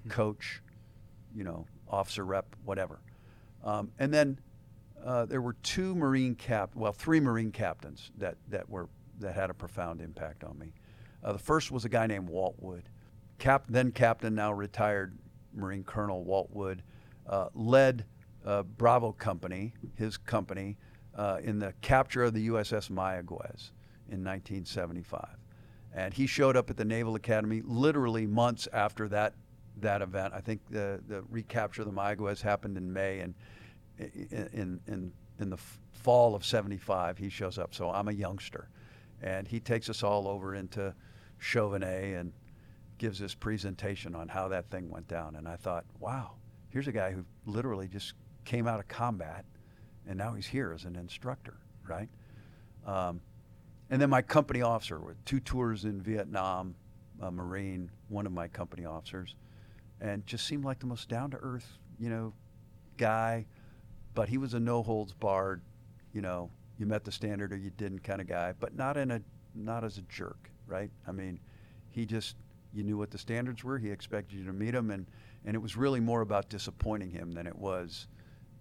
hmm. 0.04 0.10
coach, 0.10 0.62
you 1.34 1.44
know, 1.44 1.66
officer 1.88 2.26
rep, 2.26 2.56
whatever. 2.66 3.00
Um, 3.64 3.92
and 4.00 4.14
then 4.14 4.40
uh, 5.04 5.26
there 5.26 5.42
were 5.42 5.54
two 5.64 5.96
Marine 5.96 6.36
cap, 6.36 6.72
well, 6.76 6.92
three 6.92 7.20
Marine 7.20 7.52
captains 7.52 8.12
that 8.18 8.38
that 8.50 8.70
were 8.70 8.90
that 9.20 9.36
had 9.36 9.50
a 9.50 9.54
profound 9.54 10.02
impact 10.02 10.44
on 10.44 10.58
me. 10.58 10.74
Uh, 11.24 11.34
the 11.34 11.40
first 11.40 11.72
was 11.72 11.86
a 11.86 11.90
guy 11.90 12.08
named 12.08 12.30
Walt 12.30 12.56
Wood, 12.60 12.84
cap, 13.38 13.66
then 13.68 13.92
captain, 13.92 14.36
now 14.36 14.54
retired 14.54 15.18
Marine 15.54 15.84
Colonel 15.84 16.24
Walt 16.24 16.50
Wood, 16.52 16.84
uh, 17.28 17.50
led 17.54 18.06
uh, 18.46 18.64
Bravo 18.64 19.12
Company, 19.12 19.74
his 19.96 20.18
company, 20.18 20.78
uh, 21.16 21.40
in 21.44 21.60
the 21.60 21.74
capture 21.82 22.24
of 22.24 22.34
the 22.34 22.48
USS 22.48 22.90
Mayaguez 22.90 23.72
in 24.08 24.24
1975. 24.24 25.28
And 25.94 26.14
he 26.14 26.28
showed 26.28 26.56
up 26.56 26.70
at 26.70 26.78
the 26.78 26.86
Naval 26.86 27.16
Academy 27.16 27.62
literally 27.66 28.28
months 28.28 28.68
after 28.72 29.08
that 29.10 29.34
that 29.82 30.02
event. 30.02 30.34
I 30.34 30.42
think 30.42 30.62
the, 30.70 31.02
the 31.08 31.24
recapture 31.30 31.82
of 31.82 31.88
the 31.88 31.94
Mayaguez 31.94 32.42
happened 32.42 32.78
in 32.78 32.92
May, 32.92 33.20
and 33.20 33.34
in, 33.98 34.80
in, 34.88 35.12
in 35.40 35.50
the 35.50 35.58
fall 35.92 36.36
of 36.36 36.46
75, 36.46 37.18
he 37.18 37.30
shows 37.30 37.58
up. 37.58 37.74
So 37.74 37.90
I'm 37.90 38.08
a 38.08 38.14
youngster. 38.14 38.70
And 39.22 39.48
he 39.48 39.60
takes 39.60 39.90
us 39.90 40.04
all 40.04 40.28
over 40.28 40.56
into 40.56 40.94
Chauvenet 41.40 42.20
and 42.20 42.32
gives 42.98 43.20
this 43.20 43.36
presentation 43.36 44.16
on 44.16 44.28
how 44.28 44.48
that 44.50 44.70
thing 44.70 44.90
went 44.90 45.08
down. 45.08 45.36
And 45.36 45.48
I 45.48 45.56
thought, 45.56 45.86
wow, 46.00 46.32
here's 46.70 46.88
a 46.88 46.92
guy 46.92 47.12
who 47.12 47.26
literally 47.46 47.88
just 47.88 48.14
came 48.46 48.68
out 48.68 48.80
of 48.80 48.88
combat, 48.88 49.46
and 50.08 50.18
now 50.18 50.34
he's 50.34 50.48
here 50.48 50.72
as 50.74 50.86
an 50.86 50.96
instructor, 50.96 51.58
right? 51.88 52.10
Um, 52.86 53.22
and 53.90 54.02
then 54.02 54.10
my 54.10 54.22
company 54.22 54.62
officer 54.62 55.00
with 55.00 55.24
two 55.26 55.40
tours 55.40 55.86
in 55.86 56.02
Vietnam, 56.02 56.76
a 57.22 57.32
Marine, 57.32 57.90
one 58.08 58.26
of 58.26 58.32
my 58.32 58.48
company 58.48 58.86
officers, 58.86 59.36
and 60.02 60.26
just 60.26 60.46
seemed 60.46 60.66
like 60.66 60.80
the 60.80 60.86
most 60.86 61.10
down 61.10 61.32
to 61.32 61.38
earth, 61.38 61.78
you 61.98 62.10
know, 62.10 62.34
guy. 62.98 63.46
But 64.14 64.30
he 64.30 64.38
was 64.38 64.54
a 64.54 64.60
no 64.60 64.84
holds 64.84 65.14
barred, 65.14 65.62
you 66.14 66.22
know, 66.22 66.50
you 66.78 66.86
met 66.86 67.04
the 67.04 67.12
standard 67.12 67.54
or 67.54 67.58
you 67.58 67.70
didn't 67.72 68.04
kind 68.04 68.22
of 68.22 68.28
guy, 68.28 68.54
but 68.60 68.76
not 68.76 68.98
in 68.98 69.12
a 69.12 69.22
not 69.56 69.84
as 69.84 69.98
a 69.98 70.02
jerk, 70.04 70.50
right? 70.68 70.92
I 71.08 71.12
mean, 71.12 71.40
he 71.90 72.06
just 72.06 72.36
you 72.74 72.84
knew 72.84 72.98
what 72.98 73.12
the 73.12 73.18
standards 73.18 73.64
were. 73.64 73.78
He 73.78 73.90
expected 73.90 74.40
you 74.40 74.46
to 74.46 74.54
meet 74.54 74.72
them, 74.72 74.92
and 74.92 75.06
and 75.46 75.56
it 75.56 75.60
was 75.60 75.76
really 75.76 76.00
more 76.00 76.22
about 76.22 76.50
disappointing 76.50 77.12
him 77.12 77.32
than 77.32 77.48
it 77.48 77.56
was, 77.56 78.08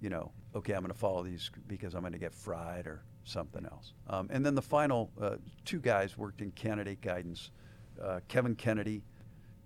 you 0.01 0.11
know, 0.11 0.33
okay, 0.55 0.73
I'm 0.75 0.81
going 0.81 0.93
to 0.93 0.99
follow 0.99 1.23
these 1.23 1.51
because 1.67 1.95
I'm 1.95 2.01
going 2.01 2.13
to 2.13 2.19
get 2.19 2.35
fried 2.35 2.87
or 2.87 3.03
something 3.25 3.65
else. 3.67 3.93
Um, 4.09 4.29
and 4.31 4.45
then 4.45 4.55
the 4.55 4.63
final 4.63 5.11
uh, 5.21 5.37
two 5.65 5.81
guys 5.81 6.17
worked 6.17 6.41
in 6.41 6.51
candidate 6.53 7.01
guidance 7.01 7.51
uh, 8.03 8.21
Kevin 8.29 8.55
Kennedy, 8.55 9.03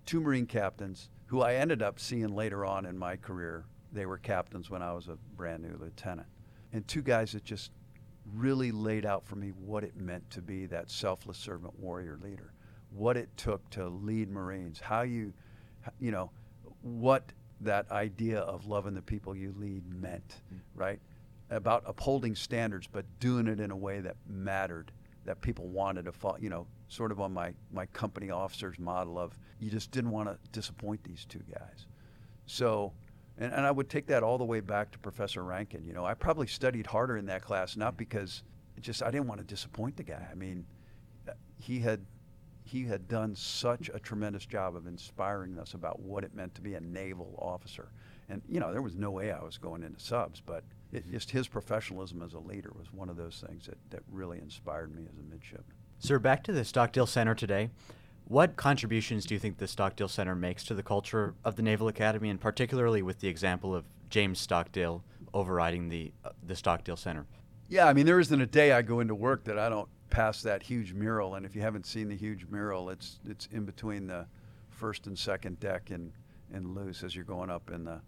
two 0.05 0.21
Marine 0.21 0.45
captains 0.45 1.09
who 1.33 1.41
I 1.41 1.55
ended 1.55 1.81
up 1.81 1.99
seeing 1.99 2.35
later 2.35 2.63
on 2.63 2.85
in 2.85 2.95
my 2.95 3.15
career. 3.15 3.65
They 3.91 4.05
were 4.05 4.19
captains 4.19 4.69
when 4.69 4.83
I 4.83 4.93
was 4.93 5.07
a 5.07 5.17
brand 5.35 5.63
new 5.63 5.75
lieutenant. 5.79 6.27
And 6.73 6.87
two 6.87 7.01
guys 7.01 7.31
that 7.31 7.43
just 7.43 7.71
really 8.35 8.71
laid 8.71 9.03
out 9.03 9.25
for 9.25 9.35
me 9.35 9.47
what 9.49 9.83
it 9.83 9.97
meant 9.97 10.29
to 10.29 10.43
be 10.43 10.67
that 10.67 10.91
selfless 10.91 11.39
servant 11.39 11.73
warrior 11.79 12.19
leader, 12.21 12.53
what 12.91 13.17
it 13.17 13.35
took 13.35 13.67
to 13.71 13.87
lead 13.87 14.29
Marines, 14.29 14.79
how 14.79 15.01
you, 15.01 15.33
you 15.99 16.11
know, 16.11 16.29
what 16.83 17.31
that 17.61 17.89
idea 17.89 18.41
of 18.41 18.67
loving 18.67 18.93
the 18.93 19.01
people 19.01 19.35
you 19.35 19.55
lead 19.57 19.91
meant, 19.91 20.43
mm. 20.53 20.59
right? 20.75 20.99
about 21.49 21.83
upholding 21.87 22.35
standards, 22.35 22.87
but 22.91 23.05
doing 23.19 23.47
it 23.47 23.59
in 23.59 23.71
a 23.71 23.75
way 23.75 24.01
that 24.01 24.15
mattered, 24.27 24.91
that 25.25 25.41
people 25.41 25.67
wanted 25.67 26.05
to 26.05 26.11
follow, 26.11 26.37
you 26.39 26.49
know, 26.49 26.67
sort 26.93 27.11
of 27.11 27.19
on 27.19 27.33
my, 27.33 27.53
my 27.71 27.85
company 27.87 28.29
officer's 28.29 28.77
model 28.77 29.17
of 29.17 29.37
you 29.59 29.69
just 29.69 29.91
didn't 29.91 30.11
want 30.11 30.29
to 30.29 30.37
disappoint 30.51 31.03
these 31.03 31.25
two 31.25 31.41
guys. 31.51 31.87
So, 32.45 32.93
and, 33.37 33.51
and 33.51 33.65
I 33.65 33.71
would 33.71 33.89
take 33.89 34.05
that 34.07 34.21
all 34.21 34.37
the 34.37 34.45
way 34.45 34.59
back 34.59 34.91
to 34.91 34.99
Professor 34.99 35.43
Rankin. 35.43 35.83
You 35.83 35.93
know, 35.93 36.05
I 36.05 36.13
probably 36.13 36.47
studied 36.47 36.85
harder 36.85 37.17
in 37.17 37.25
that 37.27 37.41
class, 37.41 37.75
not 37.75 37.97
because 37.97 38.43
just 38.79 39.01
I 39.01 39.09
didn't 39.11 39.27
want 39.27 39.39
to 39.39 39.47
disappoint 39.47 39.97
the 39.97 40.03
guy. 40.03 40.27
I 40.31 40.35
mean, 40.35 40.65
he 41.57 41.79
had 41.79 42.01
he 42.65 42.85
had 42.85 43.09
done 43.09 43.35
such 43.35 43.89
a 43.93 43.99
tremendous 43.99 44.45
job 44.45 44.75
of 44.75 44.87
inspiring 44.87 45.59
us 45.59 45.73
about 45.73 45.99
what 45.99 46.23
it 46.23 46.33
meant 46.33 46.55
to 46.55 46.61
be 46.61 46.75
a 46.75 46.79
naval 46.79 47.37
officer. 47.41 47.91
And 48.29 48.41
you 48.47 48.59
know, 48.59 48.71
there 48.71 48.81
was 48.81 48.95
no 48.95 49.11
way 49.11 49.31
I 49.31 49.43
was 49.43 49.57
going 49.57 49.83
into 49.83 49.99
subs, 49.99 50.41
but 50.45 50.63
it, 50.91 51.09
just 51.11 51.29
his 51.29 51.47
professionalism 51.47 52.21
as 52.21 52.33
a 52.33 52.39
leader 52.39 52.71
was 52.77 52.93
one 52.93 53.09
of 53.09 53.17
those 53.17 53.43
things 53.45 53.65
that, 53.65 53.77
that 53.89 54.03
really 54.09 54.37
inspired 54.39 54.95
me 54.95 55.03
as 55.11 55.17
a 55.17 55.23
midshipman. 55.23 55.75
Sir, 56.03 56.19
back 56.19 56.43
to 56.43 56.51
the 56.51 56.65
Stockdale 56.65 57.05
Center 57.05 57.33
today. 57.33 57.69
What 58.27 58.57
contributions 58.57 59.25
do 59.25 59.35
you 59.35 59.39
think 59.39 59.57
the 59.57 59.69
Stockdale 59.69 60.09
Center 60.09 60.35
makes 60.35 60.65
to 60.65 60.73
the 60.73 60.83
culture 60.83 61.33
of 61.45 61.55
the 61.55 61.61
Naval 61.61 61.87
Academy, 61.87 62.29
and 62.29 62.41
particularly 62.41 63.01
with 63.01 63.21
the 63.21 63.29
example 63.29 63.73
of 63.73 63.85
James 64.09 64.37
Stockdale 64.37 65.01
overriding 65.33 65.87
the 65.87 66.11
uh, 66.25 66.31
the 66.45 66.57
Stockdale 66.57 66.97
Center? 66.97 67.25
Yeah, 67.69 67.87
I 67.87 67.93
mean, 67.93 68.05
there 68.05 68.19
isn't 68.19 68.41
a 68.41 68.45
day 68.45 68.73
I 68.73 68.81
go 68.81 68.99
into 68.99 69.15
work 69.15 69.45
that 69.45 69.57
I 69.57 69.69
don't 69.69 69.87
pass 70.09 70.41
that 70.41 70.61
huge 70.61 70.91
mural. 70.91 71.35
And 71.35 71.45
if 71.45 71.55
you 71.55 71.61
haven't 71.61 71.85
seen 71.85 72.09
the 72.09 72.17
huge 72.17 72.47
mural, 72.51 72.89
it's 72.89 73.21
it's 73.25 73.47
in 73.53 73.63
between 73.63 74.05
the 74.05 74.27
first 74.71 75.07
and 75.07 75.17
second 75.17 75.61
deck 75.61 75.89
in 75.89 76.11
in 76.53 76.75
Luce 76.75 77.03
as 77.03 77.15
you're 77.15 77.23
going 77.23 77.49
up 77.49 77.71
in 77.71 77.85
the 77.85 78.01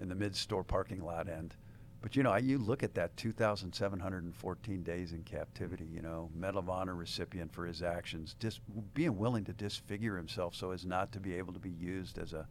in 0.00 0.08
the 0.08 0.14
mid 0.14 0.34
store 0.34 0.64
parking 0.64 1.04
lot 1.04 1.28
end 1.28 1.56
But 2.04 2.16
you 2.16 2.22
know, 2.22 2.36
you 2.36 2.58
look 2.58 2.82
at 2.82 2.92
that 2.96 3.16
2,714 3.16 4.82
days 4.82 5.12
in 5.12 5.22
captivity. 5.22 5.86
You 5.90 6.02
know, 6.02 6.28
Medal 6.34 6.60
of 6.60 6.68
Honor 6.68 6.94
recipient 6.94 7.50
for 7.50 7.64
his 7.64 7.82
actions, 7.82 8.36
dis, 8.38 8.60
being 8.92 9.16
willing 9.16 9.42
to 9.44 9.54
disfigure 9.54 10.14
himself 10.14 10.54
so 10.54 10.72
as 10.72 10.84
not 10.84 11.12
to 11.12 11.18
be 11.18 11.34
able 11.34 11.54
to 11.54 11.58
be 11.58 11.70
used 11.70 12.18
as 12.18 12.34
a, 12.34 12.46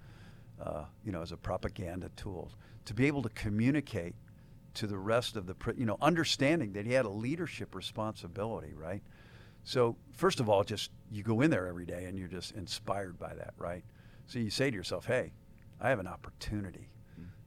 uh, 0.59 0.85
you 1.05 1.11
know, 1.11 1.21
as 1.21 1.31
a 1.31 1.37
propaganda 1.37 2.09
tool. 2.15 2.51
To 2.85 2.95
be 2.95 3.05
able 3.05 3.21
to 3.21 3.29
communicate 3.29 4.15
to 4.73 4.87
the 4.87 4.97
rest 4.97 5.35
of 5.35 5.45
the, 5.45 5.55
you 5.77 5.85
know, 5.85 5.99
understanding 6.01 6.73
that 6.73 6.87
he 6.87 6.93
had 6.93 7.05
a 7.05 7.09
leadership 7.09 7.75
responsibility, 7.75 8.73
right? 8.73 9.03
So 9.63 9.95
first 10.13 10.39
of 10.39 10.49
all, 10.49 10.63
just 10.63 10.89
you 11.11 11.21
go 11.21 11.41
in 11.41 11.51
there 11.51 11.67
every 11.67 11.85
day 11.85 12.05
and 12.05 12.17
you're 12.17 12.27
just 12.27 12.53
inspired 12.53 13.19
by 13.19 13.35
that, 13.35 13.53
right? 13.59 13.83
So 14.25 14.39
you 14.39 14.49
say 14.49 14.71
to 14.71 14.75
yourself, 14.75 15.05
"Hey, 15.05 15.31
I 15.79 15.89
have 15.89 15.99
an 15.99 16.07
opportunity." 16.07 16.89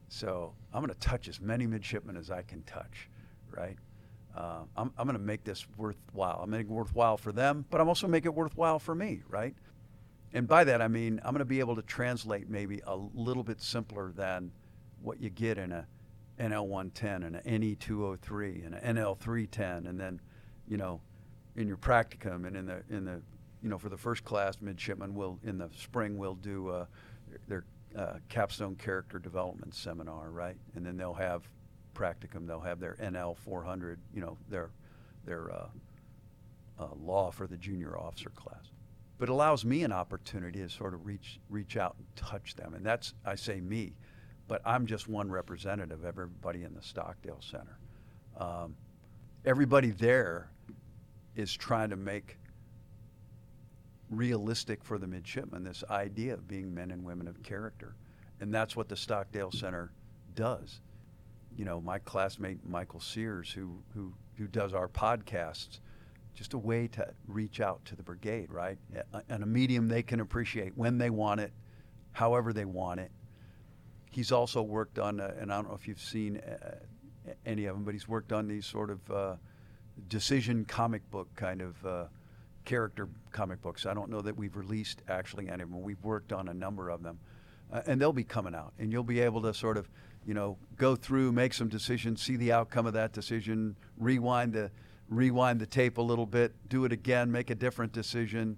So 0.09 0.55
I'm 0.77 0.83
going 0.83 0.93
to 0.93 1.01
touch 1.01 1.27
as 1.27 1.41
many 1.41 1.67
midshipmen 1.67 2.19
as 2.19 2.31
I 2.31 2.43
can 2.43 2.63
touch, 2.65 3.09
right? 3.51 3.79
Uh, 4.37 4.59
I'm, 4.77 4.93
I'm 4.99 5.07
going 5.07 5.19
to 5.19 5.25
make 5.25 5.43
this 5.43 5.67
worthwhile. 5.79 6.41
I'm 6.43 6.51
making 6.51 6.67
it 6.67 6.75
worthwhile 6.75 7.17
for 7.17 7.33
them, 7.33 7.65
but 7.71 7.81
I'm 7.81 7.89
also 7.89 8.07
making 8.07 8.33
it 8.33 8.35
worthwhile 8.35 8.79
for 8.79 8.95
me, 8.95 9.23
right? 9.27 9.55
And 10.35 10.47
by 10.47 10.65
that 10.65 10.83
I 10.83 10.89
mean 10.89 11.19
I'm 11.25 11.33
going 11.33 11.39
to 11.39 11.47
be 11.47 11.61
able 11.61 11.77
to 11.77 11.83
translate 11.83 12.51
maybe 12.51 12.83
a 12.87 12.95
little 12.95 13.43
bit 13.43 13.63
simpler 13.63 14.13
than 14.13 14.53
what 15.01 15.19
you 15.19 15.31
get 15.31 15.57
in 15.57 15.73
a 15.73 15.87
NL110 16.39 17.27
and 17.27 17.37
an 17.37 17.61
NE203 17.77 18.67
and 18.67 18.75
an 18.75 18.97
NL310, 18.97 19.89
and 19.89 19.99
then, 19.99 20.21
you 20.69 20.77
know, 20.77 21.01
in 21.57 21.67
your 21.67 21.79
practicum 21.79 22.47
and 22.47 22.55
in 22.55 22.67
the 22.67 22.83
in 22.91 23.07
the, 23.07 23.23
you 23.63 23.71
know, 23.71 23.79
for 23.79 23.89
the 23.89 23.97
first 23.97 24.25
class 24.25 24.61
midshipmen 24.61 25.15
will 25.15 25.39
in 25.43 25.57
the 25.57 25.71
spring 25.75 26.19
we'll 26.19 26.35
do 26.35 26.69
uh, 26.69 26.85
uh, 27.97 28.15
capstone 28.29 28.77
character 28.77 29.19
development 29.19 29.75
seminar, 29.75 30.31
right? 30.31 30.57
And 30.75 30.85
then 30.85 30.97
they'll 30.97 31.15
have 31.15 31.49
practicum. 31.95 32.47
They'll 32.47 32.61
have 32.61 32.79
their 32.79 32.97
NL 33.01 33.37
400, 33.37 33.99
you 34.15 34.21
know, 34.21 34.37
their 34.49 34.71
their 35.25 35.51
uh, 35.51 35.67
uh, 36.79 36.89
law 37.01 37.31
for 37.31 37.47
the 37.47 37.57
junior 37.57 37.99
officer 37.99 38.31
class. 38.31 38.71
But 39.19 39.29
it 39.29 39.33
allows 39.33 39.65
me 39.65 39.83
an 39.83 39.93
opportunity 39.93 40.61
to 40.61 40.69
sort 40.69 40.95
of 40.95 41.07
reach 41.07 41.41
reach 41.49 41.77
out 41.77 41.97
and 41.99 42.07
touch 42.17 42.55
them, 42.55 42.75
and 42.75 42.85
that's 42.85 43.15
I 43.25 43.35
say 43.35 43.61
me, 43.61 43.95
but 44.47 44.61
I'm 44.65 44.87
just 44.87 45.09
one 45.09 45.31
representative 45.31 46.01
of 46.01 46.05
everybody 46.05 46.65
in 46.65 46.75
the 46.75 46.83
Stockdale 46.83 47.41
Center. 47.41 47.79
Um, 48.39 48.77
everybody 49.47 49.91
there 49.91 50.51
is 51.35 51.55
trying 51.55 51.91
to 51.91 51.97
make 51.97 52.37
realistic 54.11 54.85
for 54.85 54.99
the 54.99 55.07
midshipmen 55.07 55.65
this 55.65 55.83
idea 55.91 56.35
of 56.35 56.47
being 56.47 56.73
men 56.73 56.91
and 56.91 57.05
women 57.05 57.27
of 57.27 57.43
character. 57.43 57.95
And 58.41 58.53
that's 58.53 58.77
what 58.77 58.89
the 58.89 58.97
Stockdale 58.97 59.51
Center 59.51 59.93
does. 60.35 60.81
You 61.57 61.65
know, 61.65 61.81
my 61.81 61.99
classmate 61.99 62.59
Michael 62.69 63.01
Sears, 63.01 63.51
who, 63.51 63.79
who, 63.95 64.13
who 64.37 64.47
does 64.47 64.75
our 64.75 64.89
podcasts, 64.89 65.81
just 66.35 66.53
a 66.53 66.59
way 66.59 66.87
to 66.89 67.15
reach 67.27 67.61
out 67.61 67.83
to 67.87 67.97
the 67.97 68.03
brigade, 68.03 68.51
right? 68.51 68.79
And 69.31 69.43
a 69.43 69.47
medium 69.47 69.89
they 69.89 70.03
can 70.03 70.21
appreciate 70.21 70.77
when 70.77 70.99
they 70.99 71.09
want 71.09 71.41
it, 71.41 71.53
however 72.13 72.53
they 72.53 72.67
want 72.67 73.01
it. 73.01 73.11
He's 74.11 74.33
also 74.33 74.63
worked 74.63 74.99
on, 74.99 75.19
uh, 75.19 75.35
and 75.41 75.51
I 75.51 75.57
don't 75.57 75.69
know 75.69 75.75
if 75.75 75.89
you've 75.89 76.01
seen 76.01 76.39
uh, 76.39 76.77
any 77.47 77.65
of 77.67 77.75
them, 77.75 77.85
but 77.85 77.95
he's 77.95 78.07
worked 78.07 78.33
on 78.33 78.49
these 78.49 78.67
sort 78.67 78.91
of 78.91 79.11
uh, 79.11 79.37
decision 80.09 80.65
comic 80.67 81.11
book 81.11 81.29
kind 81.35 81.63
of 81.63 81.87
uh, 81.87 82.05
character 82.67 83.09
comic 83.31 83.63
books. 83.63 83.87
I 83.87 83.95
don't 83.95 84.11
know 84.11 84.21
that 84.21 84.37
we've 84.37 84.57
released 84.57 85.01
actually 85.09 85.49
any 85.49 85.63
of 85.63 85.71
them. 85.71 85.81
We've 85.81 86.03
worked 86.03 86.33
on 86.33 86.49
a 86.49 86.55
number 86.55 86.91
of 86.91 87.03
them, 87.03 87.19
uh, 87.73 87.81
and 87.87 87.99
they'll 87.99 88.13
be 88.13 88.25
coming 88.25 88.55
out, 88.55 88.75
and 88.79 88.93
you'll 88.93 89.05
be 89.05 89.21
able 89.21 89.41
to 89.43 89.55
sort 89.55 89.79
of, 89.79 89.89
you 90.27 90.35
know, 90.35 90.59
go 90.77 90.95
through, 90.97 91.33
make 91.33 91.55
some 91.55 91.69
decisions, 91.69 92.21
see 92.21 92.37
the 92.37 92.53
outcome 92.53 92.85
of 92.85 92.93
that 92.93 93.13
decision, 93.13 93.75
rewind 93.97 94.53
the 94.53 94.71
rewind 95.09 95.61
the 95.61 95.67
tape 95.67 95.99
a 95.99 96.03
little 96.03 96.27
bit, 96.27 96.53
do 96.69 96.85
it 96.85 96.93
again, 96.93 97.31
make 97.31 97.51
a 97.51 97.55
different 97.55 97.93
decision, 97.93 98.57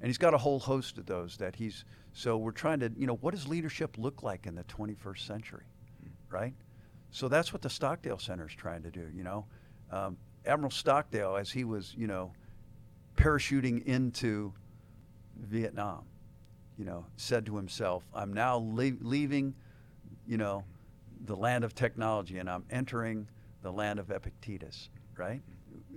and 0.00 0.06
he's 0.06 0.18
got 0.18 0.34
a 0.34 0.38
whole 0.38 0.58
host 0.58 0.98
of 0.98 1.06
those 1.06 1.38
that 1.38 1.56
he's. 1.56 1.84
So 2.12 2.36
we're 2.36 2.52
trying 2.52 2.80
to, 2.80 2.92
you 2.96 3.06
know, 3.06 3.16
what 3.16 3.34
does 3.34 3.48
leadership 3.48 3.96
look 3.96 4.22
like 4.22 4.46
in 4.46 4.54
the 4.54 4.64
21st 4.64 5.26
century, 5.26 5.64
right? 6.30 6.52
So 7.10 7.28
that's 7.28 7.52
what 7.54 7.62
the 7.62 7.70
Stockdale 7.70 8.18
Center 8.18 8.46
is 8.46 8.54
trying 8.54 8.82
to 8.82 8.90
do. 8.90 9.06
You 9.14 9.24
know, 9.24 9.46
um, 9.90 10.18
Admiral 10.44 10.70
Stockdale, 10.70 11.36
as 11.36 11.50
he 11.50 11.64
was, 11.64 11.94
you 11.96 12.06
know 12.06 12.32
parachuting 13.18 13.84
into 13.84 14.52
Vietnam, 15.36 16.04
you 16.78 16.84
know, 16.84 17.04
said 17.16 17.44
to 17.46 17.56
himself, 17.56 18.04
I'm 18.14 18.32
now 18.32 18.56
le- 18.56 18.96
leaving, 19.00 19.54
you 20.26 20.36
know, 20.36 20.64
the 21.24 21.34
land 21.34 21.64
of 21.64 21.74
technology 21.74 22.38
and 22.38 22.48
I'm 22.48 22.64
entering 22.70 23.26
the 23.62 23.72
land 23.72 23.98
of 23.98 24.10
Epictetus, 24.10 24.88
right? 25.16 25.42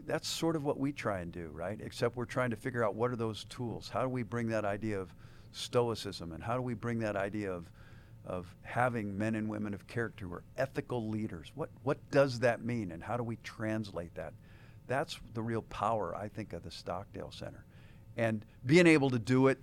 That's 0.08 0.28
sort 0.28 0.56
of 0.56 0.64
what 0.64 0.80
we 0.80 0.92
try 0.92 1.20
and 1.20 1.32
do, 1.32 1.52
right? 1.54 1.80
Except 1.80 2.16
we're 2.16 2.26
trying 2.26 2.50
to 2.50 2.56
figure 2.56 2.84
out 2.84 2.96
what 2.96 3.12
are 3.12 3.16
those 3.16 3.46
tools? 3.46 3.88
How 3.88 4.02
do 4.02 4.10
we 4.10 4.24
bring 4.24 4.48
that 4.50 4.66
idea 4.66 5.00
of 5.00 5.14
stoicism 5.52 6.32
and 6.32 6.44
how 6.44 6.56
do 6.56 6.62
we 6.62 6.74
bring 6.74 7.00
that 7.00 7.16
idea 7.16 7.52
of 7.52 7.70
of 8.26 8.56
having 8.62 9.18
men 9.18 9.36
and 9.36 9.50
women 9.50 9.74
of 9.74 9.88
character 9.88 10.26
who 10.28 10.34
are 10.34 10.44
ethical 10.58 11.10
leaders. 11.10 11.52
What 11.56 11.70
what 11.84 11.98
does 12.12 12.40
that 12.40 12.64
mean 12.64 12.92
and 12.92 13.04
how 13.04 13.18
do 13.18 13.24
we 13.24 13.38
translate 13.38 14.14
that? 14.16 14.34
That's 14.92 15.18
the 15.34 15.42
real 15.42 15.62
power, 15.62 16.14
I 16.18 16.28
think, 16.28 16.52
of 16.52 16.64
the 16.64 16.70
Stockdale 16.70 17.32
Center. 17.32 17.64
And 18.18 18.44
being 18.66 18.88
able 18.88 19.10
to 19.12 19.20
do 19.20 19.48
it 19.48 19.58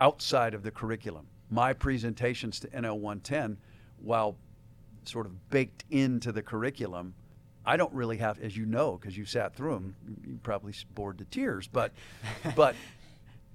outside 0.00 0.54
of 0.54 0.64
the 0.64 0.72
curriculum. 0.72 1.28
My 1.50 1.72
presentations 1.72 2.58
to 2.60 2.66
NL 2.68 2.98
110, 2.98 3.56
while 4.02 4.36
sort 5.04 5.26
of 5.26 5.50
baked 5.50 5.84
into 5.90 6.32
the 6.32 6.42
curriculum, 6.42 7.14
I 7.64 7.76
don't 7.76 7.92
really 7.92 8.16
have, 8.16 8.40
as 8.40 8.56
you 8.56 8.66
know, 8.66 8.98
because 9.00 9.16
you 9.16 9.24
sat 9.24 9.54
through 9.54 9.74
them, 9.74 9.94
you 10.26 10.40
probably 10.42 10.74
bored 10.96 11.18
to 11.18 11.24
tears, 11.26 11.68
but, 11.68 11.92
but, 12.56 12.74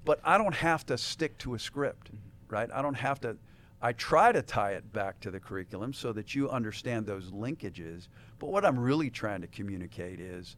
but 0.05 0.21
I 0.23 0.37
don't 0.37 0.55
have 0.55 0.85
to 0.85 0.97
stick 0.97 1.37
to 1.39 1.55
a 1.55 1.59
script, 1.59 2.07
mm-hmm. 2.07 2.55
right? 2.55 2.69
I 2.73 2.81
don't 2.81 2.93
have 2.93 3.19
to. 3.21 3.35
I 3.81 3.91
try 3.91 4.31
to 4.31 4.41
tie 4.41 4.71
it 4.71 4.93
back 4.93 5.19
to 5.19 5.29
the 5.29 5.41
curriculum 5.41 5.91
so 5.91 6.13
that 6.13 6.33
you 6.33 6.49
understand 6.49 7.05
those 7.05 7.31
linkages. 7.31 8.07
But 8.39 8.49
what 8.49 8.63
I'm 8.63 8.79
really 8.79 9.09
trying 9.09 9.41
to 9.41 9.47
communicate 9.47 10.21
is 10.21 10.55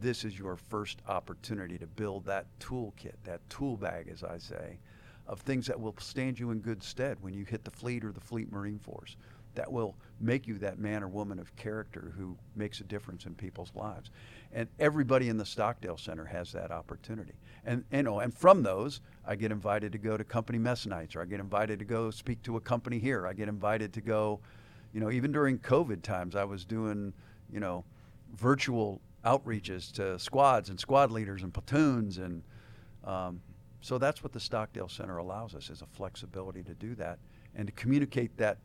this 0.00 0.24
is 0.24 0.38
your 0.38 0.56
first 0.56 1.00
opportunity 1.08 1.78
to 1.78 1.86
build 1.86 2.24
that 2.26 2.46
toolkit, 2.58 3.14
that 3.24 3.40
tool 3.48 3.76
bag, 3.76 4.08
as 4.12 4.22
I 4.24 4.38
say, 4.38 4.78
of 5.26 5.40
things 5.40 5.66
that 5.66 5.80
will 5.80 5.94
stand 5.98 6.38
you 6.38 6.50
in 6.50 6.60
good 6.60 6.82
stead 6.82 7.18
when 7.20 7.34
you 7.34 7.44
hit 7.44 7.64
the 7.64 7.70
fleet 7.70 8.04
or 8.04 8.12
the 8.12 8.20
Fleet 8.20 8.50
Marine 8.50 8.78
Force. 8.78 9.16
That 9.54 9.70
will 9.70 9.96
make 10.18 10.46
you 10.46 10.56
that 10.58 10.78
man 10.78 11.02
or 11.02 11.08
woman 11.08 11.38
of 11.38 11.54
character 11.56 12.14
who 12.16 12.38
makes 12.56 12.80
a 12.80 12.84
difference 12.84 13.26
in 13.26 13.34
people's 13.34 13.70
lives. 13.74 14.10
And 14.50 14.66
everybody 14.78 15.28
in 15.28 15.36
the 15.36 15.44
Stockdale 15.44 15.98
Center 15.98 16.24
has 16.24 16.52
that 16.52 16.70
opportunity. 16.70 17.34
And 17.66 17.84
you 17.92 18.02
know, 18.02 18.20
and 18.20 18.32
from 18.32 18.62
those, 18.62 19.02
I 19.26 19.36
get 19.36 19.52
invited 19.52 19.92
to 19.92 19.98
go 19.98 20.16
to 20.16 20.24
company 20.24 20.58
mess 20.58 20.86
nights, 20.86 21.14
or 21.14 21.20
I 21.20 21.26
get 21.26 21.38
invited 21.38 21.78
to 21.80 21.84
go 21.84 22.10
speak 22.10 22.42
to 22.44 22.56
a 22.56 22.60
company 22.60 22.98
here. 22.98 23.26
I 23.26 23.34
get 23.34 23.48
invited 23.48 23.92
to 23.92 24.00
go, 24.00 24.40
you 24.94 25.00
know, 25.00 25.10
even 25.10 25.32
during 25.32 25.58
COVID 25.58 26.02
times, 26.02 26.34
I 26.34 26.44
was 26.44 26.64
doing, 26.64 27.12
you 27.52 27.60
know, 27.60 27.84
virtual 28.34 29.02
outreaches 29.24 29.92
to 29.92 30.18
squads 30.18 30.68
and 30.68 30.78
squad 30.78 31.10
leaders 31.10 31.42
and 31.42 31.52
platoons 31.52 32.18
and 32.18 32.42
um, 33.04 33.40
so 33.80 33.98
that's 33.98 34.22
what 34.22 34.32
the 34.32 34.40
Stockdale 34.40 34.88
Center 34.88 35.18
allows 35.18 35.54
us 35.54 35.68
is 35.68 35.82
a 35.82 35.86
flexibility 35.86 36.62
to 36.62 36.74
do 36.74 36.94
that 36.94 37.18
and 37.54 37.66
to 37.66 37.72
communicate 37.72 38.36
that 38.38 38.58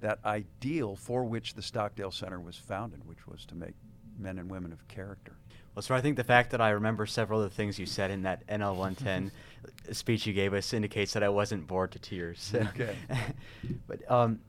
that 0.00 0.20
ideal 0.24 0.94
for 0.94 1.24
which 1.24 1.54
the 1.54 1.62
Stockdale 1.62 2.12
Center 2.12 2.38
was 2.38 2.56
founded, 2.56 3.04
which 3.04 3.26
was 3.26 3.44
to 3.46 3.56
make 3.56 3.74
men 4.16 4.38
and 4.38 4.48
women 4.48 4.72
of 4.72 4.86
character. 4.86 5.32
Well, 5.74 5.82
so 5.82 5.94
I 5.94 6.00
think 6.00 6.16
the 6.16 6.24
fact 6.24 6.50
that 6.52 6.60
I 6.60 6.70
remember 6.70 7.06
several 7.06 7.42
of 7.42 7.50
the 7.50 7.54
things 7.54 7.78
you 7.78 7.86
said 7.86 8.10
in 8.10 8.22
that 8.22 8.46
NL 8.46 8.76
110 8.76 9.32
speech 9.92 10.26
you 10.26 10.32
gave 10.32 10.54
us 10.54 10.72
indicates 10.72 11.12
that 11.14 11.22
I 11.22 11.28
wasn't 11.28 11.66
bored 11.66 11.92
to 11.92 11.98
tears. 11.98 12.52
Okay. 12.54 12.96
but 13.86 14.08
um, 14.10 14.40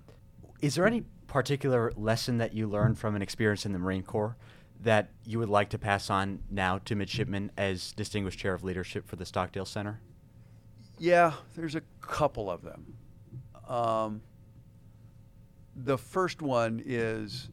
is 0.62 0.76
there 0.76 0.86
any 0.86 1.04
particular 1.28 1.94
lesson 1.96 2.38
that 2.38 2.54
you 2.54 2.68
learned 2.68 2.98
from 3.00 3.16
an 3.16 3.22
experience 3.22 3.66
in 3.66 3.74
the 3.74 3.80
Marine 3.80 4.04
Corps 4.04 4.36
that 4.82 5.10
you 5.26 5.40
would 5.40 5.50
like 5.50 5.70
to 5.70 5.78
pass 5.78 6.10
on 6.10 6.40
now 6.50 6.78
to 6.80 6.96
midshipmen 6.96 7.52
as 7.58 7.92
distinguished 7.94 8.40
chair 8.40 8.54
of 8.54 8.64
leadership 8.64 9.08
for 9.08 9.16
the 9.16 9.26
Stockdale 9.26 9.66
Center? 9.66 10.00
Yeah, 10.98 11.34
there's 11.56 11.76
a 11.76 11.82
couple 12.02 12.50
of 12.50 12.62
them. 12.62 12.94
Um, 13.68 14.22
the 15.76 15.98
first 15.98 16.42
one 16.42 16.82
is 16.86 17.50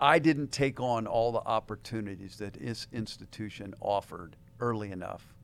I 0.00 0.18
didn't 0.18 0.52
take 0.52 0.80
on 0.80 1.06
all 1.06 1.32
the 1.32 1.40
opportunities 1.40 2.36
that 2.38 2.54
this 2.54 2.86
institution 2.92 3.74
offered 3.80 4.36
early 4.60 4.90
enough 4.90 5.34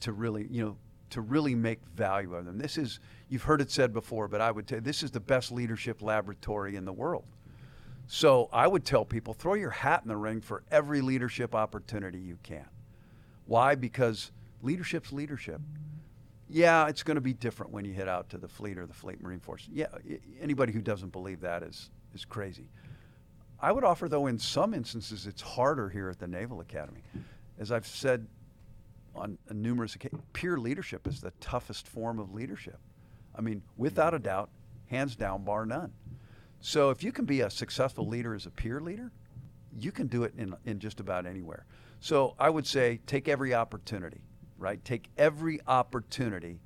to 0.00 0.12
really, 0.12 0.46
you 0.50 0.64
know, 0.64 0.76
to 1.10 1.20
really 1.20 1.54
make 1.54 1.80
value 1.94 2.34
of 2.34 2.46
them. 2.46 2.58
This 2.58 2.78
is, 2.78 2.98
you've 3.28 3.42
heard 3.42 3.60
it 3.60 3.70
said 3.70 3.92
before, 3.92 4.28
but 4.28 4.40
I 4.40 4.50
would 4.50 4.68
say 4.68 4.78
this 4.78 5.02
is 5.02 5.10
the 5.10 5.20
best 5.20 5.52
leadership 5.52 6.02
laboratory 6.02 6.76
in 6.76 6.84
the 6.84 6.92
world. 6.92 7.24
So 8.06 8.48
I 8.52 8.66
would 8.66 8.84
tell 8.84 9.04
people 9.04 9.32
throw 9.32 9.54
your 9.54 9.70
hat 9.70 10.02
in 10.02 10.08
the 10.08 10.16
ring 10.16 10.40
for 10.40 10.62
every 10.70 11.00
leadership 11.00 11.54
opportunity 11.54 12.18
you 12.18 12.38
can. 12.42 12.66
Why? 13.46 13.74
Because 13.74 14.32
leadership's 14.62 15.12
leadership. 15.12 15.60
Yeah, 16.48 16.88
it's 16.88 17.02
going 17.02 17.14
to 17.14 17.22
be 17.22 17.32
different 17.32 17.72
when 17.72 17.84
you 17.84 17.94
head 17.94 18.08
out 18.08 18.28
to 18.30 18.38
the 18.38 18.48
fleet 18.48 18.76
or 18.76 18.86
the 18.86 18.92
Fleet 18.92 19.22
Marine 19.22 19.40
Force. 19.40 19.66
Yeah, 19.72 19.86
anybody 20.40 20.72
who 20.72 20.82
doesn't 20.82 21.10
believe 21.10 21.40
that 21.40 21.62
is 21.62 21.90
is 22.14 22.24
crazy. 22.26 22.68
I 23.58 23.72
would 23.72 23.84
offer, 23.84 24.08
though, 24.08 24.26
in 24.26 24.38
some 24.38 24.74
instances, 24.74 25.26
it's 25.26 25.40
harder 25.40 25.88
here 25.88 26.10
at 26.10 26.18
the 26.18 26.26
Naval 26.26 26.60
Academy. 26.60 27.02
As 27.58 27.70
I've 27.70 27.86
said 27.86 28.26
on 29.14 29.38
numerous 29.50 29.94
occasions, 29.94 30.20
peer 30.32 30.58
leadership 30.58 31.06
is 31.06 31.20
the 31.20 31.30
toughest 31.40 31.86
form 31.86 32.18
of 32.18 32.34
leadership. 32.34 32.78
I 33.36 33.40
mean, 33.40 33.62
without 33.76 34.14
a 34.14 34.18
doubt, 34.18 34.50
hands 34.88 35.16
down, 35.16 35.44
bar 35.44 35.64
none. 35.64 35.92
So 36.62 36.90
if 36.90 37.02
you 37.02 37.10
can 37.10 37.24
be 37.24 37.40
a 37.40 37.50
successful 37.50 38.06
leader 38.06 38.34
as 38.34 38.46
a 38.46 38.50
peer 38.50 38.80
leader, 38.80 39.10
you 39.78 39.90
can 39.90 40.06
do 40.06 40.22
it 40.22 40.32
in, 40.38 40.54
in 40.64 40.78
just 40.78 41.00
about 41.00 41.26
anywhere. 41.26 41.66
So 42.00 42.34
I 42.38 42.50
would 42.50 42.66
say 42.66 43.00
take 43.06 43.28
every 43.28 43.52
opportunity, 43.52 44.22
right? 44.58 44.82
Take 44.84 45.08
every 45.18 45.60
opportunity 45.66 46.60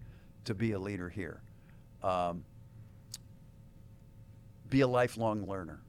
to 0.44 0.54
be 0.54 0.72
a 0.72 0.78
leader 0.78 1.08
here. 1.08 1.40
Um, 2.02 2.44
be 4.68 4.82
a 4.82 4.86
lifelong 4.86 5.48
learner. 5.48 5.80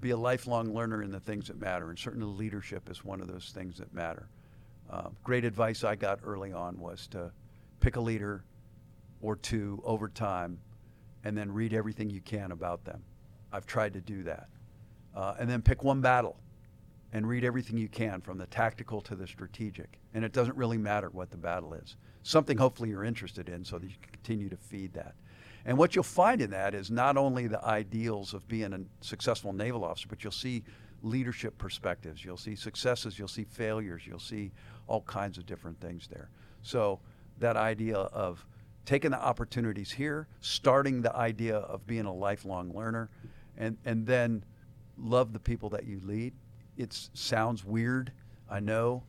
Be 0.00 0.10
a 0.10 0.16
lifelong 0.16 0.72
learner 0.72 1.02
in 1.02 1.10
the 1.10 1.20
things 1.20 1.48
that 1.48 1.60
matter, 1.60 1.90
and 1.90 1.98
certainly 1.98 2.26
leadership 2.26 2.88
is 2.88 3.04
one 3.04 3.20
of 3.20 3.26
those 3.26 3.50
things 3.52 3.78
that 3.78 3.92
matter. 3.92 4.28
Uh, 4.88 5.08
great 5.24 5.44
advice 5.44 5.82
I 5.82 5.96
got 5.96 6.20
early 6.22 6.52
on 6.52 6.78
was 6.78 7.08
to 7.08 7.32
pick 7.80 7.96
a 7.96 8.00
leader 8.00 8.44
or 9.20 9.34
two 9.34 9.82
over 9.84 10.08
time 10.08 10.60
and 11.26 11.36
then 11.36 11.50
read 11.52 11.74
everything 11.74 12.08
you 12.08 12.20
can 12.20 12.52
about 12.52 12.84
them. 12.84 13.02
I've 13.52 13.66
tried 13.66 13.94
to 13.94 14.00
do 14.00 14.22
that. 14.22 14.46
Uh, 15.12 15.34
and 15.40 15.50
then 15.50 15.60
pick 15.60 15.82
one 15.82 16.00
battle 16.00 16.36
and 17.12 17.28
read 17.28 17.42
everything 17.42 17.76
you 17.76 17.88
can 17.88 18.20
from 18.20 18.38
the 18.38 18.46
tactical 18.46 19.00
to 19.00 19.16
the 19.16 19.26
strategic. 19.26 19.98
And 20.14 20.24
it 20.24 20.32
doesn't 20.32 20.56
really 20.56 20.78
matter 20.78 21.10
what 21.10 21.32
the 21.32 21.36
battle 21.36 21.74
is. 21.74 21.96
Something 22.22 22.56
hopefully 22.56 22.90
you're 22.90 23.02
interested 23.02 23.48
in 23.48 23.64
so 23.64 23.76
that 23.76 23.86
you 23.88 23.96
can 24.00 24.12
continue 24.12 24.48
to 24.48 24.56
feed 24.56 24.92
that. 24.92 25.16
And 25.64 25.76
what 25.76 25.96
you'll 25.96 26.04
find 26.04 26.40
in 26.40 26.50
that 26.50 26.76
is 26.76 26.92
not 26.92 27.16
only 27.16 27.48
the 27.48 27.64
ideals 27.64 28.32
of 28.32 28.46
being 28.46 28.72
a 28.72 28.80
successful 29.04 29.52
naval 29.52 29.84
officer, 29.84 30.06
but 30.08 30.22
you'll 30.22 30.30
see 30.30 30.62
leadership 31.02 31.58
perspectives, 31.58 32.24
you'll 32.24 32.36
see 32.36 32.54
successes, 32.54 33.18
you'll 33.18 33.26
see 33.26 33.44
failures, 33.50 34.02
you'll 34.06 34.20
see 34.20 34.52
all 34.86 35.00
kinds 35.00 35.38
of 35.38 35.46
different 35.46 35.80
things 35.80 36.06
there. 36.06 36.30
So 36.62 37.00
that 37.40 37.56
idea 37.56 37.96
of 37.96 38.46
taking 38.86 39.10
the 39.10 39.22
opportunities 39.22 39.90
here, 39.90 40.28
starting 40.40 41.02
the 41.02 41.14
idea 41.14 41.56
of 41.56 41.86
being 41.86 42.06
a 42.06 42.14
lifelong 42.14 42.72
learner, 42.74 43.10
and, 43.58 43.76
and 43.84 44.06
then 44.06 44.44
love 44.96 45.32
the 45.32 45.40
people 45.40 45.68
that 45.68 45.84
you 45.84 46.00
lead. 46.04 46.32
It 46.78 46.92
sounds 47.12 47.64
weird, 47.64 48.12
I 48.48 48.60
know, 48.60 49.02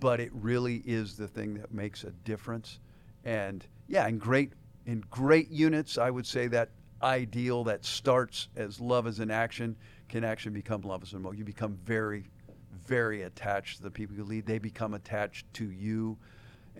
but 0.00 0.20
it 0.20 0.30
really 0.32 0.82
is 0.86 1.16
the 1.16 1.28
thing 1.28 1.54
that 1.54 1.72
makes 1.72 2.04
a 2.04 2.10
difference. 2.24 2.80
And 3.24 3.64
yeah, 3.86 4.06
in 4.08 4.18
great 4.18 4.52
in 4.86 5.04
great 5.10 5.50
units, 5.50 5.98
I 5.98 6.10
would 6.10 6.26
say 6.26 6.48
that 6.48 6.70
ideal 7.02 7.64
that 7.64 7.84
starts 7.84 8.48
as 8.56 8.80
love 8.80 9.06
as 9.06 9.20
an 9.20 9.30
action 9.30 9.76
can 10.08 10.24
actually 10.24 10.52
become 10.52 10.80
love 10.80 11.02
as 11.02 11.12
an 11.12 11.18
emotion. 11.18 11.38
You 11.38 11.44
become 11.44 11.78
very, 11.84 12.24
very 12.86 13.22
attached 13.22 13.76
to 13.76 13.82
the 13.82 13.90
people 13.90 14.16
you 14.16 14.24
lead. 14.24 14.46
They 14.46 14.58
become 14.58 14.94
attached 14.94 15.52
to 15.54 15.70
you 15.70 16.18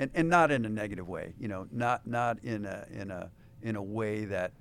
and, 0.01 0.11
and 0.15 0.31
not 0.31 0.51
in 0.51 0.65
a 0.65 0.69
negative 0.69 1.07
way, 1.07 1.35
you 1.39 1.47
know, 1.47 1.67
not 1.71 2.07
not 2.07 2.43
in 2.43 2.65
a 2.65 2.87
in 2.91 3.11
a 3.11 3.31
in 3.63 3.77
a 3.77 3.83
way 3.83 4.25
that 4.25 4.53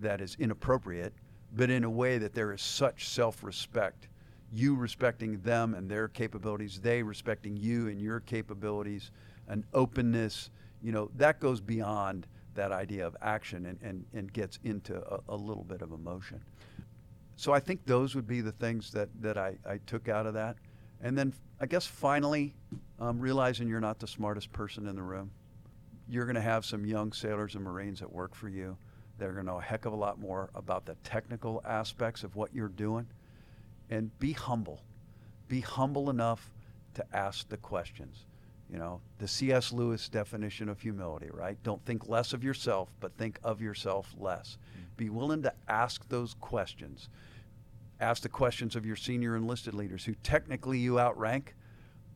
that 0.00 0.20
is 0.20 0.36
inappropriate, 0.40 1.14
but 1.54 1.70
in 1.70 1.84
a 1.84 1.90
way 1.90 2.18
that 2.18 2.34
there 2.34 2.52
is 2.52 2.60
such 2.60 3.08
self-respect, 3.08 4.08
you 4.52 4.74
respecting 4.74 5.40
them 5.42 5.74
and 5.74 5.88
their 5.88 6.08
capabilities, 6.08 6.80
they 6.80 7.00
respecting 7.00 7.56
you 7.56 7.86
and 7.86 8.00
your 8.00 8.18
capabilities, 8.18 9.12
an 9.46 9.64
openness, 9.72 10.50
you 10.82 10.90
know, 10.90 11.10
that 11.16 11.38
goes 11.38 11.60
beyond 11.60 12.26
that 12.54 12.72
idea 12.72 13.06
of 13.06 13.16
action 13.22 13.66
and, 13.66 13.78
and, 13.82 14.04
and 14.14 14.32
gets 14.32 14.58
into 14.64 14.96
a, 14.96 15.20
a 15.28 15.36
little 15.36 15.64
bit 15.64 15.80
of 15.80 15.92
emotion. 15.92 16.40
So 17.36 17.52
I 17.52 17.60
think 17.60 17.86
those 17.86 18.16
would 18.16 18.26
be 18.26 18.40
the 18.40 18.52
things 18.52 18.90
that, 18.92 19.08
that 19.20 19.38
I, 19.38 19.56
I 19.64 19.78
took 19.86 20.08
out 20.08 20.26
of 20.26 20.34
that. 20.34 20.56
And 21.00 21.16
then 21.16 21.32
I 21.60 21.66
guess 21.66 21.86
finally, 21.86 22.54
um, 22.98 23.18
realizing 23.18 23.68
you're 23.68 23.80
not 23.80 23.98
the 23.98 24.06
smartest 24.06 24.52
person 24.52 24.86
in 24.86 24.96
the 24.96 25.02
room. 25.02 25.30
You're 26.08 26.24
going 26.24 26.36
to 26.36 26.40
have 26.40 26.64
some 26.64 26.84
young 26.84 27.12
sailors 27.12 27.54
and 27.54 27.64
Marines 27.64 28.00
that 28.00 28.12
work 28.12 28.34
for 28.34 28.48
you. 28.48 28.76
They're 29.18 29.32
going 29.32 29.44
to 29.44 29.52
know 29.52 29.58
a 29.58 29.62
heck 29.62 29.84
of 29.84 29.92
a 29.92 29.96
lot 29.96 30.18
more 30.18 30.50
about 30.54 30.86
the 30.86 30.94
technical 31.04 31.62
aspects 31.64 32.22
of 32.22 32.36
what 32.36 32.54
you're 32.54 32.68
doing. 32.68 33.06
And 33.90 34.16
be 34.18 34.32
humble. 34.32 34.82
Be 35.48 35.60
humble 35.60 36.10
enough 36.10 36.52
to 36.94 37.04
ask 37.12 37.48
the 37.48 37.56
questions. 37.56 38.24
You 38.70 38.78
know, 38.78 39.00
the 39.18 39.26
C.S. 39.26 39.72
Lewis 39.72 40.08
definition 40.08 40.68
of 40.68 40.80
humility, 40.80 41.28
right? 41.32 41.56
Don't 41.62 41.82
think 41.86 42.08
less 42.08 42.32
of 42.32 42.44
yourself, 42.44 42.90
but 43.00 43.16
think 43.16 43.38
of 43.42 43.62
yourself 43.62 44.14
less. 44.18 44.58
Mm-hmm. 44.70 44.84
Be 44.96 45.08
willing 45.08 45.42
to 45.42 45.52
ask 45.68 46.06
those 46.08 46.34
questions 46.34 47.08
ask 48.00 48.22
the 48.22 48.28
questions 48.28 48.76
of 48.76 48.86
your 48.86 48.96
senior 48.96 49.36
enlisted 49.36 49.74
leaders 49.74 50.04
who 50.04 50.14
technically 50.22 50.78
you 50.78 50.98
outrank, 51.00 51.54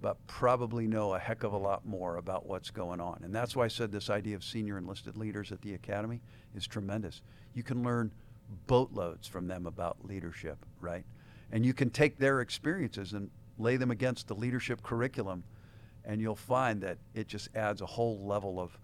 but 0.01 0.25
probably 0.27 0.87
know 0.87 1.15
a 1.15 1.19
heck 1.19 1.43
of 1.43 1.53
a 1.53 1.57
lot 1.57 1.87
more 1.87 2.17
about 2.17 2.47
what's 2.47 2.71
going 2.71 3.01
on. 3.01 3.21
And 3.23 3.35
that's 3.35 3.55
why 3.55 3.65
I 3.65 3.69
said 3.69 3.93
this 3.93 4.11
idea 4.11 4.37
of 4.37 4.45
senior 4.45 4.79
enlisted 4.79 5.17
leaders 5.17 5.53
at 5.53 5.63
the 5.63 5.75
academy 5.75 6.21
is 6.55 6.67
tremendous. 6.67 7.23
You 7.55 7.63
can 7.63 7.83
learn 7.83 8.13
boatloads 8.67 9.27
from 9.29 9.47
them 9.47 9.67
about 9.67 10.05
leadership, 10.05 10.59
right? 10.81 11.05
And 11.53 11.65
you 11.65 11.75
can 11.75 11.91
take 11.91 12.19
their 12.19 12.41
experiences 12.41 13.13
and 13.13 13.31
lay 13.59 13.77
them 13.77 13.91
against 13.91 14.29
the 14.29 14.35
leadership 14.35 14.83
curriculum, 14.83 15.45
and 16.05 16.21
you'll 16.21 16.35
find 16.35 16.81
that 16.83 16.99
it 17.15 17.29
just 17.29 17.49
adds 17.55 17.81
a 17.81 17.87
whole 17.87 18.27
level 18.27 18.59
of, 18.61 18.77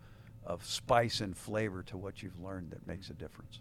of 0.44 0.64
spice 0.64 1.20
and 1.20 1.36
flavor 1.36 1.82
to 1.84 1.96
what 1.96 2.22
you've 2.22 2.40
learned 2.40 2.70
that 2.70 2.86
makes 2.86 3.10
a 3.10 3.14
difference. 3.14 3.60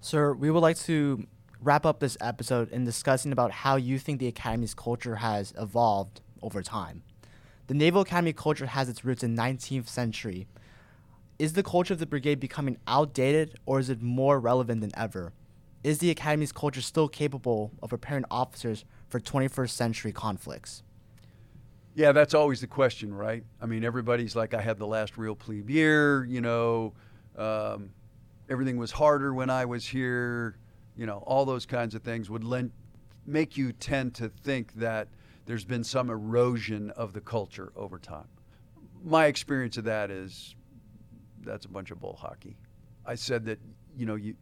Sir, 0.00 0.32
we 0.34 0.50
would 0.50 0.60
like 0.60 0.78
to 0.78 1.26
wrap 1.64 1.86
up 1.86 1.98
this 1.98 2.16
episode 2.20 2.70
in 2.70 2.84
discussing 2.84 3.32
about 3.32 3.50
how 3.50 3.76
you 3.76 3.98
think 3.98 4.20
the 4.20 4.28
Academy's 4.28 4.74
culture 4.74 5.16
has 5.16 5.54
evolved 5.58 6.20
over 6.42 6.62
time. 6.62 7.02
The 7.66 7.74
Naval 7.74 8.02
Academy 8.02 8.34
culture 8.34 8.66
has 8.66 8.90
its 8.90 9.04
roots 9.04 9.22
in 9.22 9.34
19th 9.34 9.88
century. 9.88 10.46
Is 11.38 11.54
the 11.54 11.62
culture 11.62 11.94
of 11.94 12.00
the 12.00 12.06
brigade 12.06 12.38
becoming 12.38 12.76
outdated 12.86 13.58
or 13.64 13.78
is 13.78 13.88
it 13.88 14.02
more 14.02 14.38
relevant 14.38 14.82
than 14.82 14.90
ever? 14.94 15.32
Is 15.82 15.98
the 15.98 16.10
Academy's 16.10 16.52
culture 16.52 16.82
still 16.82 17.08
capable 17.08 17.72
of 17.82 17.90
preparing 17.90 18.24
officers 18.30 18.84
for 19.08 19.18
21st 19.18 19.70
century 19.70 20.12
conflicts? 20.12 20.82
Yeah, 21.94 22.12
that's 22.12 22.34
always 22.34 22.60
the 22.60 22.66
question, 22.66 23.14
right? 23.14 23.44
I 23.60 23.66
mean, 23.66 23.84
everybody's 23.84 24.36
like, 24.36 24.52
I 24.52 24.60
had 24.60 24.78
the 24.78 24.86
last 24.86 25.16
real 25.16 25.34
plebe 25.34 25.70
year, 25.70 26.24
you 26.24 26.40
know, 26.40 26.92
um, 27.36 27.90
everything 28.50 28.76
was 28.76 28.90
harder 28.90 29.32
when 29.32 29.48
I 29.48 29.64
was 29.64 29.86
here 29.86 30.56
you 30.96 31.06
know, 31.06 31.18
all 31.26 31.44
those 31.44 31.66
kinds 31.66 31.94
of 31.94 32.02
things 32.02 32.30
would 32.30 32.44
lend, 32.44 32.72
make 33.26 33.56
you 33.56 33.72
tend 33.72 34.14
to 34.14 34.28
think 34.28 34.72
that 34.74 35.08
there's 35.46 35.64
been 35.64 35.84
some 35.84 36.10
erosion 36.10 36.90
of 36.90 37.12
the 37.12 37.20
culture 37.20 37.72
over 37.76 37.98
time. 37.98 38.28
My 39.02 39.26
experience 39.26 39.76
of 39.76 39.84
that 39.84 40.10
is 40.10 40.54
that's 41.42 41.66
a 41.66 41.68
bunch 41.68 41.90
of 41.90 42.00
bull 42.00 42.16
hockey. 42.20 42.56
I 43.04 43.14
said 43.16 43.44
that, 43.46 43.58
you 43.96 44.06
know, 44.06 44.14
you, 44.14 44.34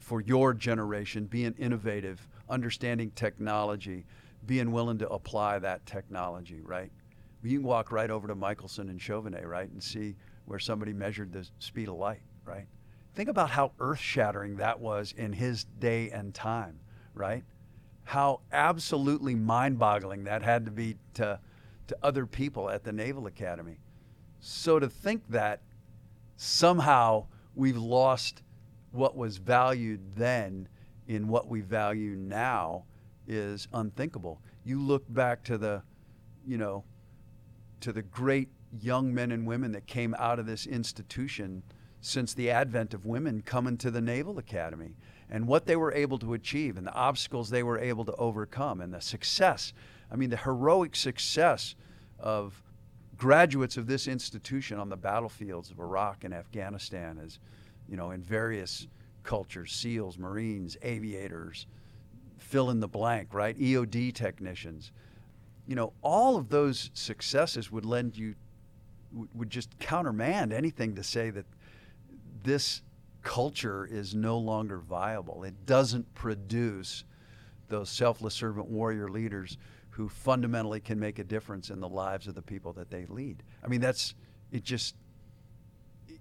for 0.00 0.20
your 0.20 0.52
generation, 0.52 1.24
being 1.24 1.54
innovative, 1.58 2.26
understanding 2.48 3.10
technology, 3.14 4.04
being 4.46 4.72
willing 4.72 4.98
to 4.98 5.08
apply 5.08 5.58
that 5.60 5.86
technology, 5.86 6.60
right? 6.60 6.90
You 7.42 7.58
can 7.58 7.66
walk 7.66 7.90
right 7.90 8.10
over 8.10 8.28
to 8.28 8.34
Michelson 8.34 8.88
and 8.88 9.00
Chauvenet, 9.00 9.46
right, 9.46 9.70
and 9.70 9.82
see 9.82 10.14
where 10.44 10.58
somebody 10.58 10.92
measured 10.92 11.32
the 11.32 11.48
speed 11.58 11.88
of 11.88 11.94
light, 11.94 12.20
right? 12.44 12.66
Think 13.14 13.28
about 13.28 13.50
how 13.50 13.72
earth 13.78 13.98
shattering 13.98 14.56
that 14.56 14.80
was 14.80 15.12
in 15.16 15.32
his 15.32 15.64
day 15.64 16.10
and 16.10 16.34
time, 16.34 16.80
right? 17.14 17.44
How 18.04 18.40
absolutely 18.52 19.34
mind 19.34 19.78
boggling 19.78 20.24
that 20.24 20.42
had 20.42 20.64
to 20.64 20.70
be 20.70 20.96
to, 21.14 21.38
to 21.88 21.96
other 22.02 22.26
people 22.26 22.70
at 22.70 22.84
the 22.84 22.92
Naval 22.92 23.26
Academy. 23.26 23.78
So 24.40 24.78
to 24.78 24.88
think 24.88 25.22
that 25.28 25.60
somehow 26.36 27.26
we've 27.54 27.76
lost 27.76 28.42
what 28.92 29.16
was 29.16 29.36
valued 29.36 30.00
then 30.16 30.68
in 31.06 31.28
what 31.28 31.48
we 31.48 31.60
value 31.60 32.16
now 32.16 32.84
is 33.28 33.68
unthinkable. 33.72 34.40
You 34.64 34.80
look 34.80 35.04
back 35.08 35.44
to 35.44 35.58
the, 35.58 35.82
you 36.46 36.58
know, 36.58 36.84
to 37.80 37.92
the 37.92 38.02
great 38.02 38.48
young 38.80 39.12
men 39.12 39.32
and 39.32 39.46
women 39.46 39.72
that 39.72 39.86
came 39.86 40.14
out 40.18 40.38
of 40.38 40.46
this 40.46 40.66
institution 40.66 41.62
since 42.02 42.34
the 42.34 42.50
advent 42.50 42.92
of 42.92 43.06
women 43.06 43.42
coming 43.42 43.78
to 43.78 43.90
the 43.90 44.00
Naval 44.00 44.36
Academy 44.36 44.96
and 45.30 45.46
what 45.46 45.64
they 45.66 45.76
were 45.76 45.92
able 45.92 46.18
to 46.18 46.34
achieve 46.34 46.76
and 46.76 46.86
the 46.86 46.92
obstacles 46.92 47.48
they 47.48 47.62
were 47.62 47.78
able 47.78 48.04
to 48.04 48.14
overcome 48.16 48.80
and 48.80 48.92
the 48.92 49.00
success. 49.00 49.72
I 50.10 50.16
mean, 50.16 50.28
the 50.28 50.36
heroic 50.36 50.96
success 50.96 51.76
of 52.18 52.60
graduates 53.16 53.76
of 53.76 53.86
this 53.86 54.08
institution 54.08 54.78
on 54.78 54.88
the 54.88 54.96
battlefields 54.96 55.70
of 55.70 55.78
Iraq 55.78 56.24
and 56.24 56.34
Afghanistan 56.34 57.20
as, 57.24 57.38
you 57.88 57.96
know, 57.96 58.10
in 58.10 58.20
various 58.20 58.88
cultures, 59.22 59.72
SEALs, 59.72 60.18
Marines, 60.18 60.76
aviators, 60.82 61.66
fill 62.36 62.68
in 62.70 62.80
the 62.80 62.88
blank, 62.88 63.32
right? 63.32 63.56
EOD 63.56 64.12
technicians. 64.12 64.90
You 65.68 65.76
know, 65.76 65.92
all 66.02 66.36
of 66.36 66.48
those 66.48 66.90
successes 66.94 67.70
would 67.70 67.84
lend 67.84 68.16
you, 68.16 68.34
would 69.34 69.50
just 69.50 69.78
countermand 69.78 70.52
anything 70.52 70.96
to 70.96 71.04
say 71.04 71.30
that 71.30 71.46
this 72.42 72.82
culture 73.22 73.86
is 73.90 74.14
no 74.14 74.38
longer 74.38 74.78
viable. 74.78 75.44
It 75.44 75.66
doesn't 75.66 76.12
produce 76.14 77.04
those 77.68 77.88
selfless 77.88 78.34
servant 78.34 78.68
warrior 78.68 79.08
leaders 79.08 79.56
who 79.90 80.08
fundamentally 80.08 80.80
can 80.80 80.98
make 80.98 81.18
a 81.18 81.24
difference 81.24 81.70
in 81.70 81.80
the 81.80 81.88
lives 81.88 82.26
of 82.26 82.34
the 82.34 82.42
people 82.42 82.72
that 82.74 82.90
they 82.90 83.06
lead. 83.06 83.42
I 83.62 83.68
mean, 83.68 83.80
that's 83.80 84.14
it. 84.50 84.64
Just 84.64 84.96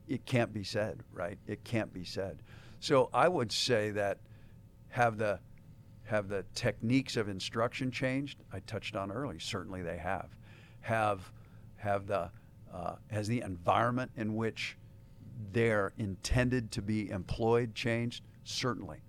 it 0.07 0.26
can't 0.26 0.53
be 0.53 0.63
said, 0.63 1.03
right? 1.13 1.38
It 1.47 1.63
can't 1.63 1.93
be 1.93 2.03
said. 2.03 2.41
So 2.80 3.09
I 3.13 3.28
would 3.28 3.51
say 3.51 3.91
that 3.91 4.19
have 4.89 5.17
the 5.17 5.39
have 6.03 6.28
the 6.28 6.43
techniques 6.53 7.15
of 7.15 7.30
instruction 7.30 7.89
changed? 7.91 8.43
I 8.51 8.59
touched 8.59 8.97
on 8.97 9.11
early. 9.11 9.39
Certainly 9.39 9.84
they 9.84 9.97
have. 9.97 10.36
Have 10.82 11.32
have 11.78 12.07
the 12.07 12.30
uh, 12.74 12.95
has 13.09 13.28
the 13.28 13.41
environment 13.41 14.11
in 14.17 14.36
which 14.36 14.78
they're 15.51 15.93
intended 15.97 16.71
to 16.71 16.81
be 16.81 17.09
employed 17.09 17.75
changed? 17.75 18.23
Certainly. 18.43 19.01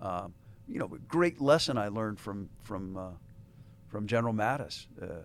Um, 0.00 0.34
you 0.68 0.78
know, 0.78 0.88
great 1.08 1.40
lesson 1.40 1.76
I 1.76 1.88
learned 1.88 2.20
from 2.20 2.48
from 2.62 2.96
uh, 2.96 3.10
from 3.88 4.06
General 4.06 4.32
Mattis. 4.32 4.86
Uh, 5.00 5.22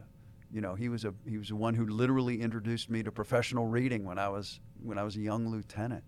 you 0.51 0.61
know, 0.61 0.75
he 0.75 0.89
was 0.89 1.05
a 1.05 1.13
he 1.27 1.37
was 1.37 1.49
the 1.49 1.55
one 1.55 1.75
who 1.75 1.85
literally 1.85 2.41
introduced 2.41 2.89
me 2.89 3.03
to 3.03 3.11
professional 3.11 3.67
reading 3.67 4.05
when 4.05 4.17
I 4.17 4.29
was 4.29 4.59
when 4.81 4.97
I 4.97 5.03
was 5.03 5.15
a 5.15 5.19
young 5.19 5.47
lieutenant. 5.49 6.03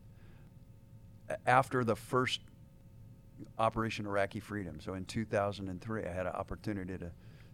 After 1.45 1.83
the 1.83 1.95
first 1.95 2.41
Operation 3.59 4.05
Iraqi 4.05 4.39
Freedom, 4.39 4.79
so 4.79 4.93
in 4.93 5.05
2003, 5.05 6.05
I 6.05 6.11
had 6.11 6.25
an 6.25 6.31
opportunity 6.31 6.97
to 6.97 7.11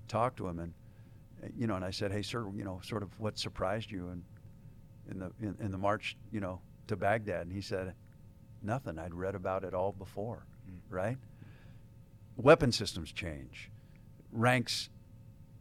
talk 0.08 0.36
to 0.38 0.48
him, 0.48 0.60
and 0.60 0.74
you 1.58 1.68
know, 1.68 1.76
and 1.76 1.84
I 1.84 1.92
said, 1.92 2.12
"Hey, 2.12 2.22
sir, 2.22 2.48
you 2.56 2.64
know, 2.64 2.80
sort 2.84 3.04
of 3.04 3.20
what 3.20 3.38
surprised 3.38 3.92
you 3.92 4.10
in 4.10 4.24
in 5.10 5.20
the 5.20 5.32
in, 5.42 5.58
in 5.60 5.72
the 5.72 5.78
march, 5.78 6.16
you 6.32 6.40
know, 6.40 6.62
to 6.88 6.96
Baghdad?" 6.96 7.48
And 7.48 7.52
he 7.52 7.62
said, 7.62 7.94
"Nothing. 8.62 9.00
I'd 9.00 9.14
read 9.14 9.36
about 9.36 9.64
it 9.64 9.74
all 9.74 9.92
before, 9.92 10.46
mm. 10.70 10.80
right?" 10.90 11.18
Weapon 12.36 12.72
systems 12.72 13.12
change, 13.12 13.70
ranks 14.32 14.90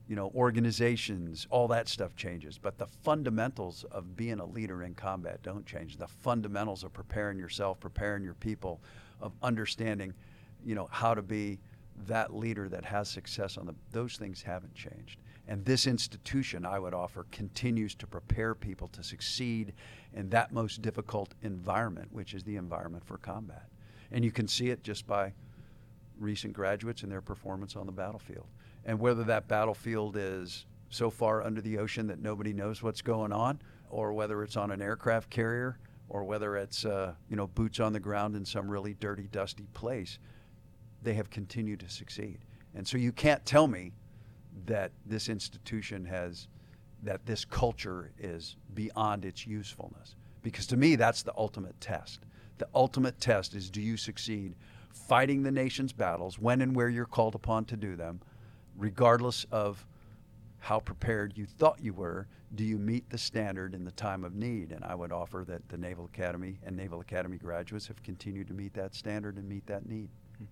you 0.09 0.16
know, 0.16 0.31
organizations, 0.35 1.47
all 1.49 1.68
that 1.68 1.89
stuff 1.89 2.14
changes. 2.16 2.59
But 2.59 2.77
the 2.77 2.87
fundamentals 2.87 3.85
of 3.85 4.16
being 4.16 4.41
a 4.41 4.45
leader 4.45 4.83
in 4.83 4.95
combat 4.95 5.43
don't 5.43 5.64
change. 5.64 5.97
The 5.97 6.07
fundamentals 6.07 6.85
of 6.85 6.93
preparing 6.93 7.39
yourself, 7.39 7.81
preparing 7.81 8.23
your 8.23 8.35
people, 8.35 8.81
of 9.23 9.33
understanding, 9.43 10.12
you 10.66 10.75
know, 10.75 10.89
how 10.91 11.14
to 11.14 11.23
be 11.23 11.59
that 12.07 12.35
leader 12.35 12.68
that 12.68 12.85
has 12.85 13.09
success 13.09 13.57
on 13.57 13.64
the 13.66 13.75
those 13.93 14.16
things 14.16 14.43
haven't 14.43 14.75
changed. 14.75 15.18
And 15.49 15.64
this 15.64 15.86
institution, 15.86 16.64
I 16.64 16.78
would 16.78 16.95
offer, 16.95 17.26
continues 17.32 17.95
to 17.97 18.07
prepare 18.07 18.55
people 18.55 18.88
to 18.88 19.03
succeed 19.03 19.72
in 20.14 20.28
that 20.30 20.53
most 20.53 20.82
difficult 20.82 21.34
environment, 21.43 22.09
which 22.12 22.32
is 22.34 22.45
the 22.45 22.57
environment 22.57 23.05
for 23.05 23.18
combat. 23.18 23.68
And 24.12 24.24
you 24.24 24.30
can 24.30 24.47
see 24.47 24.70
it 24.70 24.82
just 24.82 25.07
by 25.07 25.32
recent 26.18 26.53
graduates 26.53 27.03
and 27.03 27.11
their 27.11 27.20
performance 27.20 27.74
on 27.74 27.86
the 27.86 27.93
battlefield 27.93 28.47
and 28.84 28.99
whether 28.99 29.24
that 29.24 29.49
battlefield 29.49 30.16
is 30.16 30.66
so 30.90 31.11
far 31.11 31.43
under 31.43 31.61
the 31.61 31.78
ocean 31.78 32.07
that 32.09 32.20
nobody 32.20 32.53
knows 32.53 32.82
what's 32.82 33.01
going 33.01 33.32
on, 33.32 33.61
or 33.90 34.12
whether 34.12 34.43
it's 34.43 34.57
on 34.57 34.70
an 34.70 34.82
aircraft 34.82 35.30
carrier, 35.30 35.78
or 36.09 36.24
whether 36.24 36.57
it's 36.57 36.84
uh, 36.84 37.14
you 37.28 37.36
know 37.36 37.47
boots 37.47 37.80
on 37.80 37.93
the 37.93 38.01
ground 38.01 38.36
in 38.36 38.45
some 38.45 38.68
really 38.68 38.95
dirty, 38.95 39.28
dusty 39.30 39.66
place, 39.72 40.18
they 41.03 41.14
have 41.14 41.30
continued 41.30 41.80
to 41.80 41.88
succeed. 41.88 42.40
And 42.74 42.86
so 42.86 42.99
you 42.99 43.12
can't 43.12 43.45
tell 43.45 43.68
me 43.68 43.93
that 44.67 44.93
this 45.07 45.29
institution 45.29 46.05
has 46.05 46.49
that 47.03 47.27
this 47.27 47.45
culture 47.45 48.13
is 48.19 48.57
beyond 48.75 49.25
its 49.25 49.47
usefulness, 49.47 50.15
because 50.43 50.67
to 50.69 50.77
me 50.77 50.97
that's 50.97 51.23
the 51.23 51.33
ultimate 51.37 51.81
test. 51.81 52.21
The 52.59 52.69
ultimate 52.75 53.21
test 53.21 53.55
is 53.55 53.71
do 53.71 53.81
you 53.81 53.97
succeed 53.97 54.55
fighting 54.93 55.43
the 55.43 55.51
nation's 55.51 55.93
battles 55.93 56.39
when 56.39 56.61
and 56.61 56.77
where 56.77 56.89
you're 56.89 57.07
called 57.07 57.35
upon 57.35 57.65
to 57.65 57.77
do 57.77 57.97
them 57.97 58.21
regardless 58.77 59.47
of 59.51 59.87
how 60.59 60.79
prepared 60.79 61.37
you 61.37 61.45
thought 61.45 61.79
you 61.81 61.93
were, 61.93 62.27
do 62.55 62.63
you 62.63 62.79
meet 62.79 63.09
the 63.11 63.19
standard 63.19 63.75
in 63.75 63.85
the 63.85 63.91
time 63.93 64.23
of 64.23 64.35
need? 64.35 64.71
And 64.71 64.85
I 64.85 64.95
would 64.95 65.11
offer 65.11 65.45
that 65.49 65.69
the 65.69 65.77
Naval 65.77 66.05
Academy 66.05 66.61
and 66.65 66.77
Naval 66.77 67.01
Academy 67.01 67.37
graduates 67.37 67.89
have 67.89 68.01
continued 68.03 68.47
to 68.49 68.55
meet 68.55 68.73
that 68.75 68.95
standard 68.95 69.37
and 69.37 69.49
meet 69.49 69.67
that 69.67 69.89
need. 69.89 70.09
Hmm. 70.39 70.45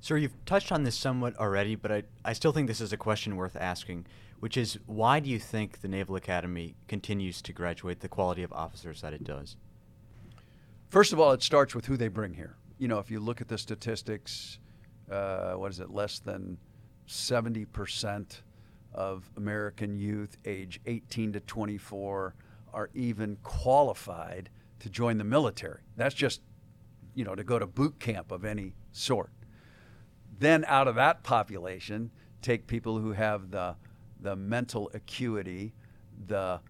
Sir, 0.00 0.16
you've 0.16 0.44
touched 0.44 0.70
on 0.70 0.84
this 0.84 0.96
somewhat 0.96 1.36
already, 1.38 1.74
but 1.74 1.90
I, 1.90 2.02
I 2.24 2.32
still 2.32 2.52
think 2.52 2.68
this 2.68 2.80
is 2.80 2.92
a 2.92 2.96
question 2.96 3.36
worth 3.36 3.56
asking, 3.56 4.06
which 4.40 4.56
is 4.56 4.78
why 4.86 5.20
do 5.20 5.28
you 5.30 5.38
think 5.38 5.80
the 5.80 5.88
Naval 5.88 6.16
Academy 6.16 6.76
continues 6.86 7.42
to 7.42 7.52
graduate 7.52 8.00
the 8.00 8.08
quality 8.08 8.42
of 8.42 8.52
officers 8.52 9.00
that 9.00 9.12
it 9.12 9.24
does? 9.24 9.56
First 10.88 11.12
of 11.12 11.18
all, 11.18 11.32
it 11.32 11.42
starts 11.42 11.74
with 11.74 11.86
who 11.86 11.96
they 11.96 12.08
bring 12.08 12.34
here. 12.34 12.56
You 12.78 12.88
know, 12.88 12.98
if 12.98 13.10
you 13.10 13.18
look 13.18 13.40
at 13.40 13.48
the 13.48 13.58
statistics, 13.58 14.58
uh, 15.10 15.54
what 15.54 15.70
is 15.70 15.80
it, 15.80 15.90
less 15.90 16.18
than 16.18 16.58
70% 17.08 18.42
of 18.94 19.30
American 19.36 19.96
youth 19.98 20.36
age 20.44 20.80
18 20.86 21.32
to 21.32 21.40
24 21.40 22.34
are 22.72 22.90
even 22.94 23.36
qualified 23.42 24.50
to 24.80 24.90
join 24.90 25.18
the 25.18 25.24
military. 25.24 25.80
That's 25.96 26.14
just, 26.14 26.40
you 27.14 27.24
know, 27.24 27.34
to 27.34 27.44
go 27.44 27.58
to 27.58 27.66
boot 27.66 27.98
camp 27.98 28.30
of 28.30 28.44
any 28.44 28.74
sort. 28.92 29.30
Then 30.38 30.64
out 30.66 30.88
of 30.88 30.94
that 30.96 31.22
population, 31.22 32.10
take 32.42 32.66
people 32.66 32.98
who 32.98 33.12
have 33.12 33.50
the, 33.50 33.76
the 34.20 34.36
mental 34.36 34.90
acuity, 34.94 35.72
the 36.26 36.60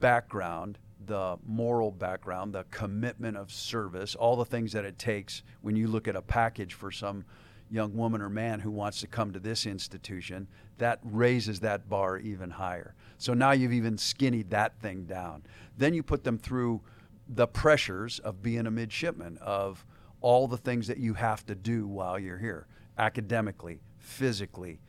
background, 0.00 0.78
the 1.06 1.36
moral 1.46 1.90
background, 1.90 2.54
the 2.54 2.64
commitment 2.70 3.36
of 3.36 3.52
service, 3.52 4.14
all 4.14 4.36
the 4.36 4.44
things 4.44 4.72
that 4.72 4.84
it 4.84 4.98
takes 4.98 5.42
when 5.60 5.76
you 5.76 5.88
look 5.88 6.08
at 6.08 6.16
a 6.16 6.22
package 6.22 6.74
for 6.74 6.90
some 6.90 7.24
young 7.70 7.96
woman 7.96 8.20
or 8.20 8.28
man 8.28 8.60
who 8.60 8.70
wants 8.70 9.00
to 9.00 9.06
come 9.06 9.32
to 9.32 9.40
this 9.40 9.66
institution, 9.66 10.46
that 10.78 10.98
raises 11.02 11.60
that 11.60 11.88
bar 11.88 12.18
even 12.18 12.50
higher. 12.50 12.94
So 13.18 13.34
now 13.34 13.52
you've 13.52 13.72
even 13.72 13.96
skinnied 13.96 14.50
that 14.50 14.78
thing 14.80 15.04
down. 15.04 15.42
Then 15.78 15.94
you 15.94 16.02
put 16.02 16.22
them 16.22 16.38
through 16.38 16.82
the 17.28 17.46
pressures 17.46 18.18
of 18.18 18.42
being 18.42 18.66
a 18.66 18.70
midshipman, 18.70 19.38
of 19.40 19.86
all 20.20 20.46
the 20.46 20.56
things 20.56 20.86
that 20.86 20.98
you 20.98 21.14
have 21.14 21.46
to 21.46 21.54
do 21.54 21.86
while 21.86 22.18
you're 22.18 22.38
here, 22.38 22.66
academically, 22.98 23.80
physically. 23.98 24.80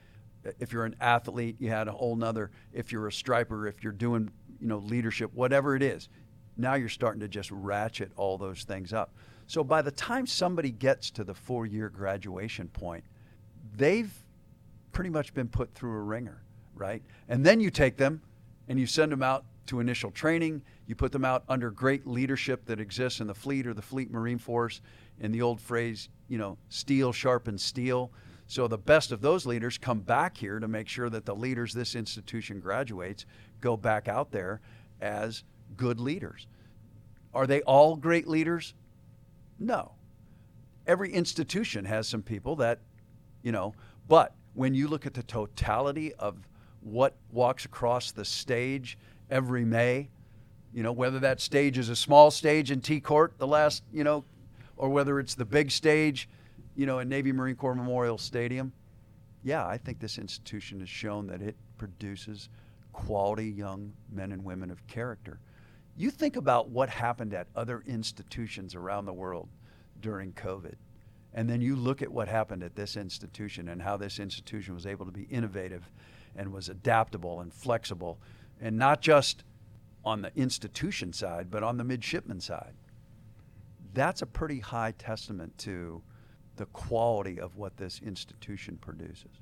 If 0.60 0.74
you're 0.74 0.86
an 0.86 0.96
athlete, 1.00 1.56
you 1.60 1.70
had 1.70 1.88
a 1.88 1.92
whole 1.92 2.16
nother. 2.16 2.52
If 2.74 2.92
you're 2.92 3.08
a 3.08 3.12
striper, 3.12 3.68
if 3.68 3.84
you're 3.84 3.94
doing, 3.94 4.30
you 4.60 4.68
know, 4.68 4.80
leadership, 4.80 5.32
whatever 5.34 5.76
it 5.76 5.82
is, 5.82 6.10
now 6.58 6.76
you're 6.76 6.90
starting 6.90 7.22
to 7.22 7.28
just 7.28 7.50
ratchet 7.52 8.12
all 8.16 8.38
those 8.38 8.64
things 8.64 8.94
up. 8.94 9.14
So 9.48 9.64
by 9.64 9.82
the 9.82 9.92
time 9.92 10.28
somebody 10.28 10.72
gets 10.72 11.12
to 11.12 11.24
the 11.24 11.34
four 11.34 11.66
year 11.66 11.90
graduation 11.90 12.68
point, 12.70 13.04
they've 13.76 14.12
pretty 14.92 15.10
much 15.10 15.34
been 15.34 15.48
put 15.48 15.74
through 15.74 15.94
a 15.94 16.02
ringer, 16.02 16.44
right? 16.76 17.02
And 17.28 17.46
then 17.46 17.60
you 17.60 17.70
take 17.70 17.98
them 17.98 18.22
and 18.68 18.80
you 18.80 18.86
send 18.86 19.12
them 19.12 19.24
out 19.24 19.46
to 19.68 19.80
initial 19.80 20.12
training. 20.12 20.62
You 20.88 20.96
put 20.96 21.12
them 21.12 21.26
out 21.26 21.44
under 21.50 21.72
great 21.72 22.06
leadership 22.06 22.66
that 22.66 22.80
exists 22.80 23.20
in 23.20 23.28
the 23.28 23.34
fleet 23.34 23.66
or 23.66 23.74
the 23.74 23.82
Fleet 23.82 24.12
Marine 24.12 24.38
Force. 24.38 24.82
In 25.20 25.32
the 25.32 25.42
old 25.42 25.62
phrase, 25.62 26.10
you 26.28 26.38
know, 26.38 26.58
steel 26.70 27.14
sharpens 27.14 27.64
steel. 27.64 28.12
So 28.48 28.68
the 28.68 28.78
best 28.78 29.12
of 29.12 29.22
those 29.22 29.46
leaders 29.46 29.78
come 29.78 30.00
back 30.00 30.38
here 30.38 30.60
to 30.60 30.68
make 30.68 30.88
sure 30.88 31.10
that 31.10 31.26
the 31.26 31.36
leaders 31.36 31.74
this 31.74 31.96
institution 31.96 32.60
graduates 32.60 33.26
go 33.62 33.78
back 33.78 34.08
out 34.08 34.32
there 34.32 34.62
as 35.02 35.44
good 35.78 36.00
leaders. 36.00 36.48
Are 37.34 37.48
they 37.48 37.62
all 37.62 37.96
great 37.96 38.28
leaders? 38.28 38.74
No. 39.60 39.94
Every 40.86 41.12
institution 41.12 41.86
has 41.86 42.08
some 42.08 42.22
people 42.22 42.58
that, 42.58 42.80
you 43.42 43.52
know, 43.52 43.74
but 44.08 44.36
when 44.54 44.74
you 44.74 44.88
look 44.88 45.06
at 45.06 45.14
the 45.14 45.24
totality 45.24 46.14
of 46.16 46.38
what 46.82 47.16
walks 47.32 47.66
across 47.66 48.12
the 48.12 48.26
stage 48.26 48.98
every 49.30 49.64
May, 49.64 50.10
you 50.74 50.84
know, 50.84 50.92
whether 50.92 51.20
that 51.20 51.40
stage 51.40 51.78
is 51.78 51.90
a 51.90 51.96
small 51.96 52.30
stage 52.30 52.72
in 52.72 52.82
T 52.82 53.00
Court, 53.00 53.34
the 53.38 53.48
last, 53.48 53.84
you 53.94 54.04
know, 54.04 54.26
or 54.78 54.90
whether 54.90 55.20
it's 55.20 55.36
the 55.36 55.46
big 55.46 55.72
stage, 55.72 56.30
you 56.76 56.86
know, 56.86 57.00
in 57.00 57.10
Navy 57.10 57.32
Marine 57.32 57.56
Corps 57.56 57.76
Memorial 57.76 58.18
Stadium, 58.18 58.74
yeah, 59.44 59.66
I 59.68 59.78
think 59.78 60.00
this 60.00 60.18
institution 60.18 60.80
has 60.80 60.90
shown 60.90 61.28
that 61.28 61.42
it 61.42 61.56
produces 61.78 62.50
quality 62.94 63.50
young 63.50 63.94
men 64.12 64.32
and 64.32 64.44
women 64.44 64.72
of 64.72 64.86
character. 64.88 65.40
You 65.96 66.10
think 66.10 66.36
about 66.36 66.70
what 66.70 66.90
happened 66.90 67.34
at 67.34 67.48
other 67.56 67.84
institutions 67.86 68.74
around 68.74 69.06
the 69.06 69.14
world 69.14 69.50
during 70.00 70.32
COVID. 70.34 70.76
And 71.34 71.50
then 71.50 71.62
you 71.62 71.76
look 71.76 72.02
at 72.02 72.12
what 72.12 72.28
happened 72.28 72.64
at 72.64 72.76
this 72.76 72.96
institution 72.96 73.70
and 73.70 73.82
how 73.82 73.98
this 73.98 74.20
institution 74.20 74.76
was 74.76 74.86
able 74.86 75.06
to 75.06 75.12
be 75.12 75.24
innovative 75.24 75.92
and 76.36 76.52
was 76.52 76.70
adaptable 76.70 77.42
and 77.42 77.54
flexible, 77.54 78.20
and 78.62 78.78
not 78.78 79.02
just 79.02 79.44
on 80.06 80.22
the 80.22 80.32
institution 80.36 81.14
side, 81.14 81.50
but 81.50 81.64
on 81.64 81.78
the 81.78 81.84
midshipman 81.84 82.40
side 82.40 82.74
that's 83.94 84.22
a 84.22 84.26
pretty 84.26 84.60
high 84.60 84.94
testament 84.98 85.58
to 85.60 86.02
the 86.56 86.66
quality 86.68 87.40
of 87.40 87.58
what 87.58 87.78
this 87.78 88.02
institution 88.04 88.78
produces. 88.78 89.42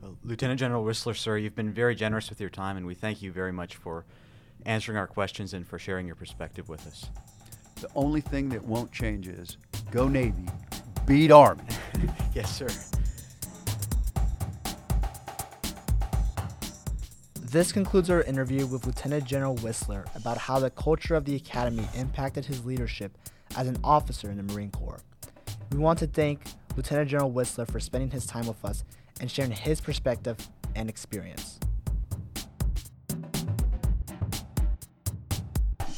Well, 0.00 0.16
Lieutenant 0.24 0.60
General 0.60 0.84
Wissler, 0.84 1.16
sir, 1.16 1.38
you've 1.38 1.54
been 1.54 1.72
very 1.72 1.94
generous 1.94 2.28
with 2.28 2.40
your 2.40 2.50
time, 2.50 2.76
and 2.76 2.84
we 2.86 2.94
thank 2.94 3.22
you 3.22 3.32
very 3.32 3.52
much 3.52 3.76
for 3.76 4.04
answering 4.66 4.98
our 4.98 5.06
questions 5.06 5.54
and 5.54 5.66
for 5.66 5.78
sharing 5.78 6.06
your 6.06 6.16
perspective 6.16 6.68
with 6.68 6.86
us. 6.86 7.06
The 7.80 7.88
only 7.94 8.20
thing 8.20 8.48
that 8.50 8.64
won't 8.64 8.92
change 8.92 9.28
is 9.28 9.56
go 9.90 10.08
Navy, 10.08 10.46
beat 11.06 11.30
Army. 11.30 11.64
yes, 12.34 12.54
sir. 12.54 12.68
This 17.40 17.70
concludes 17.70 18.10
our 18.10 18.22
interview 18.22 18.66
with 18.66 18.84
Lieutenant 18.84 19.24
General 19.24 19.54
Wissler 19.56 20.12
about 20.16 20.38
how 20.38 20.58
the 20.58 20.70
culture 20.70 21.14
of 21.14 21.24
the 21.24 21.36
Academy 21.36 21.86
impacted 21.94 22.46
his 22.46 22.64
leadership 22.64 23.16
as 23.56 23.66
an 23.66 23.78
officer 23.84 24.30
in 24.30 24.36
the 24.36 24.42
Marine 24.42 24.70
Corps. 24.70 25.00
We 25.72 25.78
want 25.78 25.98
to 26.00 26.06
thank 26.06 26.42
Lieutenant 26.76 27.10
General 27.10 27.32
Wissler 27.32 27.70
for 27.70 27.80
spending 27.80 28.10
his 28.10 28.26
time 28.26 28.46
with 28.46 28.64
us 28.64 28.84
and 29.20 29.30
sharing 29.30 29.52
his 29.52 29.80
perspective 29.80 30.36
and 30.74 30.88
experience. 30.88 31.58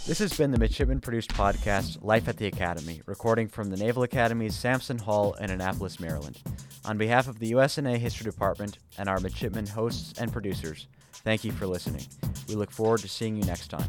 This 0.07 0.21
has 0.21 0.37
been 0.37 0.53
the 0.53 0.59
Midshipman 0.59 1.01
produced 1.01 1.31
podcast, 1.31 2.05
Life 2.05 2.29
at 2.29 2.37
the 2.37 2.47
Academy, 2.47 3.03
recording 3.07 3.49
from 3.49 3.71
the 3.71 3.77
Naval 3.77 4.05
Academy's 4.05 4.55
Sampson 4.55 4.99
Hall 4.99 5.35
in 5.35 5.51
Annapolis, 5.51 5.99
Maryland. 5.99 6.41
On 6.85 6.97
behalf 6.97 7.27
of 7.27 7.41
the 7.41 7.51
USNA 7.51 7.97
History 7.97 8.31
Department 8.31 8.79
and 8.99 9.09
our 9.09 9.19
midshipmen 9.19 9.67
hosts 9.67 10.17
and 10.21 10.33
producers, 10.33 10.87
thank 11.13 11.43
you 11.43 11.51
for 11.51 11.67
listening. 11.67 12.07
We 12.49 12.55
look 12.55 12.71
forward 12.71 13.01
to 13.01 13.09
seeing 13.09 13.35
you 13.37 13.43
next 13.43 13.67
time. 13.67 13.89